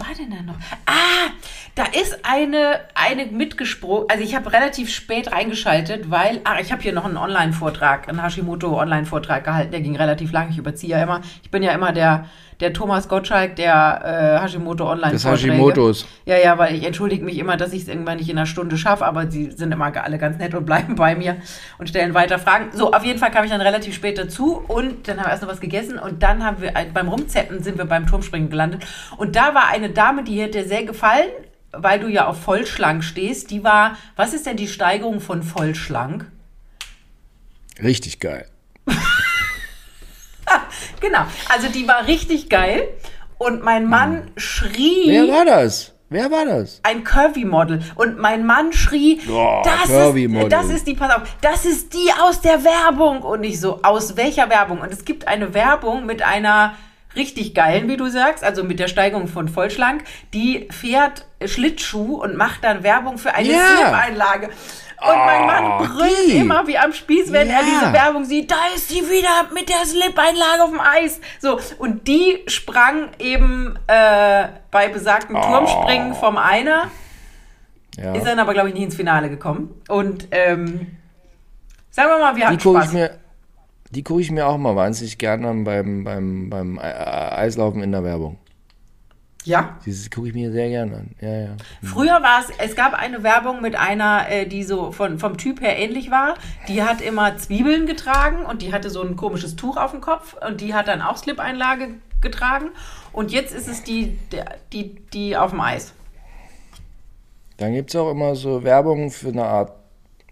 war 0.00 0.14
denn 0.18 0.30
da 0.30 0.42
noch? 0.42 0.56
Ah, 0.86 1.30
da 1.74 1.84
ist 1.84 2.24
eine, 2.24 2.80
eine 2.94 3.26
mitgesprungen. 3.26 4.06
Also 4.08 4.24
ich 4.24 4.34
habe 4.34 4.52
relativ 4.52 4.92
spät 4.92 5.32
reingeschaltet, 5.32 6.10
weil, 6.10 6.40
ach, 6.44 6.58
ich 6.60 6.72
habe 6.72 6.82
hier 6.82 6.92
noch 6.92 7.04
einen 7.04 7.16
Online-Vortrag, 7.16 8.08
einen 8.08 8.22
Hashimoto-Online-Vortrag 8.22 9.44
gehalten. 9.44 9.70
Der 9.70 9.80
ging 9.80 9.96
relativ 9.96 10.32
lang. 10.32 10.50
Ich 10.50 10.58
überziehe 10.58 10.96
ja 10.96 11.02
immer. 11.02 11.20
Ich 11.42 11.50
bin 11.50 11.62
ja 11.62 11.72
immer 11.72 11.92
der, 11.92 12.26
der 12.60 12.72
Thomas 12.72 13.08
Gottschalk, 13.08 13.56
der 13.56 14.38
äh, 14.38 14.42
Hashimoto-Online-Vorträge. 14.42 15.12
Des 15.12 15.24
Hashimotos. 15.24 16.06
Ja, 16.26 16.36
ja, 16.36 16.58
weil 16.58 16.74
ich 16.74 16.84
entschuldige 16.84 17.24
mich 17.24 17.38
immer, 17.38 17.56
dass 17.56 17.72
ich 17.72 17.82
es 17.82 17.88
irgendwann 17.88 18.18
nicht 18.18 18.28
in 18.28 18.36
einer 18.36 18.46
Stunde 18.46 18.76
schaffe, 18.76 19.06
aber 19.06 19.30
sie 19.30 19.50
sind 19.50 19.72
immer 19.72 19.92
alle 19.96 20.18
ganz 20.18 20.38
nett 20.38 20.54
und 20.54 20.66
bleiben 20.66 20.94
bei 20.94 21.14
mir 21.14 21.36
und 21.78 21.88
stellen 21.88 22.14
weiter 22.14 22.38
Fragen. 22.38 22.76
So, 22.76 22.92
auf 22.92 23.04
jeden 23.04 23.18
Fall 23.18 23.30
kam 23.30 23.44
ich 23.44 23.50
dann 23.50 23.60
relativ 23.60 23.94
spät 23.94 24.18
dazu 24.18 24.62
und 24.68 25.08
dann 25.08 25.18
haben 25.18 25.26
wir 25.26 25.30
erst 25.30 25.42
noch 25.42 25.48
was 25.48 25.60
gegessen 25.60 25.98
und 25.98 26.22
dann 26.22 26.44
haben 26.44 26.60
wir 26.60 26.72
beim 26.92 27.08
Rumzeppen 27.08 27.62
sind 27.62 27.78
wir 27.78 27.86
beim 27.86 28.06
Turmspringen 28.06 28.50
gelandet 28.50 28.86
und 29.16 29.36
da 29.36 29.54
war 29.54 29.68
eine 29.68 29.90
Dame, 29.90 30.22
die 30.22 30.50
dir 30.50 30.64
sehr 30.64 30.84
gefallen, 30.84 31.28
weil 31.72 32.00
du 32.00 32.08
ja 32.08 32.26
auf 32.26 32.40
vollschlank 32.40 33.04
stehst. 33.04 33.50
Die 33.50 33.64
war, 33.64 33.96
was 34.16 34.34
ist 34.34 34.46
denn 34.46 34.56
die 34.56 34.68
Steigerung 34.68 35.20
von 35.20 35.42
vollschlank? 35.42 36.26
Richtig 37.82 38.20
geil. 38.20 38.46
Genau, 41.00 41.20
also 41.48 41.68
die 41.68 41.86
war 41.88 42.06
richtig 42.06 42.48
geil 42.48 42.88
und 43.38 43.62
mein 43.62 43.86
Mann 43.86 44.30
schrie. 44.36 45.04
Wer 45.06 45.28
war 45.28 45.44
das? 45.44 45.94
Wer 46.12 46.28
war 46.30 46.44
das? 46.44 46.80
ein 46.82 47.04
Curvy-Model. 47.04 47.80
Und 47.94 48.18
mein 48.18 48.44
Mann 48.44 48.72
schrie, 48.72 49.20
Boah, 49.26 49.62
das, 49.64 49.88
ist, 49.88 50.52
das 50.52 50.68
ist 50.68 50.86
die, 50.88 50.94
pass 50.94 51.14
auf, 51.14 51.22
das 51.40 51.64
ist 51.64 51.94
die 51.94 52.10
aus 52.20 52.40
der 52.40 52.64
Werbung. 52.64 53.22
Und 53.22 53.44
ich 53.44 53.60
so, 53.60 53.80
aus 53.84 54.16
welcher 54.16 54.50
Werbung? 54.50 54.80
Und 54.80 54.92
es 54.92 55.04
gibt 55.04 55.28
eine 55.28 55.54
Werbung 55.54 56.06
mit 56.06 56.22
einer 56.22 56.74
richtig 57.14 57.54
geilen, 57.54 57.88
wie 57.88 57.96
du 57.96 58.08
sagst, 58.08 58.42
also 58.42 58.64
mit 58.64 58.80
der 58.80 58.88
Steigerung 58.88 59.28
von 59.28 59.48
Vollschlank, 59.48 60.02
die 60.34 60.68
fährt 60.70 61.26
Schlittschuh 61.44 62.16
und 62.22 62.36
macht 62.36 62.64
dann 62.64 62.82
Werbung 62.82 63.16
für 63.18 63.32
eine 63.34 63.48
Ja. 63.52 63.66
Slip-Einlage. 63.76 64.50
Und 65.02 65.16
mein 65.26 65.46
Mann 65.46 65.78
brüllt 65.88 66.26
die. 66.28 66.36
immer 66.38 66.66
wie 66.66 66.76
am 66.78 66.92
Spieß, 66.92 67.32
wenn 67.32 67.48
er 67.48 67.60
Ja. 67.60 67.64
diese 67.64 67.92
Werbung 67.92 68.24
sieht. 68.24 68.50
Da 68.50 68.56
ist 68.74 68.88
sie 68.88 69.00
wieder 69.08 69.52
mit 69.54 69.68
der 69.68 69.84
Slip-Einlage 69.86 70.62
auf 70.64 70.70
dem 70.70 70.80
Eis. 70.80 71.20
So, 71.40 71.58
und 71.78 72.06
die 72.06 72.42
sprang 72.48 73.08
eben 73.18 73.78
äh, 73.86 74.48
bei 74.70 74.88
besagten 74.88 75.36
Oh. 75.36 75.40
Turmspringen 75.42 76.14
vom 76.14 76.36
Einer. 76.36 76.90
Ja. 77.96 78.14
Ist 78.14 78.26
dann 78.26 78.38
aber, 78.38 78.52
glaube 78.52 78.68
ich, 78.68 78.74
nicht 78.74 78.84
ins 78.84 78.94
Finale 78.96 79.28
gekommen. 79.30 79.74
Und 79.88 80.28
ähm, 80.30 80.96
sagen 81.90 82.08
wir 82.10 82.18
mal, 82.18 82.34
wir 82.36 82.40
Die 82.42 82.46
hatten 82.46 82.58
gucke 82.58 82.78
Spaß. 82.80 82.92
mir, 82.92 83.10
die 83.90 84.04
gucke 84.04 84.20
ich 84.20 84.30
mir 84.30 84.46
auch 84.46 84.58
mal 84.58 84.76
wahnsinnig 84.76 85.18
gerne 85.18 85.48
an 85.48 85.64
beim, 85.64 86.04
beim, 86.04 86.48
beim 86.50 86.78
Ei- 86.78 86.94
Ei- 86.94 87.38
Eislaufen 87.38 87.82
in 87.82 87.90
der 87.92 88.04
Werbung. 88.04 88.38
Ja. 89.44 89.78
Dieses 89.86 90.10
gucke 90.10 90.28
ich 90.28 90.34
mir 90.34 90.52
sehr 90.52 90.68
gerne 90.68 90.96
an. 90.96 91.10
Ja, 91.20 91.40
ja. 91.40 91.56
Früher 91.82 92.22
war 92.22 92.40
es, 92.40 92.54
es 92.58 92.76
gab 92.76 92.92
eine 92.92 93.22
Werbung 93.22 93.62
mit 93.62 93.74
einer, 93.74 94.28
äh, 94.28 94.46
die 94.46 94.62
so 94.64 94.92
von, 94.92 95.18
vom 95.18 95.38
Typ 95.38 95.60
her 95.60 95.78
ähnlich 95.78 96.10
war. 96.10 96.34
Die 96.68 96.82
hat 96.82 97.00
immer 97.00 97.36
Zwiebeln 97.38 97.86
getragen 97.86 98.44
und 98.44 98.60
die 98.60 98.72
hatte 98.72 98.90
so 98.90 99.02
ein 99.02 99.16
komisches 99.16 99.56
Tuch 99.56 99.76
auf 99.76 99.92
dem 99.92 100.00
Kopf 100.00 100.36
und 100.46 100.60
die 100.60 100.74
hat 100.74 100.88
dann 100.88 101.00
auch 101.00 101.16
Slip-Einlage 101.16 101.94
getragen. 102.20 102.70
Und 103.12 103.32
jetzt 103.32 103.54
ist 103.54 103.66
es 103.66 103.82
die, 103.82 104.18
die, 104.72 104.96
die 105.12 105.36
auf 105.36 105.50
dem 105.50 105.60
Eis. 105.60 105.94
Dann 107.56 107.74
gibt 107.74 107.90
es 107.90 107.96
auch 107.96 108.10
immer 108.10 108.34
so 108.34 108.62
Werbung 108.62 109.10
für 109.10 109.28
eine 109.28 109.44
Art, 109.44 109.72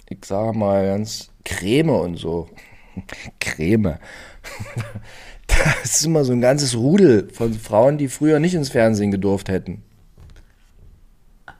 ich 0.09 0.24
sage 0.24 0.56
mal, 0.56 0.84
ganz 0.84 1.30
Creme 1.44 1.90
und 1.90 2.16
so. 2.16 2.48
Creme. 3.40 3.98
da 5.49 5.55
Das 5.82 5.96
ist 5.96 6.05
immer 6.07 6.24
so 6.24 6.32
ein 6.32 6.40
ganzes 6.40 6.76
Rudel 6.76 7.28
von 7.32 7.55
Frauen, 7.55 7.99
die 7.99 8.09
früher 8.09 8.38
nicht 8.38 8.55
ins 8.55 8.68
Fernsehen 8.70 9.11
gedurft 9.11 9.49
hätten. 9.49 9.82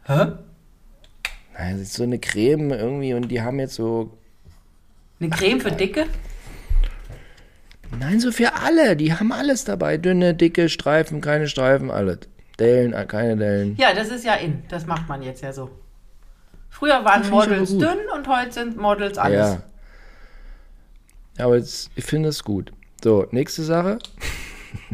Hä? 0.05 0.15
Naja, 1.55 1.73
Das 1.73 1.81
ist 1.81 1.95
so 1.95 2.05
eine 2.05 2.19
Creme 2.19 2.71
irgendwie 2.71 3.15
und 3.15 3.29
die 3.29 3.43
haben 3.43 3.59
jetzt 3.59 3.75
so. 3.75 4.17
Eine 5.21 5.31
Creme 5.31 5.61
für 5.61 5.73
Dicke? 5.73 6.07
Nein, 7.99 8.21
so 8.21 8.31
für 8.31 8.55
alle. 8.55 8.97
Die 8.97 9.13
haben 9.15 9.33
alles 9.33 9.65
dabei. 9.65 9.97
Dünne, 9.97 10.35
dicke, 10.35 10.69
Streifen, 10.69 11.21
keine 11.21 11.49
Streifen, 11.49 11.91
alles. 11.91 12.19
Dellen, 12.59 12.93
äh, 12.93 13.07
keine 13.07 13.37
Dellen. 13.37 13.77
Ja, 13.77 13.95
das 13.95 14.09
ist 14.09 14.25
ja 14.25 14.35
in. 14.35 14.63
Das 14.69 14.87
macht 14.87 15.09
man 15.09 15.23
jetzt 15.23 15.43
ja 15.43 15.53
so. 15.53 15.71
Früher 16.69 17.05
waren 17.05 17.29
Models 17.31 17.71
dünn 17.71 17.99
und 18.15 18.29
heute 18.29 18.53
sind 18.53 18.77
Models 18.77 19.17
alles. 19.19 19.39
Ja. 19.39 19.63
Ja, 21.39 21.45
aber 21.47 21.57
jetzt, 21.57 21.91
ich 21.95 22.05
finde 22.05 22.29
es 22.29 22.45
gut. 22.45 22.73
So, 23.09 23.27
nächste 23.31 23.63
Sache, 23.63 24.01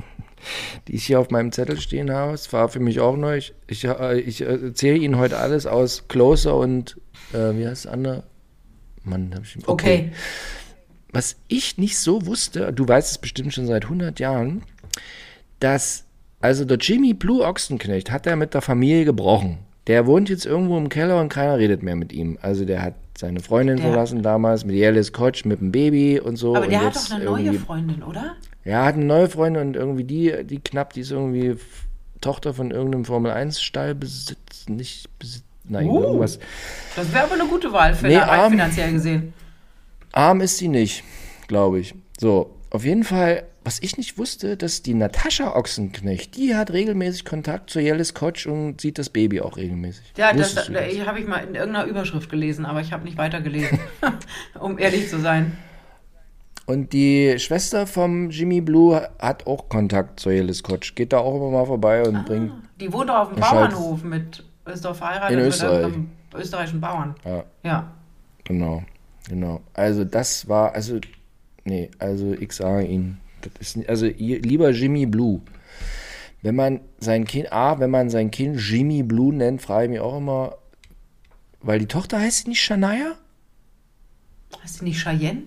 die 0.87 0.95
ich 0.95 1.05
hier 1.05 1.19
auf 1.19 1.31
meinem 1.31 1.51
Zettel 1.51 1.81
stehen 1.81 2.13
habe. 2.13 2.33
Es 2.33 2.53
war 2.53 2.69
für 2.69 2.79
mich 2.79 3.01
auch 3.01 3.17
neu. 3.17 3.39
Ich, 3.39 3.55
ich, 3.67 3.85
äh, 3.87 4.21
ich 4.21 4.41
erzähle 4.41 4.99
Ihnen 4.99 5.19
heute 5.19 5.37
alles 5.39 5.67
aus 5.67 6.07
Closer 6.07 6.57
und, 6.57 6.97
äh, 7.33 7.57
wie 7.57 7.67
heißt 7.67 7.87
das 7.87 7.93
andere? 7.93 8.23
Mann, 9.03 9.35
hab 9.35 9.43
ich. 9.43 9.57
Okay. 9.67 10.13
Was 11.11 11.35
ich 11.49 11.77
nicht 11.77 11.99
so 11.99 12.25
wusste, 12.25 12.73
du 12.73 12.87
weißt 12.87 13.11
es 13.11 13.19
bestimmt 13.19 13.53
schon 13.53 13.67
seit 13.67 13.83
100 13.83 14.21
Jahren, 14.21 14.63
dass, 15.59 16.05
also 16.41 16.65
der 16.65 16.79
Jimmy 16.79 17.15
Blue 17.15 17.45
Ochsenknecht 17.45 18.13
hat 18.13 18.29
er 18.29 18.37
mit 18.37 18.55
der 18.55 18.63
Familie 18.63 19.07
gebrochen. 19.07 19.59
Der 19.87 20.07
wohnt 20.07 20.29
jetzt 20.31 20.47
irgendwo 20.47 20.79
im 20.79 20.89
Keller 20.89 21.21
und 21.21 21.29
keiner 21.29 21.59
redet 21.59 21.83
mehr 21.83 21.97
mit 21.97 22.13
ihm. 22.13 22.39
Also 22.41 22.65
der 22.65 22.81
hat 22.83 22.95
seine 23.19 23.41
Freundin 23.41 23.77
Der- 23.77 23.87
verlassen 23.87 24.23
damals 24.23 24.65
mit 24.65 24.77
Jellis 24.77 25.13
Koch, 25.13 25.45
mit 25.45 25.61
dem 25.61 25.71
Baby 25.73 26.19
und 26.21 26.37
so. 26.37 26.57
Aber 26.57 26.67
der 26.67 26.85
hat 26.87 26.97
doch 26.97 27.11
eine 27.11 27.25
neue 27.25 27.53
Freundin, 27.55 28.03
oder? 28.03 28.35
Ja, 28.65 28.85
hat 28.87 28.95
eine 28.95 29.05
neue 29.05 29.29
Freundin 29.29 29.69
und 29.69 29.77
irgendwie 29.77 30.05
die, 30.05 30.45
die 30.45 30.59
knapp, 30.59 30.95
die 30.95 31.01
ist 31.01 31.11
irgendwie 31.13 31.57
Tochter 32.23 32.55
von 32.55 32.71
irgendeinem 32.71 33.05
Formel-1-Stallbesitz, 33.05 34.69
nicht 34.69 35.19
Besitz, 35.19 35.45
nein, 35.69 35.87
Uh. 35.89 36.03
irgendwas. 36.03 36.39
Das 36.97 37.13
wäre 37.13 37.25
aber 37.25 37.35
eine 37.35 37.45
gute 37.47 37.73
Wahl 37.73 37.95
für 37.95 38.07
Nee, 38.07 38.17
arm. 38.17 38.53
finanziell 38.53 38.93
gesehen. 38.93 39.33
Arm 40.13 40.41
ist 40.41 40.59
sie 40.59 40.69
nicht, 40.69 41.05
glaube 41.49 41.81
ich. 41.81 41.95
So, 42.19 42.55
auf 42.71 42.85
jeden 42.85 43.05
Fall, 43.05 43.45
was 43.65 43.81
ich 43.81 43.97
nicht 43.97 44.19
wusste, 44.19 44.57
dass 44.57 44.83
die 44.83 44.95
Natascha 44.95 45.57
Ochsenknecht, 45.57 46.37
die 46.37 46.55
hat 46.55 46.71
regelmäßig 46.71 47.25
Kontakt 47.25 47.71
zu 47.71 47.81
Jellis 47.81 48.13
Koch 48.15 48.47
und 48.47 48.81
sieht 48.81 48.99
das 48.99 49.09
Baby 49.09 49.41
auch 49.41 49.57
regelmäßig. 49.57 50.13
Ja, 50.17 50.33
das, 50.33 50.55
das 50.55 50.69
habe 50.69 51.19
ich 51.19 51.27
mal 51.27 51.39
in 51.39 51.55
irgendeiner 51.55 51.87
Überschrift 51.87 52.31
gelesen, 52.31 52.67
aber 52.67 52.81
ich 52.81 52.93
habe 52.93 53.05
nicht 53.05 53.17
weitergelesen, 53.17 53.79
um 54.61 54.79
ehrlich 54.79 55.09
zu 55.09 55.19
sein. 55.19 55.57
Und 56.67 56.93
die 56.93 57.39
Schwester 57.39 57.87
vom 57.87 58.31
Jimmy 58.31 58.61
Blue 58.61 59.09
hat 59.19 59.47
auch 59.47 59.69
Kontakt 59.69 60.21
zu 60.21 60.31
Jellis 60.31 60.63
Koch. 60.63 60.79
Geht 60.95 61.13
da 61.13 61.19
auch 61.19 61.37
immer 61.37 61.51
mal 61.51 61.67
vorbei 61.67 62.03
und 62.07 62.25
bringt. 62.25 62.53
Die 62.81 62.93
wohnt 62.93 63.11
doch 63.11 63.17
auf 63.17 63.29
dem. 63.33 63.41
Bauernhof 63.41 64.03
mit, 64.03 64.43
ist 64.73 64.85
doch 64.85 64.97
verheiratet 64.97 65.31
In 65.33 65.45
mit 65.45 65.49
Österreich. 65.49 65.81
irgendeinem 65.81 66.11
österreichischen 66.35 66.81
Bauern. 66.81 67.15
Ja, 67.25 67.45
Ja. 67.63 67.93
genau. 68.45 68.83
Genau. 69.29 69.61
Also 69.73 70.05
das 70.05 70.49
war, 70.49 70.75
also, 70.75 71.01
nee, 71.65 71.91
also 71.99 72.33
ich 72.35 72.53
sage 72.53 72.85
Ihnen, 72.87 73.21
das 73.59 73.77
ist, 73.77 73.89
also 73.89 74.07
lieber 74.07 74.71
Jimmy 74.71 75.07
Blue, 75.07 75.41
wenn 76.43 76.55
man 76.57 76.81
sein 76.99 77.25
Kind, 77.25 77.53
A, 77.53 77.79
wenn 77.81 77.91
man 77.91 78.11
sein 78.11 78.31
Kind 78.31 78.61
Jimmy 78.61 79.03
Blue 79.03 79.35
nennt, 79.35 79.63
frage 79.63 79.85
ich 79.85 79.91
mich 79.91 80.01
auch 80.01 80.19
immer, 80.19 80.57
weil 81.61 81.79
die 81.79 81.87
Tochter 81.87 82.21
heißt 82.21 82.45
sie 82.45 82.51
nicht 82.51 82.63
Shania? 82.63 83.15
Heißt 84.63 84.81
die 84.81 84.85
nicht 84.85 85.03
Cheyenne? 85.03 85.45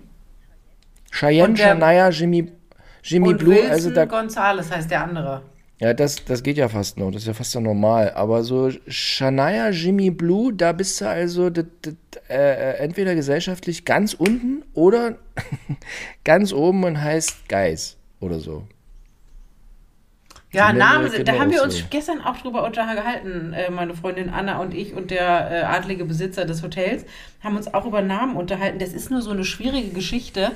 Cheyenne, 1.10 1.54
der- 1.54 1.68
Shania, 1.68 2.08
Jimmy, 2.10 2.52
Jimmy 3.02 3.34
Blue, 3.34 3.54
Wilson 3.54 3.70
also 3.70 3.90
da, 3.90 4.04
Gonzales 4.04 4.70
heißt 4.70 4.90
der 4.90 5.02
andere. 5.04 5.42
ja, 5.78 5.94
das, 5.94 6.24
das 6.24 6.42
geht 6.42 6.58
ja 6.58 6.68
fast 6.68 6.98
noch, 6.98 7.10
das 7.10 7.22
ist 7.22 7.28
ja 7.28 7.34
fast 7.34 7.52
so 7.52 7.60
normal, 7.60 8.10
aber 8.14 8.42
so 8.44 8.70
Shania, 8.88 9.70
Jimmy 9.70 10.10
Blue, 10.10 10.52
da 10.52 10.72
bist 10.72 11.00
du 11.00 11.08
also 11.08 11.48
das, 11.48 11.64
das, 11.82 11.94
äh, 12.28 12.34
äh, 12.34 12.76
entweder 12.78 13.14
gesellschaftlich 13.14 13.84
ganz 13.84 14.12
unten 14.14 14.57
oder 14.78 15.16
ganz 16.24 16.52
oben 16.52 16.84
und 16.84 17.02
heißt 17.02 17.48
Geis 17.48 17.96
oder 18.20 18.38
so. 18.38 18.62
Ja, 20.50 20.72
Namen 20.72 21.12
da 21.24 21.38
haben 21.38 21.50
wir 21.50 21.62
uns 21.62 21.76
so. 21.76 21.84
gestern 21.90 22.22
auch 22.22 22.38
drüber 22.38 22.64
unterhalten, 22.64 23.52
äh, 23.52 23.70
meine 23.70 23.94
Freundin 23.94 24.30
Anna 24.30 24.60
und 24.60 24.72
ich 24.72 24.94
und 24.94 25.10
der 25.10 25.50
äh, 25.50 25.62
adlige 25.64 26.06
Besitzer 26.06 26.46
des 26.46 26.62
Hotels 26.62 27.04
haben 27.42 27.56
uns 27.56 27.72
auch 27.74 27.84
über 27.84 28.00
Namen 28.00 28.34
unterhalten. 28.34 28.78
Das 28.78 28.94
ist 28.94 29.10
nur 29.10 29.20
so 29.20 29.30
eine 29.30 29.44
schwierige 29.44 29.90
Geschichte, 29.90 30.52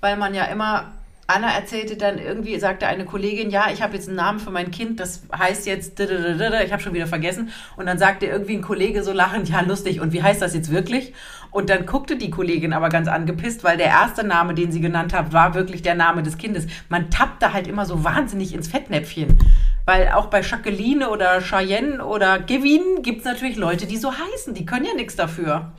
weil 0.00 0.16
man 0.16 0.34
ja 0.34 0.44
immer, 0.46 0.92
Anna 1.26 1.50
erzählte 1.50 1.98
dann 1.98 2.18
irgendwie, 2.18 2.58
sagte 2.58 2.86
eine 2.86 3.04
Kollegin, 3.04 3.50
ja, 3.50 3.66
ich 3.70 3.82
habe 3.82 3.94
jetzt 3.94 4.08
einen 4.08 4.16
Namen 4.16 4.40
für 4.40 4.50
mein 4.50 4.70
Kind, 4.70 5.00
das 5.00 5.24
heißt 5.36 5.66
jetzt, 5.66 6.00
ich 6.00 6.72
habe 6.72 6.82
schon 6.82 6.94
wieder 6.94 7.06
vergessen. 7.06 7.50
Und 7.76 7.84
dann 7.84 7.98
sagte 7.98 8.24
irgendwie 8.24 8.54
ein 8.54 8.62
Kollege 8.62 9.02
so 9.02 9.12
lachend, 9.12 9.50
ja, 9.50 9.60
lustig, 9.60 10.00
und 10.00 10.14
wie 10.14 10.22
heißt 10.22 10.40
das 10.40 10.54
jetzt 10.54 10.70
wirklich? 10.70 11.12
Und 11.56 11.70
dann 11.70 11.86
guckte 11.86 12.16
die 12.16 12.28
Kollegin 12.28 12.74
aber 12.74 12.90
ganz 12.90 13.08
angepisst, 13.08 13.64
weil 13.64 13.78
der 13.78 13.86
erste 13.86 14.26
Name, 14.26 14.52
den 14.52 14.70
sie 14.72 14.80
genannt 14.82 15.14
hat, 15.14 15.32
war 15.32 15.54
wirklich 15.54 15.80
der 15.80 15.94
Name 15.94 16.22
des 16.22 16.36
Kindes. 16.36 16.66
Man 16.90 17.08
tappt 17.08 17.42
da 17.42 17.54
halt 17.54 17.66
immer 17.66 17.86
so 17.86 18.04
wahnsinnig 18.04 18.52
ins 18.54 18.68
Fettnäpfchen. 18.68 19.38
Weil 19.86 20.10
auch 20.10 20.26
bei 20.26 20.42
Jacqueline 20.42 21.08
oder 21.08 21.40
Cheyenne 21.40 22.04
oder 22.04 22.40
Givin 22.40 23.00
gibt 23.00 23.20
es 23.20 23.24
natürlich 23.24 23.56
Leute, 23.56 23.86
die 23.86 23.96
so 23.96 24.12
heißen. 24.12 24.52
Die 24.52 24.66
können 24.66 24.84
ja 24.84 24.92
nichts 24.94 25.16
dafür. 25.16 25.72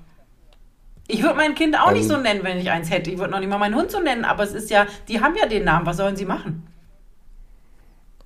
Ich 1.07 1.21
würde 1.21 1.35
mein 1.35 1.53
Kind 1.53 1.79
auch 1.79 1.91
nicht 1.91 2.05
Also- 2.09 2.15
so 2.15 2.21
nennen, 2.21 2.39
wenn 2.41 2.57
ich 2.57 2.71
eins 2.71 2.89
hätte. 2.89 3.11
Ich 3.11 3.19
würde 3.19 3.29
noch 3.31 3.39
nicht 3.39 3.49
mal 3.49 3.59
meinen 3.59 3.75
Hund 3.75 3.91
so 3.91 3.99
nennen, 3.99 4.25
aber 4.25 4.41
es 4.41 4.53
ist 4.55 4.71
ja, 4.71 4.87
die 5.07 5.21
haben 5.21 5.35
ja 5.39 5.45
den 5.47 5.63
Namen. 5.63 5.85
Was 5.85 5.97
sollen 5.97 6.15
sie 6.15 6.25
machen? 6.25 6.65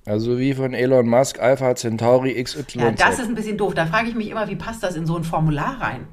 Also 0.06 0.38
wie 0.38 0.54
von 0.54 0.72
Elon 0.72 1.06
Musk, 1.06 1.38
Alpha 1.38 1.74
Centauri 1.74 2.42
XY. 2.42 2.78
Ja, 2.78 2.90
das 2.92 3.18
ist 3.18 3.28
ein 3.28 3.34
bisschen 3.34 3.58
doof. 3.58 3.74
Da 3.74 3.84
frage 3.84 4.08
ich 4.08 4.14
mich 4.14 4.30
immer, 4.30 4.48
wie 4.48 4.56
passt 4.56 4.82
das 4.82 4.96
in 4.96 5.04
so 5.04 5.18
ein 5.18 5.24
Formular 5.24 5.78
rein? 5.82 6.08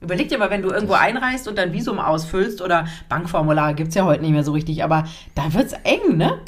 Überleg 0.00 0.28
dir 0.28 0.38
mal, 0.38 0.50
wenn 0.50 0.62
du 0.62 0.70
irgendwo 0.70 0.92
einreist 0.92 1.48
und 1.48 1.56
dein 1.56 1.72
Visum 1.72 1.98
ausfüllst 1.98 2.60
oder 2.60 2.86
Bankformulare 3.08 3.74
gibt 3.74 3.88
es 3.88 3.94
ja 3.94 4.04
heute 4.04 4.22
nicht 4.22 4.32
mehr 4.32 4.44
so 4.44 4.52
richtig, 4.52 4.84
aber 4.84 5.04
da 5.34 5.52
wird 5.54 5.66
es 5.66 5.72
eng, 5.84 6.16
ne? 6.16 6.38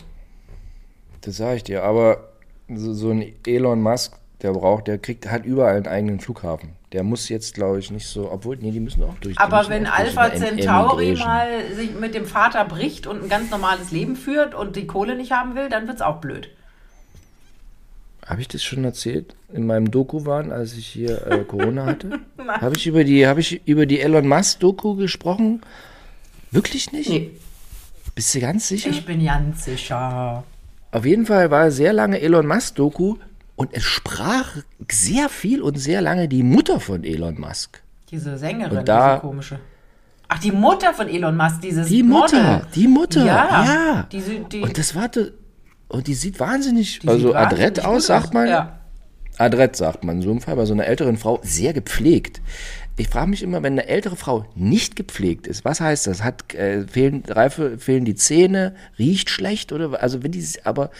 Das 1.22 1.38
sage 1.38 1.56
ich 1.56 1.64
dir, 1.64 1.82
aber 1.82 2.28
so, 2.68 2.92
so 2.92 3.10
ein 3.10 3.32
Elon 3.46 3.80
Musk, 3.80 4.14
der 4.42 4.52
braucht, 4.52 4.86
der 4.86 4.98
kriegt, 4.98 5.30
hat 5.30 5.44
überall 5.46 5.76
einen 5.76 5.86
eigenen 5.86 6.20
Flughafen. 6.20 6.74
Der 6.92 7.02
muss 7.02 7.28
jetzt, 7.28 7.54
glaube 7.54 7.78
ich, 7.78 7.90
nicht 7.90 8.06
so, 8.06 8.30
obwohl, 8.30 8.56
nee, 8.56 8.70
die 8.70 8.80
müssen 8.80 9.02
auch 9.02 9.14
durch. 9.20 9.38
Aber 9.38 9.68
wenn 9.68 9.86
Alpha 9.86 10.32
Centauri 10.34 11.16
mal 11.16 11.48
sich 11.74 11.94
mit 11.94 12.14
dem 12.14 12.24
Vater 12.24 12.64
bricht 12.64 13.06
und 13.06 13.22
ein 13.22 13.28
ganz 13.28 13.50
normales 13.50 13.90
Leben 13.90 14.16
führt 14.16 14.54
und 14.54 14.76
die 14.76 14.86
Kohle 14.86 15.16
nicht 15.16 15.32
haben 15.32 15.54
will, 15.54 15.68
dann 15.68 15.86
wird 15.86 15.96
es 15.96 16.02
auch 16.02 16.16
blöd. 16.16 16.50
Habe 18.28 18.40
ich 18.42 18.48
das 18.48 18.62
schon 18.62 18.84
erzählt? 18.84 19.34
In 19.52 19.66
meinem 19.66 19.90
Doku 19.90 20.26
waren, 20.26 20.52
als 20.52 20.74
ich 20.74 20.86
hier 20.86 21.26
äh, 21.26 21.38
Corona 21.48 21.86
hatte? 21.86 22.20
Habe 22.46 22.76
ich 22.76 22.86
über 22.86 23.02
die, 23.04 23.26
habe 23.26 23.40
ich 23.40 23.66
über 23.66 23.86
die 23.86 24.00
Elon 24.00 24.28
Musk 24.28 24.60
Doku 24.60 24.94
gesprochen? 24.96 25.62
Wirklich 26.50 26.92
nicht? 26.92 27.08
Nee, 27.08 27.30
Bist 28.14 28.34
du 28.34 28.40
ganz 28.40 28.68
sicher? 28.68 28.90
ich 28.90 29.04
bin 29.06 29.24
ganz 29.24 29.64
sicher. 29.64 30.44
Auf 30.90 31.04
jeden 31.06 31.26
Fall 31.26 31.50
war 31.50 31.70
sehr 31.70 31.92
lange 31.92 32.20
Elon 32.20 32.46
Musk 32.46 32.74
Doku 32.76 33.16
und 33.56 33.70
es 33.72 33.84
sprach 33.84 34.56
sehr 34.90 35.28
viel 35.28 35.62
und 35.62 35.78
sehr 35.78 36.00
lange 36.02 36.28
die 36.28 36.42
Mutter 36.42 36.80
von 36.80 37.04
Elon 37.04 37.38
Musk. 37.40 37.82
Diese 38.10 38.36
Sängerin, 38.38 38.78
Und 38.78 38.88
da- 38.88 39.14
diese 39.16 39.20
komische. 39.20 39.58
Ach, 40.30 40.38
die 40.38 40.52
Mutter 40.52 40.92
von 40.92 41.08
Elon 41.08 41.34
Musk, 41.36 41.62
dieses 41.62 41.88
Die 41.88 42.02
Mutter, 42.02 42.42
Model. 42.42 42.66
die 42.74 42.88
Mutter, 42.88 43.24
Ja. 43.24 43.64
ja. 43.64 44.08
Die, 44.12 44.20
die, 44.52 44.60
Und 44.60 44.76
das 44.76 44.94
war 44.94 45.08
und 45.88 46.06
die 46.06 46.14
sieht 46.14 46.38
wahnsinnig, 46.40 47.00
die 47.00 47.08
also 47.08 47.28
sieht 47.28 47.36
adrett 47.36 47.84
aus, 47.84 48.06
sagt 48.06 48.34
man. 48.34 48.48
Ja. 48.48 48.74
Adrett 49.38 49.76
sagt 49.76 50.02
man 50.04 50.16
in 50.16 50.22
so 50.22 50.30
einem 50.30 50.40
Fall 50.40 50.56
bei 50.56 50.64
so 50.64 50.74
einer 50.74 50.86
älteren 50.86 51.16
Frau 51.16 51.38
sehr 51.42 51.72
gepflegt. 51.72 52.40
Ich 52.96 53.08
frage 53.08 53.30
mich 53.30 53.44
immer, 53.44 53.62
wenn 53.62 53.74
eine 53.74 53.86
ältere 53.86 54.16
Frau 54.16 54.44
nicht 54.56 54.96
gepflegt 54.96 55.46
ist, 55.46 55.64
was 55.64 55.80
heißt 55.80 56.08
das? 56.08 56.24
Hat 56.24 56.52
äh, 56.54 56.84
fehlen 56.88 57.22
Reife, 57.28 57.78
fehlen 57.78 58.04
die 58.04 58.16
Zähne, 58.16 58.74
riecht 58.98 59.30
schlecht 59.30 59.72
oder 59.72 60.02
also 60.02 60.24
wenn 60.24 60.32
die 60.32 60.44
aber 60.64 60.90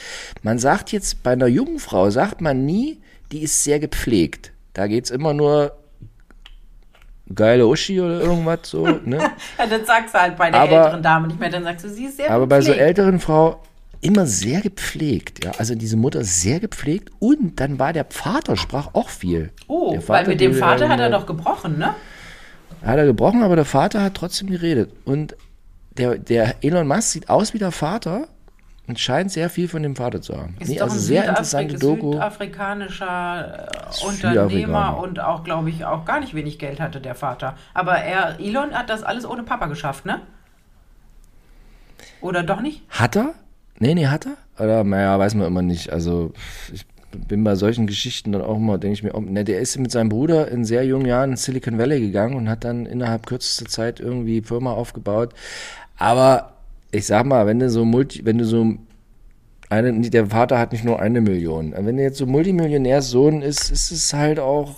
man 0.43 0.61
sagt 0.61 0.93
jetzt 0.93 1.25
bei 1.25 1.33
einer 1.33 1.49
jungen 1.49 1.81
Frau 1.81 2.11
sagt 2.11 2.41
man 2.41 2.65
nie, 2.65 2.99
die 3.33 3.41
ist 3.43 3.65
sehr 3.65 3.81
gepflegt. 3.81 4.53
Da 4.75 4.87
geht's 4.87 5.11
immer 5.11 5.35
nur 5.35 5.73
geile 7.35 7.67
Uschi 7.67 8.01
oder 8.01 8.21
irgendwas 8.21 8.61
so, 8.63 8.87
ne? 8.87 9.19
ja, 9.59 9.67
das 9.67 9.87
sagst 9.87 10.15
du 10.15 10.19
halt 10.21 10.37
bei 10.37 10.51
der 10.53 10.61
Aber- 10.61 10.77
älteren 10.85 11.03
Dame 11.03 11.27
nicht 11.27 11.41
mehr. 11.41 11.51
Dann 11.51 11.65
sagst 11.65 11.85
du, 11.85 11.91
sie 11.91 12.05
ist 12.07 12.17
sehr 12.19 12.31
Aber 12.31 12.47
bei 12.47 12.61
so 12.61 12.69
gepflegt. 12.69 12.87
älteren 12.89 13.19
Frau 13.19 13.61
immer 14.01 14.27
sehr 14.27 14.61
gepflegt, 14.61 15.45
ja. 15.45 15.53
Also 15.59 15.75
diese 15.75 15.97
Mutter 15.97 16.25
sehr 16.25 16.61
gepflegt 16.61 17.11
und 17.19 17.59
dann 17.61 17.79
war 17.79 17.93
der 17.93 18.07
Vater, 18.09 18.57
sprach 18.57 18.91
auch 18.95 19.09
viel. 19.09 19.51
Oh, 19.67 19.93
der 19.93 20.09
weil 20.09 20.27
mit 20.27 20.41
dem 20.41 20.55
Vater 20.55 20.89
hat 20.89 21.01
er 21.01 21.11
doch 21.11 21.27
gebrochen, 21.27 21.79
ne? 21.79 21.95
Hat 22.83 22.97
er 22.99 23.07
gebrochen, 23.07 23.43
aber 23.43 23.57
der 23.57 23.65
Vater 23.65 24.03
hat 24.03 24.15
trotzdem 24.15 24.49
geredet. 24.51 24.93
Und 25.05 25.37
der, 25.97 26.17
der 26.19 26.57
Elon 26.63 26.87
Musk 26.87 27.11
sieht 27.11 27.29
aus 27.29 27.55
wie 27.55 27.59
der 27.59 27.73
Vater 27.73 28.29
und 28.87 28.99
scheint 29.01 29.33
sehr 29.33 29.51
viel 29.51 29.69
von 29.69 29.83
dem 29.83 29.97
Vater 29.97 30.23
zu 30.23 30.37
haben. 30.37 30.55
Ist 30.61 30.69
Nee, 30.69 30.77
doch 30.77 30.85
also 30.85 30.97
ein 30.97 31.01
sehr 31.01 31.23
Südafri- 31.25 31.29
interessante 31.31 31.75
Doku. 31.79 32.13
südafrikanischer 32.13 33.69
äh, 33.69 33.93
Südafrikaner. 33.93 34.09
Unternehmer 34.47 34.99
und 34.99 35.21
auch, 35.21 35.43
glaube 35.45 35.71
ich, 35.71 35.85
auch 35.85 36.05
gar 36.05 36.21
nicht 36.21 36.35
wenig 36.35 36.59
Geld 36.59 36.81
hatte 36.81 37.01
der 37.01 37.15
Vater. 37.17 37.57
Aber 37.75 37.97
er, 37.97 38.39
Elon 38.39 38.73
hat 38.75 38.89
das 38.91 39.03
alles 39.03 39.27
ohne 39.27 39.43
Papa 39.43 39.67
geschafft, 39.67 40.07
ne? 40.07 40.21
Oder 42.21 42.43
doch 42.43 42.61
nicht? 42.61 42.83
Hat 42.89 43.17
er? 43.17 43.35
Nee, 43.79 43.95
nee, 43.95 44.07
hat 44.07 44.27
er? 44.27 44.37
Oder, 44.63 44.85
naja, 44.85 45.19
weiß 45.19 45.35
man 45.35 45.47
immer 45.47 45.63
nicht. 45.63 45.93
Also, 45.93 46.33
ich 46.73 46.85
bin 47.29 47.45
bei 47.45 47.55
solchen 47.55 47.87
Geschichten 47.87 48.33
dann 48.33 48.43
auch 48.43 48.57
immer, 48.57 48.79
denke 48.79 48.95
ich 48.95 49.03
mir, 49.03 49.15
oh, 49.15 49.21
ne, 49.21 49.45
der 49.45 49.61
ist 49.61 49.79
mit 49.79 49.91
seinem 49.91 50.09
Bruder 50.09 50.49
in 50.49 50.65
sehr 50.65 50.85
jungen 50.85 51.07
Jahren 51.07 51.31
in 51.31 51.37
Silicon 51.37 51.79
Valley 51.79 52.01
gegangen 52.01 52.35
und 52.35 52.49
hat 52.49 52.65
dann 52.65 52.87
innerhalb 52.87 53.27
kürzester 53.27 53.67
Zeit 53.67 54.01
irgendwie 54.01 54.43
Firma 54.43 54.73
aufgebaut. 54.73 55.33
Aber 55.97 56.55
ich 56.91 57.07
sag 57.07 57.27
mal, 57.27 57.47
wenn 57.47 57.59
du 57.59 57.71
so 57.71 57.85
multi, 57.85 58.25
wenn 58.25 58.39
du 58.39 58.45
so 58.45 58.75
eine, 59.71 60.11
der 60.11 60.27
Vater 60.27 60.59
hat 60.59 60.73
nicht 60.73 60.85
nur 60.85 61.01
eine 61.01 61.21
Million. 61.21 61.75
Wenn 61.77 61.97
du 61.97 62.03
jetzt 62.03 62.19
so 62.19 62.27
Multimillionärssohn 62.27 63.43
ist, 63.43 63.71
ist 63.71 63.91
es 63.91 64.13
halt 64.13 64.39
auch, 64.39 64.75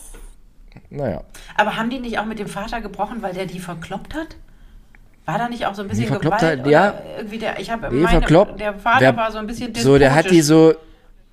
naja. 0.89 1.23
Aber 1.57 1.77
haben 1.77 1.91
die 1.91 2.01
nicht 2.01 2.19
auch 2.19 2.27
mit 2.27 2.39
dem 2.39 2.49
Vater 2.49 2.81
gebrochen, 2.81 3.23
weil 3.23 3.35
der 3.35 3.47
die 3.47 3.61
verkloppt 3.61 4.15
hat? 4.15 4.37
War 5.31 5.39
da 5.39 5.49
nicht 5.49 5.67
auch 5.67 5.75
so 5.75 5.83
ein 5.83 5.89
bisschen 5.89 6.07
verkloppt 6.09 6.39
Gewalt? 6.41 6.61
hat, 6.61 6.67
ja. 6.67 6.95
Irgendwie 7.19 7.39
der, 7.39 7.59
ich 7.61 7.71
habe 7.71 7.89
Nee, 7.95 8.03
meine, 8.03 8.21
der 8.21 8.75
Vater 8.75 9.01
Wer- 9.01 9.17
war 9.17 9.31
so 9.33 9.39
ein 9.39 9.47
bisschen 9.47 9.75
So, 9.75 9.99
der 9.99 10.15
hat 10.15 10.31
die 10.31 10.41
so, 10.43 10.75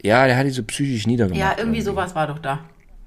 ja, 0.01 0.25
der 0.27 0.37
hat 0.37 0.45
die 0.45 0.51
so 0.51 0.63
psychisch 0.63 1.07
niedergemacht. 1.07 1.39
Ja, 1.39 1.55
irgendwie 1.57 1.81
sowas 1.81 2.13
war 2.15 2.27
doch 2.27 2.39
da. 2.39 2.59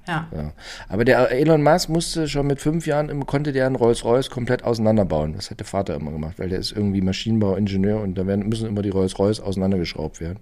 Ja. 0.07 0.27
Ja. 0.35 0.51
Aber 0.89 1.05
der 1.05 1.31
Elon 1.31 1.61
Musk 1.61 1.87
musste 1.89 2.27
schon 2.27 2.47
mit 2.47 2.59
fünf 2.59 2.87
Jahren, 2.87 3.25
konnte 3.27 3.51
der 3.51 3.67
einen 3.67 3.75
Rolls-Royce 3.75 4.29
komplett 4.29 4.63
auseinanderbauen. 4.63 5.33
Das 5.35 5.51
hat 5.51 5.59
der 5.59 5.67
Vater 5.67 5.93
immer 5.95 6.11
gemacht, 6.11 6.39
weil 6.39 6.49
der 6.49 6.59
ist 6.59 6.71
irgendwie 6.71 7.01
Maschinenbauingenieur 7.01 8.01
und 8.01 8.15
da 8.15 8.25
werden, 8.25 8.49
müssen 8.49 8.67
immer 8.67 8.81
die 8.81 8.89
Rolls-Royce 8.89 9.39
auseinandergeschraubt 9.41 10.19
werden. 10.19 10.39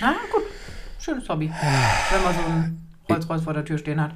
Na 0.00 0.14
gut, 0.32 0.42
schönes 0.98 1.28
Hobby, 1.28 1.48
wenn 2.10 2.22
man 2.22 2.34
so 2.34 2.40
ein 2.40 2.88
Rolls-Royce 3.08 3.42
vor 3.42 3.54
der 3.54 3.64
Tür 3.64 3.78
stehen 3.78 4.00
hat. 4.00 4.10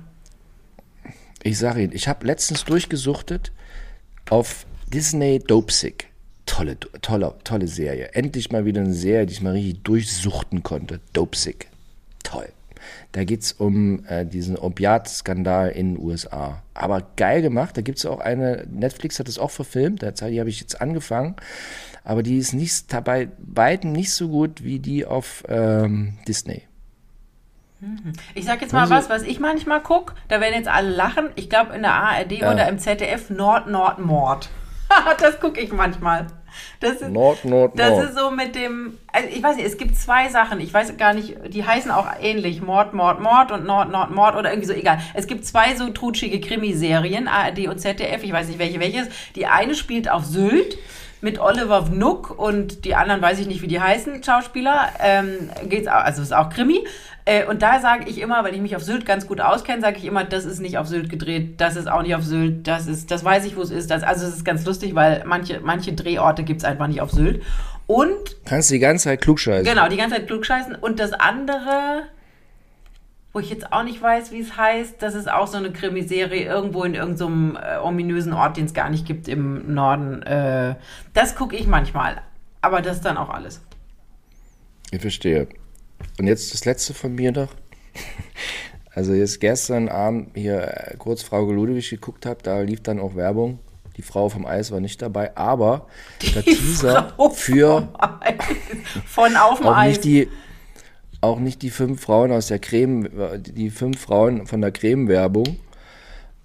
Ich 1.43 1.59
sage 1.59 1.83
Ihnen, 1.83 1.93
ich 1.93 2.09
habe 2.09 2.27
letztens 2.27 2.65
durchgesuchtet 2.65 3.53
auf 4.31 4.67
Disney 4.95 5.41
Dopesick. 5.41 6.09
Tolle, 6.47 6.79
tolle, 7.03 7.35
tolle 7.43 7.67
Serie. 7.67 8.11
Endlich 8.13 8.53
mal 8.53 8.65
wieder 8.65 8.81
eine 8.81 8.95
Serie, 8.95 9.27
die 9.27 9.33
ich 9.33 9.43
mal 9.43 9.53
richtig 9.55 9.83
durchsuchten 9.83 10.63
konnte. 10.63 11.01
Dopesick. 11.13 11.69
Toll. 12.23 12.49
Da 13.11 13.25
geht 13.25 13.43
es 13.43 13.53
um 13.53 14.05
äh, 14.07 14.25
diesen 14.25 14.57
Opiat-Skandal 14.57 15.71
in 15.71 15.95
den 15.95 16.05
USA. 16.05 16.63
Aber 16.75 17.03
geil 17.17 17.43
gemacht. 17.43 17.77
Da 17.77 17.81
gibt 17.81 17.99
es 17.99 18.07
auch 18.07 18.21
eine, 18.21 18.69
Netflix 18.71 19.19
hat 19.19 19.29
es 19.29 19.37
auch 19.39 19.51
verfilmt, 19.51 20.03
die 20.03 20.39
habe 20.41 20.49
ich 20.49 20.61
jetzt 20.61 20.81
angefangen. 20.81 21.35
Aber 22.05 22.23
die 22.23 22.39
ist 22.39 22.53
nicht 22.53 22.87
bei 23.03 23.29
beiden 23.39 23.91
nicht 23.91 24.13
so 24.13 24.29
gut 24.29 24.63
wie 24.63 24.79
die 24.79 25.07
auf 25.07 25.43
ähm, 25.49 26.19
Disney. 26.29 26.63
Ich 28.35 28.45
sag 28.45 28.61
jetzt 28.63 28.73
mal 28.73 28.83
Also- 28.83 28.95
was, 28.95 29.11
was 29.11 29.23
ich 29.23 29.41
manchmal 29.41 29.83
gucke. 29.83 30.15
Da 30.29 30.41
werden 30.41 30.55
jetzt 30.55 30.69
alle 30.69 30.91
lachen. 30.91 31.31
Ich 31.35 31.51
glaube 31.51 31.75
in 31.75 31.83
der 31.83 31.95
ARD 31.95 32.33
oder 32.43 32.69
im 32.69 32.79
ZDF 32.79 33.31
Nord, 33.31 33.67
Nord, 33.69 33.99
Mord. 33.99 34.51
das 35.21 35.41
gucke 35.41 35.61
ich 35.61 35.73
manchmal. 35.73 36.27
Das 36.81 37.01
ist, 37.01 37.09
Nord, 37.09 37.45
Nord, 37.45 37.73
das 37.79 37.91
Nord. 37.91 38.05
ist 38.05 38.17
so 38.17 38.31
mit 38.31 38.55
dem, 38.55 38.99
also 39.13 39.29
ich 39.29 39.43
weiß 39.43 39.57
nicht, 39.57 39.67
es 39.67 39.77
gibt 39.77 39.97
zwei 39.97 40.29
Sachen, 40.29 40.61
ich 40.61 40.73
weiß 40.73 40.97
gar 40.97 41.13
nicht, 41.13 41.35
die 41.49 41.65
heißen 41.65 41.91
auch 41.91 42.07
ähnlich, 42.21 42.63
Mord, 42.63 42.95
Mord, 42.95 43.21
Mord 43.21 43.51
und 43.51 43.65
Nord, 43.65 43.91
Nord, 43.91 44.11
Mord 44.13 44.37
oder 44.37 44.51
irgendwie 44.51 44.69
so, 44.69 44.75
egal. 44.75 45.01
Es 45.15 45.27
gibt 45.27 45.45
zwei 45.47 45.75
so 45.75 45.89
trutschige 45.91 46.41
Krimiserien, 46.41 47.27
ARD 47.27 47.67
und 47.69 47.81
ZDF, 47.81 48.23
ich 48.23 48.33
weiß 48.33 48.49
nicht 48.49 48.59
welche 48.59 48.81
welches. 48.81 49.09
Die 49.35 49.47
eine 49.47 49.75
spielt 49.75 50.09
auf 50.11 50.25
Sylt 50.25 50.79
mit 51.21 51.41
Oliver 51.41 51.91
Wnuck 51.91 52.39
und 52.39 52.85
die 52.85 52.95
anderen 52.95 53.23
weiß 53.23 53.41
ich 53.41 53.47
nicht, 53.47 53.63
wie 53.63 53.67
die 53.67 53.81
heißen, 53.81 54.23
Schauspieler. 54.23 54.91
Ähm, 55.01 55.51
geht's 55.65 55.89
auch, 55.89 56.05
also 56.05 56.23
ist 56.23 56.35
auch 56.35 56.51
Krimi. 56.51 56.85
Äh, 57.27 57.47
und 57.47 57.63
da 57.63 57.81
sage 57.81 58.05
ich 58.09 58.21
immer, 58.21 58.45
weil 58.45 58.55
ich 58.55 58.61
mich 58.61 58.77
auf 58.77 58.83
Sylt 58.83 59.07
ganz 59.07 59.27
gut 59.27 59.41
auskenne, 59.41 59.81
sage 59.81 59.97
ich 59.97 60.05
immer, 60.05 60.25
das 60.25 60.45
ist 60.45 60.61
nicht 60.61 60.77
auf 60.77 60.87
Sylt 60.87 61.09
gedreht, 61.09 61.61
das 61.61 61.77
ist 61.77 61.89
auch 61.89 62.03
nicht 62.03 62.15
auf 62.15 62.23
Sylt, 62.23 62.67
das 62.67 62.87
ist, 62.87 63.11
das 63.11 63.25
weiß 63.25 63.47
ich, 63.47 63.57
wo 63.57 63.63
es 63.63 63.71
ist. 63.71 63.91
Das, 63.91 64.03
also 64.03 64.27
es 64.27 64.37
ist 64.37 64.45
ganz 64.45 64.65
lustig, 64.67 64.95
weil 64.95 65.23
manche, 65.25 65.61
manche 65.61 65.95
Drehorte 65.95 66.43
gibt 66.45 66.61
es 66.61 66.65
einfach 66.65 66.87
nicht 66.87 67.01
auf 67.01 67.11
Sylt. 67.11 67.43
Und 67.87 68.37
Kannst 68.45 68.71
die 68.71 68.79
ganze 68.79 69.05
Zeit 69.05 69.23
klugscheißen. 69.23 69.65
Genau, 69.65 69.89
die 69.89 69.97
ganze 69.97 70.17
Zeit 70.17 70.27
klugscheißen. 70.27 70.75
Und 70.75 71.01
das 71.01 71.13
andere, 71.13 72.03
wo 73.33 73.41
ich 73.41 73.51
jetzt 73.51 73.73
auch 73.73 73.85
nicht 73.85 74.01
weiß, 74.01 74.31
wie 74.33 74.41
es 74.41 74.57
heißt, 74.57 75.01
das 75.01 75.15
ist 75.15 75.31
auch 75.31 75.47
so 75.47 75.57
eine 75.57 75.73
Krimiserie 75.73 76.45
irgendwo 76.45 76.85
in 76.85 76.95
irgendeinem 76.95 77.57
äh, 77.57 77.79
ominösen 77.79 78.33
Ort, 78.33 78.57
den 78.59 78.67
es 78.67 78.75
gar 78.75 78.91
nicht 78.91 79.07
gibt 79.07 79.29
im 79.29 79.75
Norden. 79.75 80.23
Äh, 80.23 80.77
das 81.15 81.37
gucke 81.37 81.57
ich 81.57 81.67
manchmal. 81.67 82.21
Aber 82.61 82.81
das 82.81 82.97
ist 82.97 83.05
dann 83.05 83.17
auch 83.17 83.31
alles. 83.31 83.63
Ich 84.91 85.01
verstehe. 85.01 85.49
Und 86.19 86.27
jetzt 86.27 86.55
das 86.55 86.65
letzte 86.65 86.95
von 86.95 87.15
mir 87.15 87.33
noch. 87.33 87.49
Also 88.95 89.13
jetzt 89.13 89.41
gestern 89.41 89.89
Abend 89.89 90.37
hier 90.37 90.63
äh, 90.63 90.97
kurz 90.99 91.23
Frau 91.23 91.51
Ludwig 91.51 91.91
geguckt 91.91 92.27
habe, 92.27 92.39
da 92.45 92.61
lief 92.61 92.81
dann 92.81 93.01
auch 93.01 93.17
Werbung. 93.17 93.59
Die 93.97 94.03
Frau 94.03 94.29
vom 94.29 94.47
Eis 94.47 94.71
war 94.71 94.79
nicht 94.79 95.03
dabei, 95.03 95.37
aber 95.37 95.89
der 96.35 96.45
Teaser 96.45 97.13
Frau 97.17 97.31
für. 97.31 97.89
Von 99.05 99.37
auf 99.37 99.59
dem 99.59 99.67
auch 99.67 99.77
Eis. 99.77 99.97
nicht 99.97 100.05
die 100.05 100.29
auch 101.21 101.41
nicht 101.41 101.63
die 101.63 101.71
fünf 101.71 102.03
Frauen 102.03 102.31
aus 102.31 102.49
der 102.49 102.59
Creme, 102.59 103.09
die 103.41 103.71
fünf 103.71 103.99
Frauen 103.99 104.47
von 104.47 104.61
der 104.61 104.71
Creme-Werbung. 104.71 105.57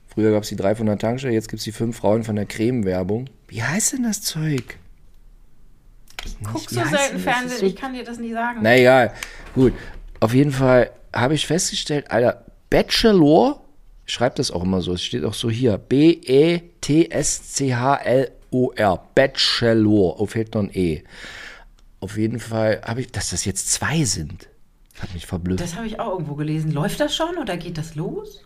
Früher 0.07 0.31
gab 0.31 0.43
es 0.43 0.49
die 0.49 0.55
drei 0.55 0.73
von 0.73 0.85
der 0.85 0.97
Tankstelle, 0.97 1.33
jetzt 1.33 1.49
gibt 1.49 1.59
es 1.59 1.65
die 1.65 1.71
fünf 1.71 1.97
Frauen 1.97 2.23
von 2.23 2.35
der 2.35 2.45
Creme-Werbung. 2.45 3.29
Wie 3.47 3.61
heißt 3.61 3.93
denn 3.93 4.03
das 4.03 4.21
Zeug? 4.21 4.78
Wie 6.23 6.75
du 6.75 6.81
heißt 6.81 6.89
selten? 6.91 7.19
Fernsehen? 7.19 7.59
So- 7.59 7.65
Ich 7.65 7.75
kann 7.75 7.93
dir 7.93 8.03
das 8.03 8.17
nicht 8.19 8.33
sagen. 8.33 8.59
Na 8.61 8.75
egal. 8.77 9.13
Gut. 9.55 9.73
Auf 10.19 10.33
jeden 10.33 10.51
Fall 10.51 10.91
habe 11.13 11.33
ich 11.33 11.45
festgestellt, 11.47 12.11
Alter, 12.11 12.45
Bachelor, 12.69 13.61
schreibt 14.05 14.37
das 14.39 14.51
auch 14.51 14.63
immer 14.63 14.81
so, 14.81 14.93
es 14.93 15.01
steht 15.03 15.23
auch 15.23 15.33
so 15.33 15.49
hier, 15.49 15.77
B-E-T-S-C-H-L-O-R, 17.69 19.03
Bachelor, 19.15 20.19
oh, 20.19 20.25
fehlt 20.25 20.53
noch 20.55 20.63
ein 20.63 20.71
E. 20.73 21.03
Auf 21.99 22.17
jeden 22.17 22.39
Fall 22.39 22.81
habe 22.85 23.01
ich, 23.01 23.11
dass 23.11 23.29
das 23.31 23.45
jetzt 23.45 23.71
zwei 23.71 24.03
sind, 24.03 24.47
hat 25.01 25.13
mich 25.13 25.25
verblüfft. 25.25 25.61
Das 25.61 25.75
habe 25.75 25.87
ich 25.87 25.99
auch 25.99 26.13
irgendwo 26.13 26.35
gelesen. 26.35 26.71
Läuft 26.71 26.99
das 26.99 27.15
schon 27.15 27.37
oder 27.37 27.57
geht 27.57 27.77
das 27.77 27.95
los? 27.95 28.45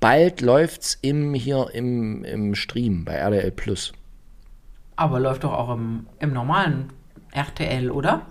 Bald 0.00 0.40
läuft's 0.42 0.96
im, 1.00 1.34
hier 1.34 1.70
im, 1.72 2.24
im 2.24 2.54
Stream 2.54 3.04
bei 3.04 3.14
RDL 3.14 3.50
Plus. 3.50 3.92
Aber 4.98 5.20
läuft 5.20 5.44
doch 5.44 5.52
auch 5.52 5.72
im, 5.74 6.06
im 6.18 6.32
normalen 6.32 6.92
RTL, 7.30 7.92
oder? 7.92 8.22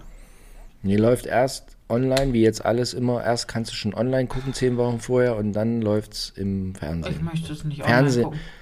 Nee, 0.83 0.97
läuft 0.97 1.25
erst 1.25 1.77
online, 1.87 2.33
wie 2.33 2.41
jetzt 2.41 2.65
alles 2.65 2.93
immer. 2.93 3.23
Erst 3.23 3.47
kannst 3.47 3.71
du 3.71 3.75
schon 3.75 3.93
online 3.93 4.27
gucken, 4.27 4.53
zehn 4.53 4.75
Wochen 4.75 4.99
vorher, 4.99 5.37
und 5.37 5.53
dann 5.53 5.81
läuft's 5.81 6.33
im 6.35 6.73
Ich 6.73 6.77
Fernsehen. 6.79 7.23
möchte 7.23 7.53
es 7.53 7.63
nicht 7.63 7.83
Fernsehen. 7.83 8.25
online 8.25 8.37
gucken. 8.37 8.57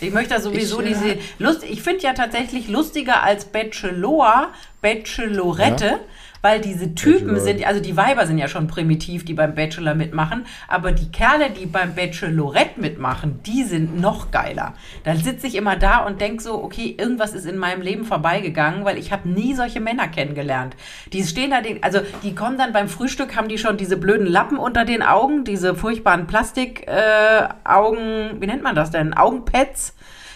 Ich 0.00 0.12
möchte 0.12 0.34
da 0.34 0.40
sowieso 0.40 0.80
Ich, 0.80 0.86
äh, 0.86 0.88
diese 0.94 1.16
Lust. 1.38 1.62
Ich 1.64 1.82
finde 1.82 2.02
ja 2.02 2.14
tatsächlich 2.14 2.68
lustiger 2.68 3.22
als 3.22 3.44
Bachelor, 3.44 4.48
Bachelorette, 4.80 6.00
weil 6.44 6.60
diese 6.60 6.94
Typen 6.94 7.28
Bachelor. 7.28 7.40
sind, 7.40 7.66
also 7.66 7.80
die 7.80 7.96
Weiber 7.96 8.26
sind 8.26 8.36
ja 8.36 8.48
schon 8.48 8.66
primitiv, 8.66 9.24
die 9.24 9.32
beim 9.32 9.54
Bachelor 9.54 9.94
mitmachen, 9.94 10.44
aber 10.68 10.92
die 10.92 11.10
Kerle, 11.10 11.48
die 11.48 11.64
beim 11.64 11.94
Bachelorette 11.94 12.78
mitmachen, 12.78 13.40
die 13.46 13.64
sind 13.64 13.98
noch 13.98 14.30
geiler. 14.30 14.74
Da 15.04 15.16
sitze 15.16 15.46
ich 15.46 15.54
immer 15.54 15.76
da 15.76 16.04
und 16.04 16.20
denke 16.20 16.42
so, 16.42 16.62
okay, 16.62 16.94
irgendwas 16.98 17.32
ist 17.32 17.46
in 17.46 17.56
meinem 17.56 17.80
Leben 17.80 18.04
vorbeigegangen, 18.04 18.84
weil 18.84 18.98
ich 18.98 19.10
habe 19.10 19.26
nie 19.26 19.54
solche 19.54 19.80
Männer 19.80 20.06
kennengelernt. 20.08 20.76
Die 21.14 21.22
stehen 21.24 21.50
da, 21.50 21.62
den, 21.62 21.82
also 21.82 22.00
die 22.22 22.34
kommen 22.34 22.58
dann 22.58 22.74
beim 22.74 22.88
Frühstück, 22.88 23.36
haben 23.36 23.48
die 23.48 23.56
schon 23.56 23.78
diese 23.78 23.96
blöden 23.96 24.26
Lappen 24.26 24.58
unter 24.58 24.84
den 24.84 25.02
Augen, 25.02 25.44
diese 25.44 25.74
furchtbaren 25.74 26.26
Plastik-Augen, 26.26 27.98
äh, 27.98 28.40
wie 28.40 28.46
nennt 28.46 28.62
man 28.62 28.74
das 28.74 28.90
denn? 28.90 29.14
Augenpads. 29.14 29.94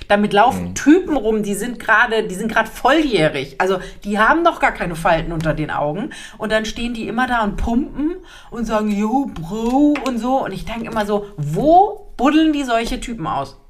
Damit 0.08 0.32
laufen 0.32 0.74
Typen 0.74 1.16
rum, 1.16 1.42
die 1.42 1.54
sind 1.54 1.78
gerade, 1.78 2.26
die 2.26 2.34
sind 2.34 2.50
gerade 2.50 2.68
volljährig. 2.68 3.60
Also 3.60 3.78
die 4.04 4.18
haben 4.18 4.42
noch 4.42 4.58
gar 4.58 4.72
keine 4.72 4.96
Falten 4.96 5.32
unter 5.32 5.52
den 5.52 5.70
Augen. 5.70 6.10
Und 6.38 6.50
dann 6.50 6.64
stehen 6.64 6.94
die 6.94 7.06
immer 7.06 7.26
da 7.26 7.44
und 7.44 7.56
pumpen 7.56 8.16
und 8.50 8.64
sagen, 8.64 8.90
yo, 8.90 9.30
Bro 9.34 9.96
und 10.06 10.18
so. 10.18 10.44
Und 10.44 10.52
ich 10.52 10.64
denke 10.64 10.86
immer 10.86 11.04
so, 11.04 11.26
wo 11.36 12.10
buddeln 12.16 12.54
die 12.54 12.64
solche 12.64 13.00
Typen 13.00 13.26
aus? 13.26 13.60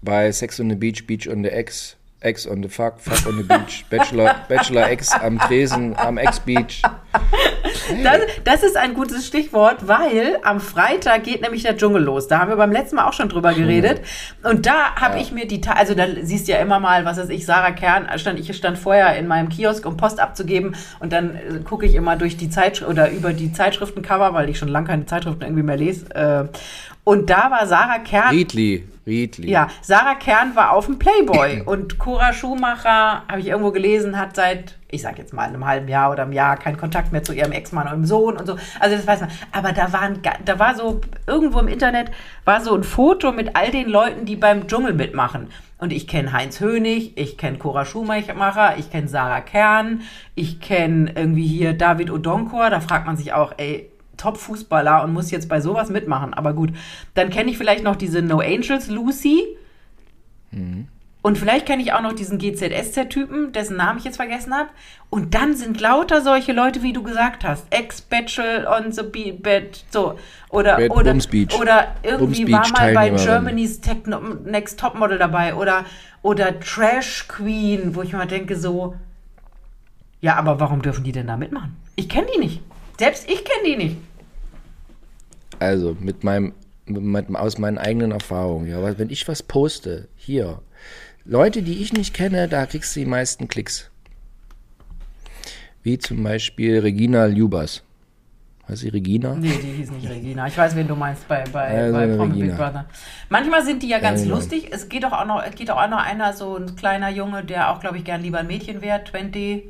Bei 0.00 0.32
Sex 0.32 0.58
on 0.58 0.70
the 0.70 0.74
Beach, 0.74 1.06
Beach 1.06 1.28
on 1.28 1.44
the 1.44 1.50
X, 1.50 1.96
X 2.22 2.46
on 2.46 2.62
the 2.62 2.68
Fuck, 2.68 3.00
Fuck 3.00 3.26
on 3.26 3.36
the 3.36 3.42
Beach, 3.42 3.84
Bachelor, 3.90 4.34
Bachelor 4.48 4.90
X 4.90 5.12
am 5.12 5.38
Tresen, 5.38 5.96
am 5.96 6.18
X-Beach. 6.18 6.82
Das, 8.02 8.20
das 8.44 8.62
ist 8.62 8.76
ein 8.76 8.94
gutes 8.94 9.26
Stichwort, 9.26 9.88
weil 9.88 10.38
am 10.42 10.60
Freitag 10.60 11.24
geht 11.24 11.42
nämlich 11.42 11.62
der 11.62 11.76
Dschungel 11.76 12.02
los. 12.02 12.28
Da 12.28 12.38
haben 12.38 12.48
wir 12.48 12.56
beim 12.56 12.72
letzten 12.72 12.96
Mal 12.96 13.06
auch 13.06 13.12
schon 13.12 13.28
drüber 13.28 13.52
geredet. 13.52 14.00
Und 14.42 14.66
da 14.66 14.94
habe 14.96 15.18
ich 15.18 15.32
mir 15.32 15.46
die, 15.46 15.60
also 15.68 15.94
da 15.94 16.06
siehst 16.22 16.48
du 16.48 16.52
ja 16.52 16.58
immer 16.58 16.80
mal, 16.80 17.04
was 17.04 17.18
weiß 17.18 17.28
ich, 17.28 17.44
Sarah 17.44 17.72
Kern, 17.72 18.06
stand, 18.18 18.38
ich 18.38 18.56
stand 18.56 18.78
vorher 18.78 19.16
in 19.16 19.26
meinem 19.26 19.48
Kiosk, 19.48 19.84
um 19.86 19.96
Post 19.96 20.20
abzugeben 20.20 20.76
und 21.00 21.12
dann 21.12 21.34
äh, 21.34 21.58
gucke 21.64 21.86
ich 21.86 21.94
immer 21.94 22.16
durch 22.16 22.36
die 22.36 22.50
Zeitschrift 22.50 22.90
oder 22.90 23.10
über 23.10 23.32
die 23.32 23.52
Zeitschriftencover, 23.52 24.32
weil 24.34 24.48
ich 24.48 24.58
schon 24.58 24.68
lange 24.68 24.86
keine 24.86 25.06
Zeitschriften 25.06 25.42
irgendwie 25.42 25.62
mehr 25.62 25.76
lese. 25.76 26.14
Äh, 26.14 26.48
und 27.04 27.30
da 27.30 27.50
war 27.50 27.66
Sarah 27.66 27.98
Kern. 27.98 28.30
Riedli, 28.30 28.84
Riedli. 29.06 29.50
Ja, 29.50 29.68
Sarah 29.80 30.14
Kern 30.14 30.54
war 30.54 30.72
auf 30.72 30.86
dem 30.86 30.98
Playboy 30.98 31.62
und 31.66 31.98
Cora 31.98 32.32
Schumacher, 32.32 33.22
habe 33.28 33.40
ich 33.40 33.48
irgendwo 33.48 33.72
gelesen, 33.72 34.18
hat 34.18 34.36
seit 34.36 34.76
ich 34.92 35.00
sag 35.00 35.18
jetzt 35.18 35.32
mal, 35.32 35.46
in 35.46 35.54
einem 35.54 35.66
halben 35.66 35.88
Jahr 35.88 36.12
oder 36.12 36.22
einem 36.22 36.32
Jahr 36.32 36.58
keinen 36.58 36.76
Kontakt 36.76 37.12
mehr 37.12 37.24
zu 37.24 37.32
ihrem 37.32 37.50
Ex-Mann 37.50 37.86
und 37.86 37.92
dem 37.94 38.04
Sohn 38.04 38.36
und 38.36 38.46
so. 38.46 38.56
Also 38.78 38.94
das 38.94 39.06
weiß 39.06 39.22
man. 39.22 39.30
Aber 39.50 39.72
da 39.72 39.90
waren, 39.94 40.20
da 40.44 40.58
war 40.58 40.76
so, 40.76 41.00
irgendwo 41.26 41.60
im 41.60 41.68
Internet 41.68 42.10
war 42.44 42.60
so 42.60 42.74
ein 42.74 42.84
Foto 42.84 43.32
mit 43.32 43.56
all 43.56 43.70
den 43.70 43.88
Leuten, 43.88 44.26
die 44.26 44.36
beim 44.36 44.68
Dschungel 44.68 44.92
mitmachen. 44.92 45.48
Und 45.78 45.94
ich 45.94 46.06
kenne 46.06 46.32
Heinz 46.32 46.60
Hönig, 46.60 47.16
ich 47.16 47.38
kenne 47.38 47.56
Cora 47.56 47.86
Schumacher, 47.86 48.74
ich 48.78 48.90
kenne 48.90 49.08
Sarah 49.08 49.40
Kern, 49.40 50.02
ich 50.34 50.60
kenne 50.60 51.10
irgendwie 51.16 51.46
hier 51.46 51.72
David 51.72 52.10
Odonkor. 52.10 52.68
Da 52.68 52.80
fragt 52.80 53.06
man 53.06 53.16
sich 53.16 53.32
auch, 53.32 53.54
ey, 53.56 53.88
Top-Fußballer 54.22 55.02
und 55.02 55.12
muss 55.12 55.30
jetzt 55.30 55.48
bei 55.48 55.60
sowas 55.60 55.90
mitmachen. 55.90 56.32
Aber 56.34 56.52
gut, 56.52 56.70
dann 57.14 57.30
kenne 57.30 57.50
ich 57.50 57.58
vielleicht 57.58 57.82
noch 57.82 57.96
diese 57.96 58.22
No 58.22 58.40
Angels 58.40 58.88
Lucy. 58.88 59.44
Und 61.22 61.38
vielleicht 61.38 61.66
kenne 61.66 61.82
ich 61.82 61.92
auch 61.92 62.02
noch 62.02 62.12
diesen 62.12 62.38
GZSZ-Typen, 62.38 63.52
dessen 63.52 63.76
Namen 63.76 63.98
ich 63.98 64.04
jetzt 64.04 64.16
vergessen 64.16 64.54
habe. 64.54 64.68
Und 65.08 65.34
dann 65.34 65.54
sind 65.54 65.80
lauter 65.80 66.20
solche 66.20 66.52
Leute, 66.52 66.82
wie 66.82 66.92
du 66.92 67.02
gesagt 67.02 67.44
hast. 67.44 67.64
Ex-Bachelor 67.70 68.76
on 68.76 68.92
the 68.92 69.02
Be 69.02 69.32
Bed, 69.32 69.84
so. 69.90 70.18
Oder, 70.50 70.76
Bad 70.76 70.90
oder, 70.90 71.14
oder 71.60 71.94
irgendwie 72.02 72.50
war 72.50 72.68
mal 72.70 72.92
bei. 72.92 73.10
Germany's 73.10 73.80
Techno 73.80 74.20
Next 74.44 74.80
Topmodel 74.80 75.18
dabei. 75.18 75.54
Oder, 75.54 75.84
oder 76.22 76.58
Trash 76.60 77.26
Queen, 77.28 77.94
wo 77.94 78.02
ich 78.02 78.12
mal 78.12 78.26
denke 78.26 78.56
so, 78.56 78.94
ja, 80.22 80.36
aber 80.36 80.60
warum 80.60 80.82
dürfen 80.82 81.02
die 81.02 81.12
denn 81.12 81.26
da 81.26 81.36
mitmachen? 81.36 81.76
Ich 81.96 82.08
kenne 82.08 82.28
die 82.34 82.38
nicht. 82.38 82.62
Selbst 82.98 83.28
ich 83.28 83.44
kenne 83.44 83.64
die 83.66 83.76
nicht. 83.76 83.96
Also 85.62 85.96
mit 86.00 86.24
meinem, 86.24 86.52
mit, 86.86 87.34
aus 87.34 87.58
meinen 87.58 87.78
eigenen 87.78 88.10
Erfahrungen. 88.10 88.68
Ja, 88.68 88.98
wenn 88.98 89.10
ich 89.10 89.28
was 89.28 89.42
poste, 89.42 90.08
hier, 90.16 90.60
Leute, 91.24 91.62
die 91.62 91.80
ich 91.80 91.92
nicht 91.92 92.14
kenne, 92.14 92.48
da 92.48 92.66
kriegst 92.66 92.96
du 92.96 93.00
die 93.00 93.06
meisten 93.06 93.46
Klicks. 93.46 93.90
Wie 95.84 95.98
zum 95.98 96.22
Beispiel 96.22 96.80
Regina 96.80 97.26
Ljubas. 97.26 97.82
Heißt 98.68 98.82
sie 98.82 98.88
Regina? 98.88 99.34
Nee, 99.34 99.58
die 99.62 99.72
hieß 99.72 99.90
nicht 99.92 100.08
Regina. 100.08 100.46
Ich 100.46 100.56
weiß, 100.56 100.74
wen 100.74 100.88
du 100.88 100.96
meinst 100.96 101.26
bei, 101.28 101.44
bei, 101.52 101.74
Ja, 101.74 101.86
so 101.88 101.92
bei 101.94 102.16
Promi 102.16 102.40
Big. 102.42 102.56
Brother. 102.56 102.86
Manchmal 103.28 103.64
sind 103.64 103.82
die 103.82 103.88
ja 103.88 103.98
ganz 104.00 104.22
genau. 104.22 104.36
lustig. 104.36 104.68
Es 104.72 104.88
geht 104.88 105.04
doch 105.04 105.12
auch 105.12 105.26
noch, 105.26 105.42
geht 105.54 105.70
auch 105.70 105.88
noch 105.88 105.98
einer, 105.98 106.32
so 106.32 106.56
ein 106.56 106.74
kleiner 106.76 107.10
Junge, 107.10 107.44
der 107.44 107.70
auch, 107.70 107.80
glaube 107.80 107.98
ich, 107.98 108.04
gern 108.04 108.22
lieber 108.22 108.38
ein 108.38 108.46
Mädchen 108.46 108.80
wäre. 108.82 109.02
20, 109.04 109.64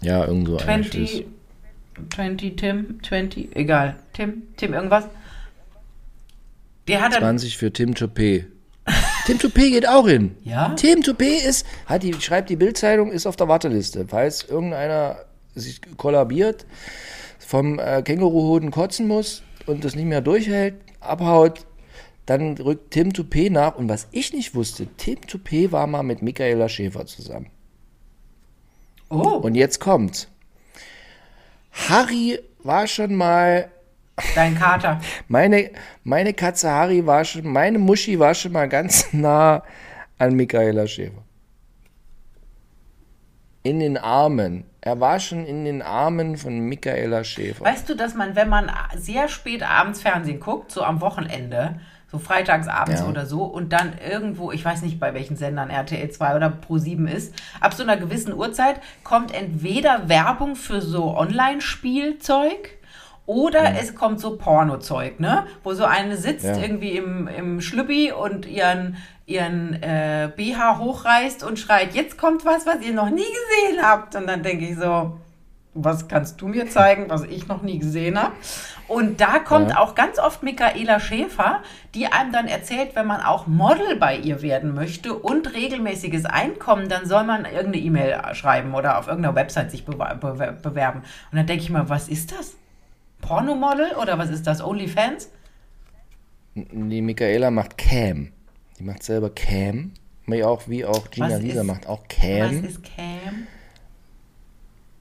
Ja, 0.00 0.24
irgend 0.24 0.48
so 0.48 0.56
ein 0.56 0.64
20, 0.64 1.26
20, 2.14 2.56
Tim, 2.56 2.98
20, 3.02 3.56
egal. 3.56 3.96
Tim, 4.12 4.42
Tim 4.56 4.74
irgendwas. 4.74 5.04
Der 6.86 7.02
hat 7.02 7.14
dann, 7.14 7.20
20 7.20 7.56
für 7.56 7.72
Tim 7.72 7.94
Toupé. 7.94 8.46
Tim 9.26 9.38
Toupé 9.38 9.70
geht 9.70 9.86
auch 9.86 10.08
hin. 10.08 10.36
Ja? 10.44 10.70
Tim 10.70 11.00
Toupé 11.00 11.46
ist, 11.46 11.66
hat 11.86 12.02
die, 12.02 12.14
schreibt 12.14 12.48
die 12.48 12.56
Bildzeitung, 12.56 13.12
ist 13.12 13.26
auf 13.26 13.36
der 13.36 13.48
Warteliste. 13.48 14.06
Falls 14.08 14.44
irgendeiner 14.44 15.16
sich 15.54 15.80
kollabiert, 15.96 16.64
vom 17.38 17.78
äh, 17.78 18.02
Känguruhoden 18.02 18.70
kotzen 18.70 19.06
muss 19.06 19.42
und 19.66 19.84
das 19.84 19.94
nicht 19.94 20.06
mehr 20.06 20.20
durchhält, 20.22 20.76
abhaut, 21.00 21.66
dann 22.24 22.56
rückt 22.58 22.92
Tim 22.92 23.10
Toupé 23.10 23.50
nach. 23.50 23.76
Und 23.76 23.88
was 23.88 24.08
ich 24.12 24.32
nicht 24.32 24.54
wusste, 24.54 24.86
Tim 24.96 25.18
Toupé 25.20 25.72
war 25.72 25.86
mal 25.86 26.02
mit 26.02 26.22
Michaela 26.22 26.68
Schäfer 26.68 27.06
zusammen. 27.06 27.50
oh, 29.10 29.38
Und 29.38 29.54
jetzt 29.54 29.80
kommt's. 29.80 30.28
Harry 31.88 32.38
war 32.62 32.86
schon 32.86 33.14
mal 33.14 33.70
dein 34.34 34.58
Kater. 34.58 35.00
meine, 35.28 35.70
meine 36.04 36.34
Katze 36.34 36.70
Harry 36.70 37.06
war 37.06 37.24
schon, 37.24 37.46
meine 37.46 37.78
Muschi 37.78 38.18
war 38.18 38.34
schon 38.34 38.52
mal 38.52 38.68
ganz 38.68 39.08
nah 39.12 39.62
an 40.18 40.34
Michaela 40.34 40.86
Schäfer. 40.86 41.22
In 43.62 43.80
den 43.80 43.96
Armen. 43.96 44.64
Er 44.80 45.00
war 45.00 45.20
schon 45.20 45.44
in 45.44 45.64
den 45.64 45.82
Armen 45.82 46.36
von 46.36 46.60
Michaela 46.60 47.22
Schäfer. 47.24 47.64
Weißt 47.64 47.88
du, 47.88 47.94
dass 47.94 48.14
man, 48.14 48.36
wenn 48.36 48.48
man 48.48 48.70
sehr 48.96 49.28
spät 49.28 49.62
abends 49.62 50.00
Fernsehen 50.00 50.40
guckt, 50.40 50.70
so 50.70 50.82
am 50.82 51.00
Wochenende, 51.00 51.80
so 52.10 52.18
freitags 52.18 52.68
abends 52.68 53.00
Ja. 53.02 53.06
oder 53.06 53.26
so, 53.26 53.42
und 53.44 53.72
dann 53.72 53.92
irgendwo, 54.10 54.50
ich 54.50 54.64
weiß 54.64 54.80
nicht 54.82 54.98
bei 54.98 55.12
welchen 55.12 55.36
Sendern 55.36 55.68
RTL 55.70 56.10
2 56.10 56.36
oder 56.36 56.48
Pro 56.48 56.78
7 56.78 57.06
ist, 57.06 57.34
ab 57.60 57.74
so 57.74 57.82
einer 57.82 57.96
gewissen 57.98 58.32
Uhrzeit 58.32 58.80
kommt 59.04 59.34
entweder 59.34 60.08
Werbung 60.08 60.56
für 60.56 60.80
so 60.80 61.14
Online-Spielzeug 61.16 62.70
oder 63.26 63.74
es 63.78 63.94
kommt 63.94 64.20
so 64.20 64.36
Pornozeug, 64.38 65.20
ne? 65.20 65.46
Wo 65.62 65.74
so 65.74 65.84
eine 65.84 66.16
sitzt 66.16 66.46
Ja. 66.46 66.56
irgendwie 66.56 66.92
im, 66.96 67.28
im 67.28 67.60
Schlüppi 67.60 68.10
und 68.12 68.46
ihren, 68.46 68.96
ihren 69.26 69.74
äh, 69.82 70.30
BH 70.34 70.78
hochreißt 70.78 71.44
und 71.44 71.58
schreit, 71.58 71.94
jetzt 71.94 72.16
kommt 72.16 72.46
was, 72.46 72.64
was 72.66 72.80
ihr 72.80 72.94
noch 72.94 73.10
nie 73.10 73.16
gesehen 73.20 73.82
habt. 73.82 74.16
Und 74.16 74.26
dann 74.26 74.42
denke 74.42 74.64
ich 74.64 74.76
so, 74.78 75.18
was 75.84 76.08
kannst 76.08 76.40
du 76.40 76.48
mir 76.48 76.68
zeigen, 76.68 77.06
was 77.08 77.22
ich 77.24 77.48
noch 77.48 77.62
nie 77.62 77.78
gesehen 77.78 78.20
habe? 78.20 78.32
Und 78.88 79.20
da 79.20 79.38
kommt 79.38 79.70
Ja. 79.70 79.78
auch 79.80 79.94
ganz 79.94 80.18
oft 80.18 80.42
Michaela 80.42 80.98
Schäfer, 81.00 81.62
die 81.94 82.06
einem 82.06 82.32
dann 82.32 82.46
erzählt, 82.48 82.94
wenn 82.96 83.06
man 83.06 83.20
auch 83.20 83.46
Model 83.46 83.96
bei 83.96 84.16
ihr 84.16 84.40
werden 84.42 84.74
möchte 84.74 85.14
und 85.14 85.52
regelmäßiges 85.54 86.24
Einkommen, 86.24 86.88
dann 86.88 87.06
soll 87.06 87.24
man 87.24 87.44
irgendeine 87.44 87.78
E-Mail 87.78 88.20
schreiben 88.34 88.74
oder 88.74 88.98
auf 88.98 89.06
irgendeiner 89.08 89.34
Website 89.34 89.70
sich 89.70 89.84
bewer- 89.84 90.18
bewer- 90.18 90.52
bewerben. 90.52 91.00
Und 91.30 91.36
dann 91.36 91.46
denke 91.46 91.62
ich 91.62 91.70
mal, 91.70 91.88
was 91.88 92.08
ist 92.08 92.32
das? 92.32 92.54
Pornomodel 93.20 93.92
oder 94.00 94.16
was 94.18 94.30
ist 94.30 94.46
das? 94.46 94.62
OnlyFans? 94.62 95.30
Die 96.54 97.02
Michaela 97.02 97.50
macht 97.50 97.76
Cam. 97.78 98.32
Die 98.78 98.84
macht 98.84 99.02
selber 99.02 99.30
Cam. 99.30 99.92
Wie 100.26 100.44
auch, 100.44 100.62
wie 100.68 100.84
auch 100.84 101.10
Gina 101.10 101.30
Was 101.30 101.40
Lisa 101.40 101.60
ist- 101.62 101.66
macht 101.66 101.86
auch 101.86 102.02
Was 102.02 102.16
Cam. 102.16 102.64
ist 102.64 102.82
Cam? 102.84 103.46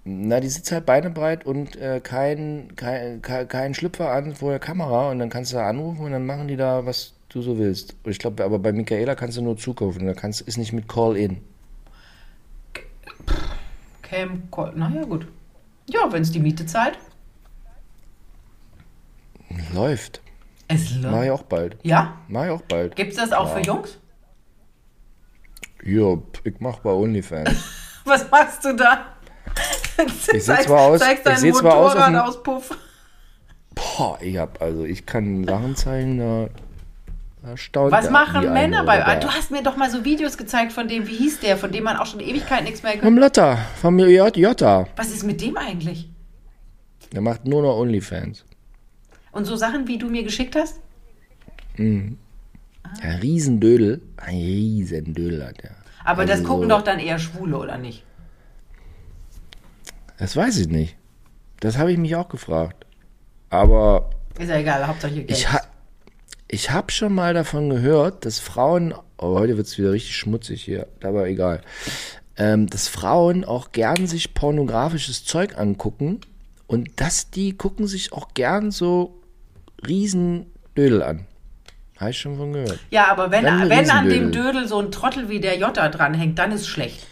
Na, 0.10 0.40
die 0.40 0.48
sitzt 0.48 0.72
halt 0.72 0.86
beinebreit 0.86 1.46
und 1.46 1.76
äh, 1.76 2.00
kein, 2.00 2.74
kein, 2.78 3.22
kein, 3.22 3.74
Schlüpfer 3.74 4.10
an 4.10 4.36
vor 4.36 4.52
der 4.52 4.60
Kamera 4.60 5.12
und 5.12 5.20
dann 5.20 5.30
kannst 5.30 5.52
du 5.52 5.58
da 5.58 5.68
anrufen 5.68 6.06
und 6.06 6.14
dann 6.14 6.26
machen 6.26 6.48
die 6.48 6.56
da, 6.56 6.86
was 6.86 7.14
du 7.28 7.42
so 7.42 7.58
willst. 7.58 7.94
Und 8.06 8.12
ich 8.12 8.18
glaube, 8.18 8.46
aber 8.46 8.58
bei 8.58 8.72
Michaela 8.72 9.16
kannst 9.16 9.36
du 9.36 9.42
nur 9.42 9.58
zukaufen. 9.58 10.06
Da 10.06 10.14
kannst, 10.14 10.40
ist 10.40 10.56
nicht 10.56 10.72
mit 10.72 10.88
Call-In. 10.88 11.42
Cam, 14.02 14.50
Call- 14.50 14.72
naja 14.78 15.04
gut. 15.04 15.28
Ja, 15.90 16.10
wenn 16.10 16.22
es 16.22 16.32
die 16.32 16.40
Miete 16.40 16.66
zahlt. 16.66 16.98
Läuft. 19.74 20.22
Es 20.70 20.96
Mach 21.02 21.12
läuft. 21.12 21.26
ich 21.26 21.32
auch 21.32 21.44
bald. 21.44 21.78
Ja? 21.84 22.18
Mach 22.30 22.46
ich 22.46 22.52
auch 22.52 22.62
bald. 22.62 22.96
Gibt 22.96 23.12
es 23.12 23.18
das 23.18 23.34
auch 23.34 23.54
für 23.54 23.60
Jungs? 23.62 23.98
Ja, 25.84 26.18
ich 26.46 26.56
mach 26.60 26.80
bei 26.80 26.92
OnlyFans. 26.92 27.50
Was 28.06 28.32
machst 28.32 28.64
du 28.64 28.74
da? 28.74 29.17
Ich 30.34 30.44
seh 30.46 30.56
zwar 30.60 30.82
aus- 30.82 31.00
zeigst 31.00 31.20
ich 31.20 31.24
deinen 31.24 31.38
seh 31.40 31.52
zwar 31.52 31.76
aus 31.76 31.92
auf 31.96 32.00
Motorradauspuff. 32.00 32.78
Boah, 33.76 34.18
ich 34.22 34.38
hab, 34.38 34.62
also 34.62 34.84
ich 34.86 35.06
kann 35.06 35.44
Sachen 35.46 35.76
zeigen, 35.76 36.18
da, 36.20 36.50
da 37.44 37.58
staunt 37.58 37.92
Was 37.92 38.10
machen 38.10 38.52
Männer 38.54 38.84
bei. 38.84 39.04
Ah, 39.06 39.12
der- 39.16 39.20
Du 39.22 39.30
hast 39.30 39.52
mir 39.52 39.62
doch 39.64 39.78
mal 39.78 39.90
so 39.92 40.04
Videos 40.04 40.38
gezeigt 40.38 40.72
von 40.74 40.88
dem, 40.88 41.08
wie 41.08 41.16
hieß 41.16 41.40
der, 41.42 41.58
von 41.58 41.72
dem 41.72 41.84
man 41.84 41.98
auch 41.98 42.06
schon 42.08 42.20
Ewigkeit 42.20 42.64
nichts 42.64 42.82
mehr 42.84 42.94
gehört. 42.94 43.06
Vom 43.06 43.18
Lotta, 43.18 43.58
vom 43.82 44.00
J- 44.00 44.36
Jota. 44.38 44.88
Was 44.96 45.10
ist 45.10 45.24
mit 45.24 45.42
dem 45.42 45.58
eigentlich? 45.58 46.10
Der 47.14 47.22
macht 47.22 47.46
nur 47.46 47.62
noch 47.62 47.78
OnlyFans. 47.78 48.44
Und 49.32 49.46
so 49.46 49.56
Sachen, 49.56 49.88
wie 49.88 49.98
du 49.98 50.10
mir 50.10 50.24
geschickt 50.24 50.56
hast? 50.56 50.80
Ein 51.78 52.18
Riesendödel. 53.22 54.02
Ein 54.18 54.36
Riesendödel 54.38 55.46
hat 55.46 55.60
er. 55.64 55.72
Aber 56.04 56.24
das 56.26 56.40
Also 56.40 56.44
gucken 56.52 56.64
so- 56.64 56.70
doch 56.70 56.82
dann 56.82 57.00
eher 57.00 57.20
Schwule, 57.20 57.58
oder 57.58 57.78
nicht? 57.78 58.04
Das 60.18 60.36
weiß 60.36 60.58
ich 60.58 60.68
nicht. 60.68 60.98
Das 61.60 61.78
habe 61.78 61.92
ich 61.92 61.98
mich 61.98 62.16
auch 62.16 62.30
gefragt. 62.30 62.86
Aber 63.50 64.10
Ist 64.38 64.50
ja 64.50 64.58
egal, 64.58 64.86
Hauptsache 64.88 65.14
Geld. 65.14 65.32
ich, 65.32 65.52
ha 65.52 65.62
ich 66.50 66.72
habe 66.72 66.92
schon 66.92 67.14
mal 67.14 67.34
davon 67.34 67.70
gehört, 67.70 68.26
dass 68.26 68.40
Frauen, 68.40 68.94
oh, 69.18 69.38
heute 69.40 69.58
wird 69.58 69.68
es 69.68 69.78
wieder 69.78 69.92
richtig 69.92 70.16
schmutzig 70.16 70.64
hier, 70.64 70.88
aber 71.04 71.28
egal, 71.28 71.62
ähm, 72.38 72.68
dass 72.68 72.88
Frauen 72.88 73.44
auch 73.44 73.72
gern 73.72 74.08
sich 74.08 74.34
pornografisches 74.34 75.26
Zeug 75.26 75.58
angucken 75.58 76.22
und 76.68 77.02
dass 77.02 77.32
die 77.32 77.58
gucken 77.58 77.88
sich 77.88 78.14
auch 78.14 78.34
gern 78.34 78.72
so 78.72 79.22
Riesendödel 79.86 81.02
an. 81.04 81.26
Habe 82.00 82.12
ich 82.12 82.20
schon 82.20 82.38
von 82.38 82.54
gehört. 82.54 82.80
ja, 82.92 83.08
aber 83.12 83.32
wenn, 83.32 83.46
ein 83.46 83.70
wenn 83.70 83.90
an 83.90 84.08
dem. 84.08 84.32
Dödel 84.32 84.68
so 84.68 84.80
ein 84.80 84.92
Trottel 84.92 85.30
wie 85.30 85.40
der 85.40 85.58
Jota 85.58 85.90
dranhängt, 85.90 86.38
dann 86.38 86.52
ist 86.52 86.68
schlecht. 86.68 87.08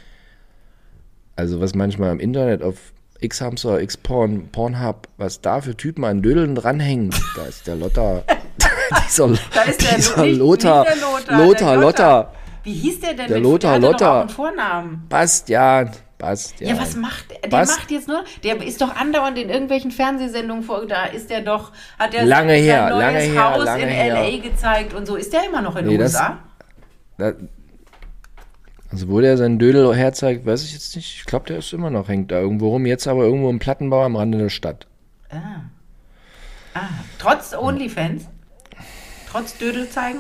Also 1.36 1.60
was 1.60 1.74
manchmal 1.74 2.12
im 2.12 2.20
Internet 2.20 2.62
auf 2.62 2.94
X-Hamster, 3.22 3.80
X-Porn, 3.82 4.50
Pornhub, 4.52 5.08
was 5.18 5.42
da 5.42 5.62
für 5.62 5.76
Typen 5.76 6.04
an 6.04 6.22
Dödeln 6.22 6.56
dranhängen, 6.56 7.10
da 7.36 7.46
ist 7.46 7.66
der 7.68 7.76
Lotta, 7.76 8.24
dieser, 9.08 9.28
Da 9.54 9.62
ist 9.64 9.82
der 9.82 9.96
dieser 9.96 10.22
nicht, 10.26 10.38
Lothar, 10.38 10.82
nicht 10.84 10.96
der 10.96 11.02
Lothar, 11.10 11.38
Lothar, 11.46 11.72
der 11.76 11.82
Lothar, 11.82 12.34
Wie 12.64 12.74
hieß 12.74 13.00
der 13.00 13.14
denn? 13.14 13.28
Der 13.28 13.40
Lothar, 13.40 13.80
Lothar. 13.80 14.22
Einen 14.22 14.30
Vornamen. 14.30 15.06
Bastian, 15.10 15.92
Bastian. 16.18 16.76
Ja, 16.76 16.82
was 16.82 16.96
macht 16.96 17.26
der? 17.32 17.50
Der 17.50 17.66
macht 17.66 17.92
jetzt 17.92 18.08
nur, 18.08 18.24
der 18.44 18.62
ist 18.64 18.82
doch 18.82 18.96
andauernd 18.96 19.38
in 19.38 19.50
irgendwelchen 19.50 19.92
Fernsehsendungen 19.92 20.64
vor, 20.64 20.86
da 20.86 21.06
ist 21.06 21.30
der 21.30 21.42
doch, 21.42 21.72
hat 22.00 22.14
der 22.14 22.26
Lange 22.26 22.54
sein, 22.56 22.64
her, 22.64 22.90
neues 22.90 23.02
lange 23.02 23.20
her, 23.20 23.54
Haus 23.54 23.66
lange 23.66 23.84
in 23.84 23.90
her. 23.90 24.16
L.A. 24.16 24.38
gezeigt 24.42 24.94
und 24.94 25.06
so. 25.06 25.16
Ist 25.16 25.32
der 25.34 25.46
immer 25.46 25.62
noch 25.62 25.76
in 25.76 25.86
Nee, 25.86 25.92
den 25.92 26.02
das- 26.02 26.14
USA? 26.14 26.38
Also 28.92 29.10
wo 29.10 29.20
der 29.20 29.38
seinen 29.38 29.60
Dödel 29.60 29.94
herzeigt, 29.96 30.46
weiß 30.46 30.64
ich 30.64 30.74
jetzt 30.74 30.96
nicht. 30.96 31.18
Ich 31.18 31.26
glaube, 31.26 31.48
der 31.48 31.58
ist 31.58 31.74
immer 31.74 31.90
noch, 31.90 32.08
hängt 32.08 32.32
da 32.32 32.40
irgendwo 32.40 32.70
rum. 32.70 32.86
Jetzt 32.86 33.08
aber 33.08 33.24
irgendwo 33.24 33.50
im 33.50 33.60
Plattenbau 33.60 34.04
am 34.04 34.16
Rande 34.16 34.38
der 34.38 34.50
Stadt. 34.50 34.88
Ah. 35.30 35.62
ah. 36.76 36.90
Trotz 37.18 37.54
OnlyFans? 37.54 38.28
Trotz 39.30 39.58
Dödel 39.58 39.90
zeigen? 39.90 40.20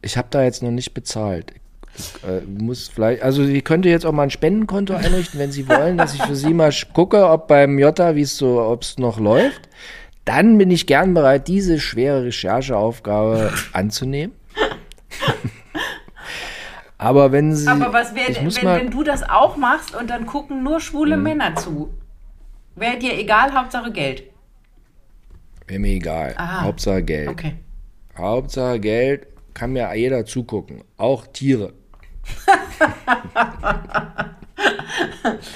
Ich 0.00 0.16
habe 0.16 0.28
da 0.30 0.42
jetzt 0.42 0.62
noch 0.62 0.70
nicht 0.70 0.94
bezahlt. 0.94 1.52
Ich, 1.96 2.14
äh, 2.22 2.40
muss 2.46 2.88
vielleicht, 2.88 3.22
also 3.22 3.44
sie 3.44 3.60
könnte 3.60 3.88
jetzt 3.88 4.06
auch 4.06 4.12
mal 4.12 4.22
ein 4.22 4.30
Spendenkonto 4.30 4.94
einrichten, 4.94 5.40
wenn 5.40 5.50
sie 5.50 5.68
wollen, 5.68 5.98
dass 5.98 6.14
ich 6.14 6.22
für 6.22 6.36
sie 6.36 6.54
mal 6.54 6.72
gucke, 6.92 7.28
ob 7.28 7.48
beim 7.48 7.78
Jota, 7.78 8.14
wie 8.14 8.22
es 8.22 8.36
so, 8.36 8.62
ob 8.62 8.82
es 8.82 8.98
noch 8.98 9.18
läuft. 9.18 9.68
Dann 10.24 10.58
bin 10.58 10.70
ich 10.70 10.86
gern 10.86 11.14
bereit, 11.14 11.48
diese 11.48 11.80
schwere 11.80 12.26
Rechercheaufgabe 12.26 13.52
anzunehmen. 13.72 14.34
Aber 16.98 17.30
wenn 17.30 17.54
sie. 17.54 17.68
Aber 17.68 17.92
was 17.92 18.14
wäre, 18.14 18.34
wenn, 18.34 18.66
wenn 18.66 18.90
du 18.90 19.04
das 19.04 19.22
auch 19.22 19.56
machst 19.56 19.94
und 19.94 20.10
dann 20.10 20.26
gucken 20.26 20.64
nur 20.64 20.80
schwule 20.80 21.14
hm. 21.14 21.22
Männer 21.22 21.54
zu? 21.54 21.94
Wäre 22.74 22.98
dir 22.98 23.16
egal, 23.18 23.54
Hauptsache 23.54 23.92
Geld? 23.92 24.24
Wäre 25.66 25.80
mir 25.80 25.94
egal. 25.94 26.34
Aha. 26.36 26.62
Hauptsache 26.62 27.02
Geld. 27.02 27.28
Okay. 27.28 27.54
Hauptsache 28.16 28.80
Geld 28.80 29.26
kann 29.54 29.72
mir 29.72 29.94
jeder 29.94 30.24
zugucken. 30.24 30.82
Auch 30.96 31.26
Tiere. 31.26 31.72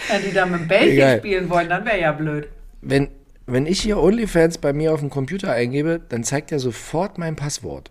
Wenn 0.09 0.23
die 0.23 0.33
da 0.33 0.47
mit 0.47 0.61
dem 0.61 0.69
Bällchen 0.69 0.93
egal. 0.93 1.19
spielen 1.19 1.51
wollen, 1.51 1.69
dann 1.69 1.85
wäre 1.85 2.01
ja 2.01 2.13
blöd. 2.13 2.49
Wenn, 2.81 3.09
wenn 3.47 3.67
ich 3.67 3.81
hier 3.81 3.99
OnlyFans 3.99 4.59
bei 4.59 4.73
mir 4.73 4.93
auf 4.93 5.01
dem 5.01 5.11
Computer 5.11 5.53
eingebe, 5.53 6.01
dann 6.09 6.25
zeigt 6.25 6.53
er 6.53 6.59
sofort 6.59 7.19
mein 7.19 7.37
Passwort. 7.37 7.91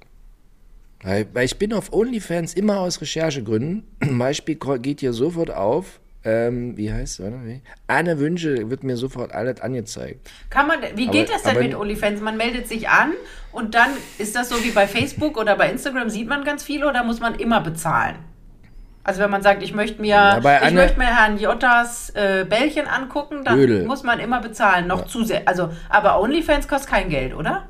Weil, 1.03 1.27
ich 1.43 1.57
bin 1.57 1.73
auf 1.73 1.91
OnlyFans 1.93 2.53
immer 2.53 2.79
aus 2.79 3.01
Recherchegründen. 3.01 3.83
Zum 4.03 4.17
Beispiel 4.19 4.57
geht 4.81 4.99
hier 4.99 5.13
sofort 5.13 5.51
auf, 5.51 5.99
ähm, 6.23 6.77
wie 6.77 6.93
heißt 6.93 7.19
es? 7.19 7.31
Anne 7.87 8.19
Wünsche 8.19 8.69
wird 8.69 8.83
mir 8.83 8.95
sofort 8.97 9.33
alles 9.33 9.61
angezeigt. 9.61 10.29
Kann 10.49 10.67
man, 10.67 10.79
wie 10.95 11.07
geht 11.07 11.29
aber, 11.29 11.39
das 11.43 11.53
denn 11.53 11.63
mit 11.63 11.75
OnlyFans? 11.75 12.21
Man 12.21 12.37
meldet 12.37 12.67
sich 12.67 12.89
an 12.89 13.13
und 13.51 13.73
dann 13.73 13.89
ist 14.19 14.35
das 14.35 14.49
so 14.49 14.63
wie 14.63 14.71
bei 14.71 14.87
Facebook 14.87 15.37
oder 15.37 15.55
bei 15.55 15.71
Instagram, 15.71 16.09
sieht 16.09 16.27
man 16.27 16.43
ganz 16.43 16.63
viel 16.63 16.83
oder 16.83 17.03
muss 17.03 17.19
man 17.19 17.35
immer 17.35 17.61
bezahlen? 17.61 18.17
Also 19.03 19.21
wenn 19.21 19.31
man 19.31 19.41
sagt, 19.41 19.63
ich 19.63 19.73
möchte 19.73 19.99
mir, 19.99 20.09
ja, 20.09 20.67
ich 20.67 20.73
möchte 20.73 20.99
mir 20.99 21.07
Herrn 21.07 21.39
Jottas 21.39 22.11
äh, 22.11 22.45
Bällchen 22.47 22.85
angucken, 22.85 23.43
dann 23.43 23.57
Ödel. 23.57 23.85
muss 23.85 24.03
man 24.03 24.19
immer 24.19 24.41
bezahlen, 24.41 24.85
noch 24.85 25.01
ja. 25.01 25.07
zu 25.07 25.23
sehr. 25.23 25.41
Also, 25.47 25.71
aber 25.89 26.21
OnlyFans 26.21 26.67
kostet 26.67 26.91
kein 26.91 27.09
Geld, 27.09 27.33
oder? 27.33 27.67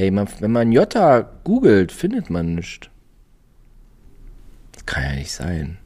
Ey, 0.00 0.10
man, 0.10 0.26
wenn 0.38 0.50
man 0.50 0.72
Jota 0.72 1.30
googelt, 1.44 1.92
findet 1.92 2.30
man 2.30 2.54
nichts. 2.54 2.88
Kann 4.86 5.02
ja 5.02 5.12
nicht 5.12 5.30
sein. 5.30 5.76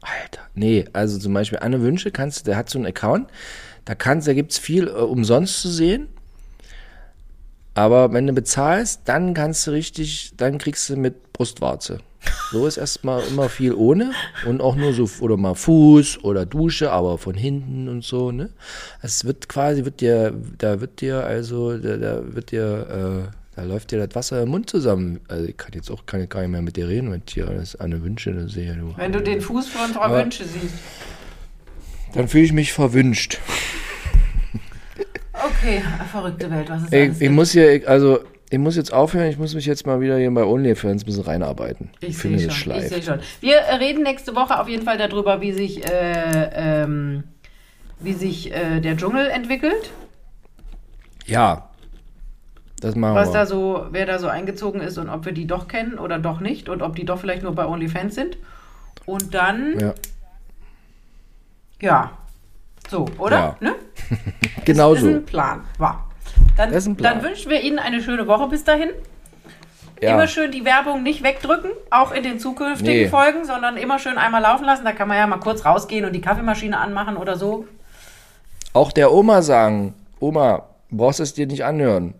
Alter. 0.00 0.40
Nee, 0.54 0.86
also 0.92 1.16
zum 1.16 1.32
Beispiel 1.32 1.60
Anne 1.60 1.80
Wünsche 1.80 2.10
kannst 2.10 2.48
der 2.48 2.56
hat 2.56 2.68
so 2.68 2.76
einen 2.76 2.88
Account, 2.88 3.30
da 3.84 3.94
kannst, 3.94 4.26
da 4.26 4.34
gibt's 4.34 4.58
viel 4.58 4.88
äh, 4.88 4.90
umsonst 4.90 5.62
zu 5.62 5.68
sehen. 5.68 6.08
Aber 7.74 8.12
wenn 8.12 8.26
du 8.26 8.32
bezahlst, 8.32 9.02
dann 9.04 9.32
kannst 9.32 9.64
du 9.68 9.70
richtig, 9.70 10.32
dann 10.36 10.58
kriegst 10.58 10.90
du 10.90 10.96
mit 10.96 11.32
Brustwarze. 11.32 12.00
So 12.52 12.66
ist 12.66 12.76
erstmal 12.76 13.26
immer 13.26 13.48
viel 13.48 13.74
ohne 13.74 14.12
und 14.46 14.60
auch 14.60 14.76
nur 14.76 14.92
so, 14.92 15.08
oder 15.20 15.36
mal 15.36 15.54
Fuß 15.54 16.22
oder 16.22 16.46
Dusche, 16.46 16.92
aber 16.92 17.18
von 17.18 17.34
hinten 17.34 17.88
und 17.88 18.04
so, 18.04 18.30
ne? 18.30 18.50
Es 19.02 19.24
wird 19.24 19.48
quasi, 19.48 19.84
wird 19.84 20.00
dir, 20.00 20.32
da 20.58 20.80
wird 20.80 21.00
dir 21.00 21.24
also, 21.24 21.76
da, 21.76 21.96
da 21.96 22.22
wird 22.24 22.52
dir, 22.52 23.26
äh, 23.26 23.56
da 23.56 23.62
läuft 23.64 23.90
dir 23.90 24.06
das 24.06 24.14
Wasser 24.14 24.42
im 24.42 24.50
Mund 24.50 24.70
zusammen. 24.70 25.20
Also 25.28 25.46
ich 25.46 25.56
kann 25.56 25.72
jetzt 25.74 25.90
auch 25.90 26.06
kann 26.06 26.28
gar 26.28 26.42
nicht 26.42 26.50
mehr 26.50 26.62
mit 26.62 26.76
dir 26.76 26.88
reden, 26.88 27.10
wenn 27.10 27.22
ich 27.26 27.34
hier 27.34 27.48
alles 27.48 27.74
eine 27.74 28.02
Wünsche 28.04 28.48
sehe. 28.48 28.74
Du. 28.74 28.94
Wenn 28.96 29.12
du 29.12 29.20
den 29.20 29.40
Fuß 29.40 29.68
von 29.68 29.90
Frau 29.90 30.12
Wünsche 30.12 30.44
siehst. 30.44 30.74
Dann 32.14 32.28
fühle 32.28 32.44
ich 32.44 32.52
mich 32.52 32.72
verwünscht. 32.72 33.38
Okay, 35.32 35.82
verrückte 36.10 36.50
Welt, 36.50 36.70
was 36.70 36.84
ist 36.84 36.92
ich, 36.92 37.20
ich 37.20 37.30
muss 37.30 37.52
hier, 37.52 37.82
also 37.86 38.20
ich 38.48 38.58
muss 38.58 38.76
jetzt 38.76 38.92
aufhören, 38.92 39.28
ich 39.28 39.38
muss 39.38 39.54
mich 39.54 39.66
jetzt 39.66 39.86
mal 39.86 40.00
wieder 40.00 40.18
hier 40.18 40.32
bei 40.32 40.44
OnlyFans 40.44 41.02
ein 41.02 41.06
bisschen 41.06 41.24
reinarbeiten. 41.24 41.90
Ich, 42.00 42.10
ich 42.10 42.18
finde 42.18 42.44
das 42.44 42.54
schleift. 42.54 42.84
Ich 42.84 42.88
sehe 42.88 43.02
schon. 43.02 43.20
Wir 43.40 43.56
reden 43.80 44.02
nächste 44.02 44.36
Woche 44.36 44.60
auf 44.60 44.68
jeden 44.68 44.84
Fall 44.84 44.98
darüber, 44.98 45.40
wie 45.40 45.52
sich, 45.52 45.84
äh, 45.84 46.50
ähm, 46.54 47.24
wie 47.98 48.12
sich 48.12 48.52
äh, 48.52 48.80
der 48.80 48.96
Dschungel 48.96 49.28
entwickelt. 49.28 49.90
Ja, 51.26 51.70
das 52.80 52.94
machen 52.94 53.14
Was 53.14 53.28
wir. 53.28 53.34
da 53.34 53.46
so, 53.46 53.86
wer 53.90 54.06
da 54.06 54.18
so 54.18 54.28
eingezogen 54.28 54.80
ist 54.80 54.98
und 54.98 55.08
ob 55.08 55.24
wir 55.24 55.32
die 55.32 55.46
doch 55.46 55.66
kennen 55.66 55.98
oder 55.98 56.18
doch 56.18 56.40
nicht 56.40 56.68
und 56.68 56.82
ob 56.82 56.94
die 56.94 57.04
doch 57.04 57.18
vielleicht 57.18 57.42
nur 57.42 57.54
bei 57.54 57.66
OnlyFans 57.66 58.14
sind. 58.14 58.36
Und 59.06 59.34
dann. 59.34 59.78
Ja. 59.78 59.94
Ja. 61.80 62.10
So, 62.88 63.06
oder? 63.18 63.36
Ja. 63.36 63.56
Ne? 63.60 63.74
genau 64.64 64.92
das 64.92 65.02
so. 65.02 65.08
ist 65.08 65.14
ein 65.16 65.24
Plan. 65.24 65.64
War. 65.78 66.08
Dann, 66.56 66.96
dann 66.96 67.22
wünschen 67.22 67.50
wir 67.50 67.60
Ihnen 67.60 67.78
eine 67.78 68.02
schöne 68.02 68.26
Woche 68.26 68.48
bis 68.48 68.64
dahin. 68.64 68.90
Ja. 70.00 70.12
Immer 70.12 70.26
schön 70.26 70.50
die 70.50 70.64
Werbung 70.64 71.02
nicht 71.02 71.22
wegdrücken, 71.22 71.70
auch 71.90 72.12
in 72.12 72.22
den 72.22 72.38
zukünftigen 72.38 73.04
nee. 73.04 73.08
Folgen, 73.08 73.44
sondern 73.46 73.78
immer 73.78 73.98
schön 73.98 74.18
einmal 74.18 74.42
laufen 74.42 74.64
lassen. 74.64 74.84
Da 74.84 74.92
kann 74.92 75.08
man 75.08 75.16
ja 75.16 75.26
mal 75.26 75.38
kurz 75.38 75.64
rausgehen 75.64 76.04
und 76.04 76.12
die 76.12 76.20
Kaffeemaschine 76.20 76.78
anmachen 76.78 77.16
oder 77.16 77.36
so. 77.36 77.66
Auch 78.74 78.92
der 78.92 79.10
Oma 79.10 79.40
sagen, 79.40 79.94
Oma, 80.20 80.66
brauchst 80.90 81.20
es 81.20 81.32
dir 81.32 81.46
nicht 81.46 81.64
anhören. 81.64 82.12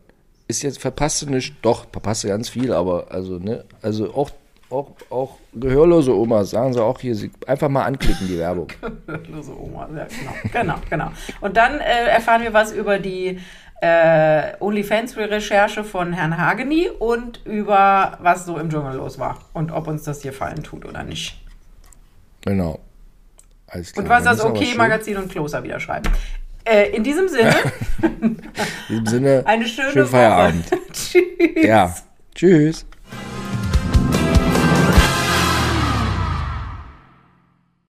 Ist 0.49 0.63
jetzt, 0.63 0.81
verpasst 0.81 1.23
du 1.23 1.27
nicht, 1.27 1.55
doch, 1.63 1.87
verpasst 1.91 2.25
du 2.25 2.29
ganz 2.29 2.49
viel, 2.49 2.73
aber 2.73 3.09
also, 3.11 3.39
ne, 3.39 3.65
also 3.83 4.15
auch, 4.15 4.31
auch, 4.71 4.93
auch 5.11 5.37
gehörlose 5.53 6.15
Omas, 6.17 6.51
sagen 6.51 6.73
sie 6.73 6.83
auch 6.83 7.01
hier, 7.01 7.17
einfach 7.47 7.69
mal 7.69 7.85
anklicken, 7.85 8.29
die 8.29 8.39
Werbung. 8.39 8.69
gehörlose 9.07 9.53
Omas, 9.59 9.91
ja, 9.95 10.07
genau, 10.51 10.53
genau, 10.53 10.75
genau. 10.89 11.11
Und 11.43 11.57
dann 11.59 11.81
äh, 11.81 12.07
erfahren 12.07 12.43
wir 12.43 12.55
was 12.55 12.73
über 12.73 12.99
die 12.99 13.39
äh, 13.81 14.53
OnlyFans-Recherche 14.61 15.85
von 15.85 16.13
Herrn 16.13 16.39
Hageni 16.39 16.89
und 16.99 17.45
über 17.45 18.19
was 18.21 18.47
so 18.47 18.59
im 18.59 18.71
Dschungel 18.71 18.97
los 18.97 19.19
war 19.19 19.39
und 19.53 19.71
ob 19.71 19.87
uns 19.87 20.05
das 20.05 20.23
hier 20.23 20.33
fallen 20.33 20.63
tut 20.63 20.85
oder 20.85 21.03
nicht. 21.03 21.43
Genau. 22.43 22.81
Und 23.97 24.09
was 24.09 24.25
das 24.25 24.41
OK-Magazin 24.41 25.17
und 25.17 25.31
Kloster 25.31 25.63
wieder 25.63 25.81
schreiben. 25.81 26.11
Äh, 26.65 26.91
in 26.97 27.05
diesem 27.05 27.29
Sinne. 27.29 27.55
in 28.03 28.41
diesem 28.89 29.07
Sinne. 29.07 29.43
Eine 29.47 29.67
schöne 29.67 29.91
schönen 29.93 30.07
Feierabend. 30.07 30.65
Tschüss. 30.93 31.23
Ja. 31.63 31.95
Tschüss. 32.35 32.87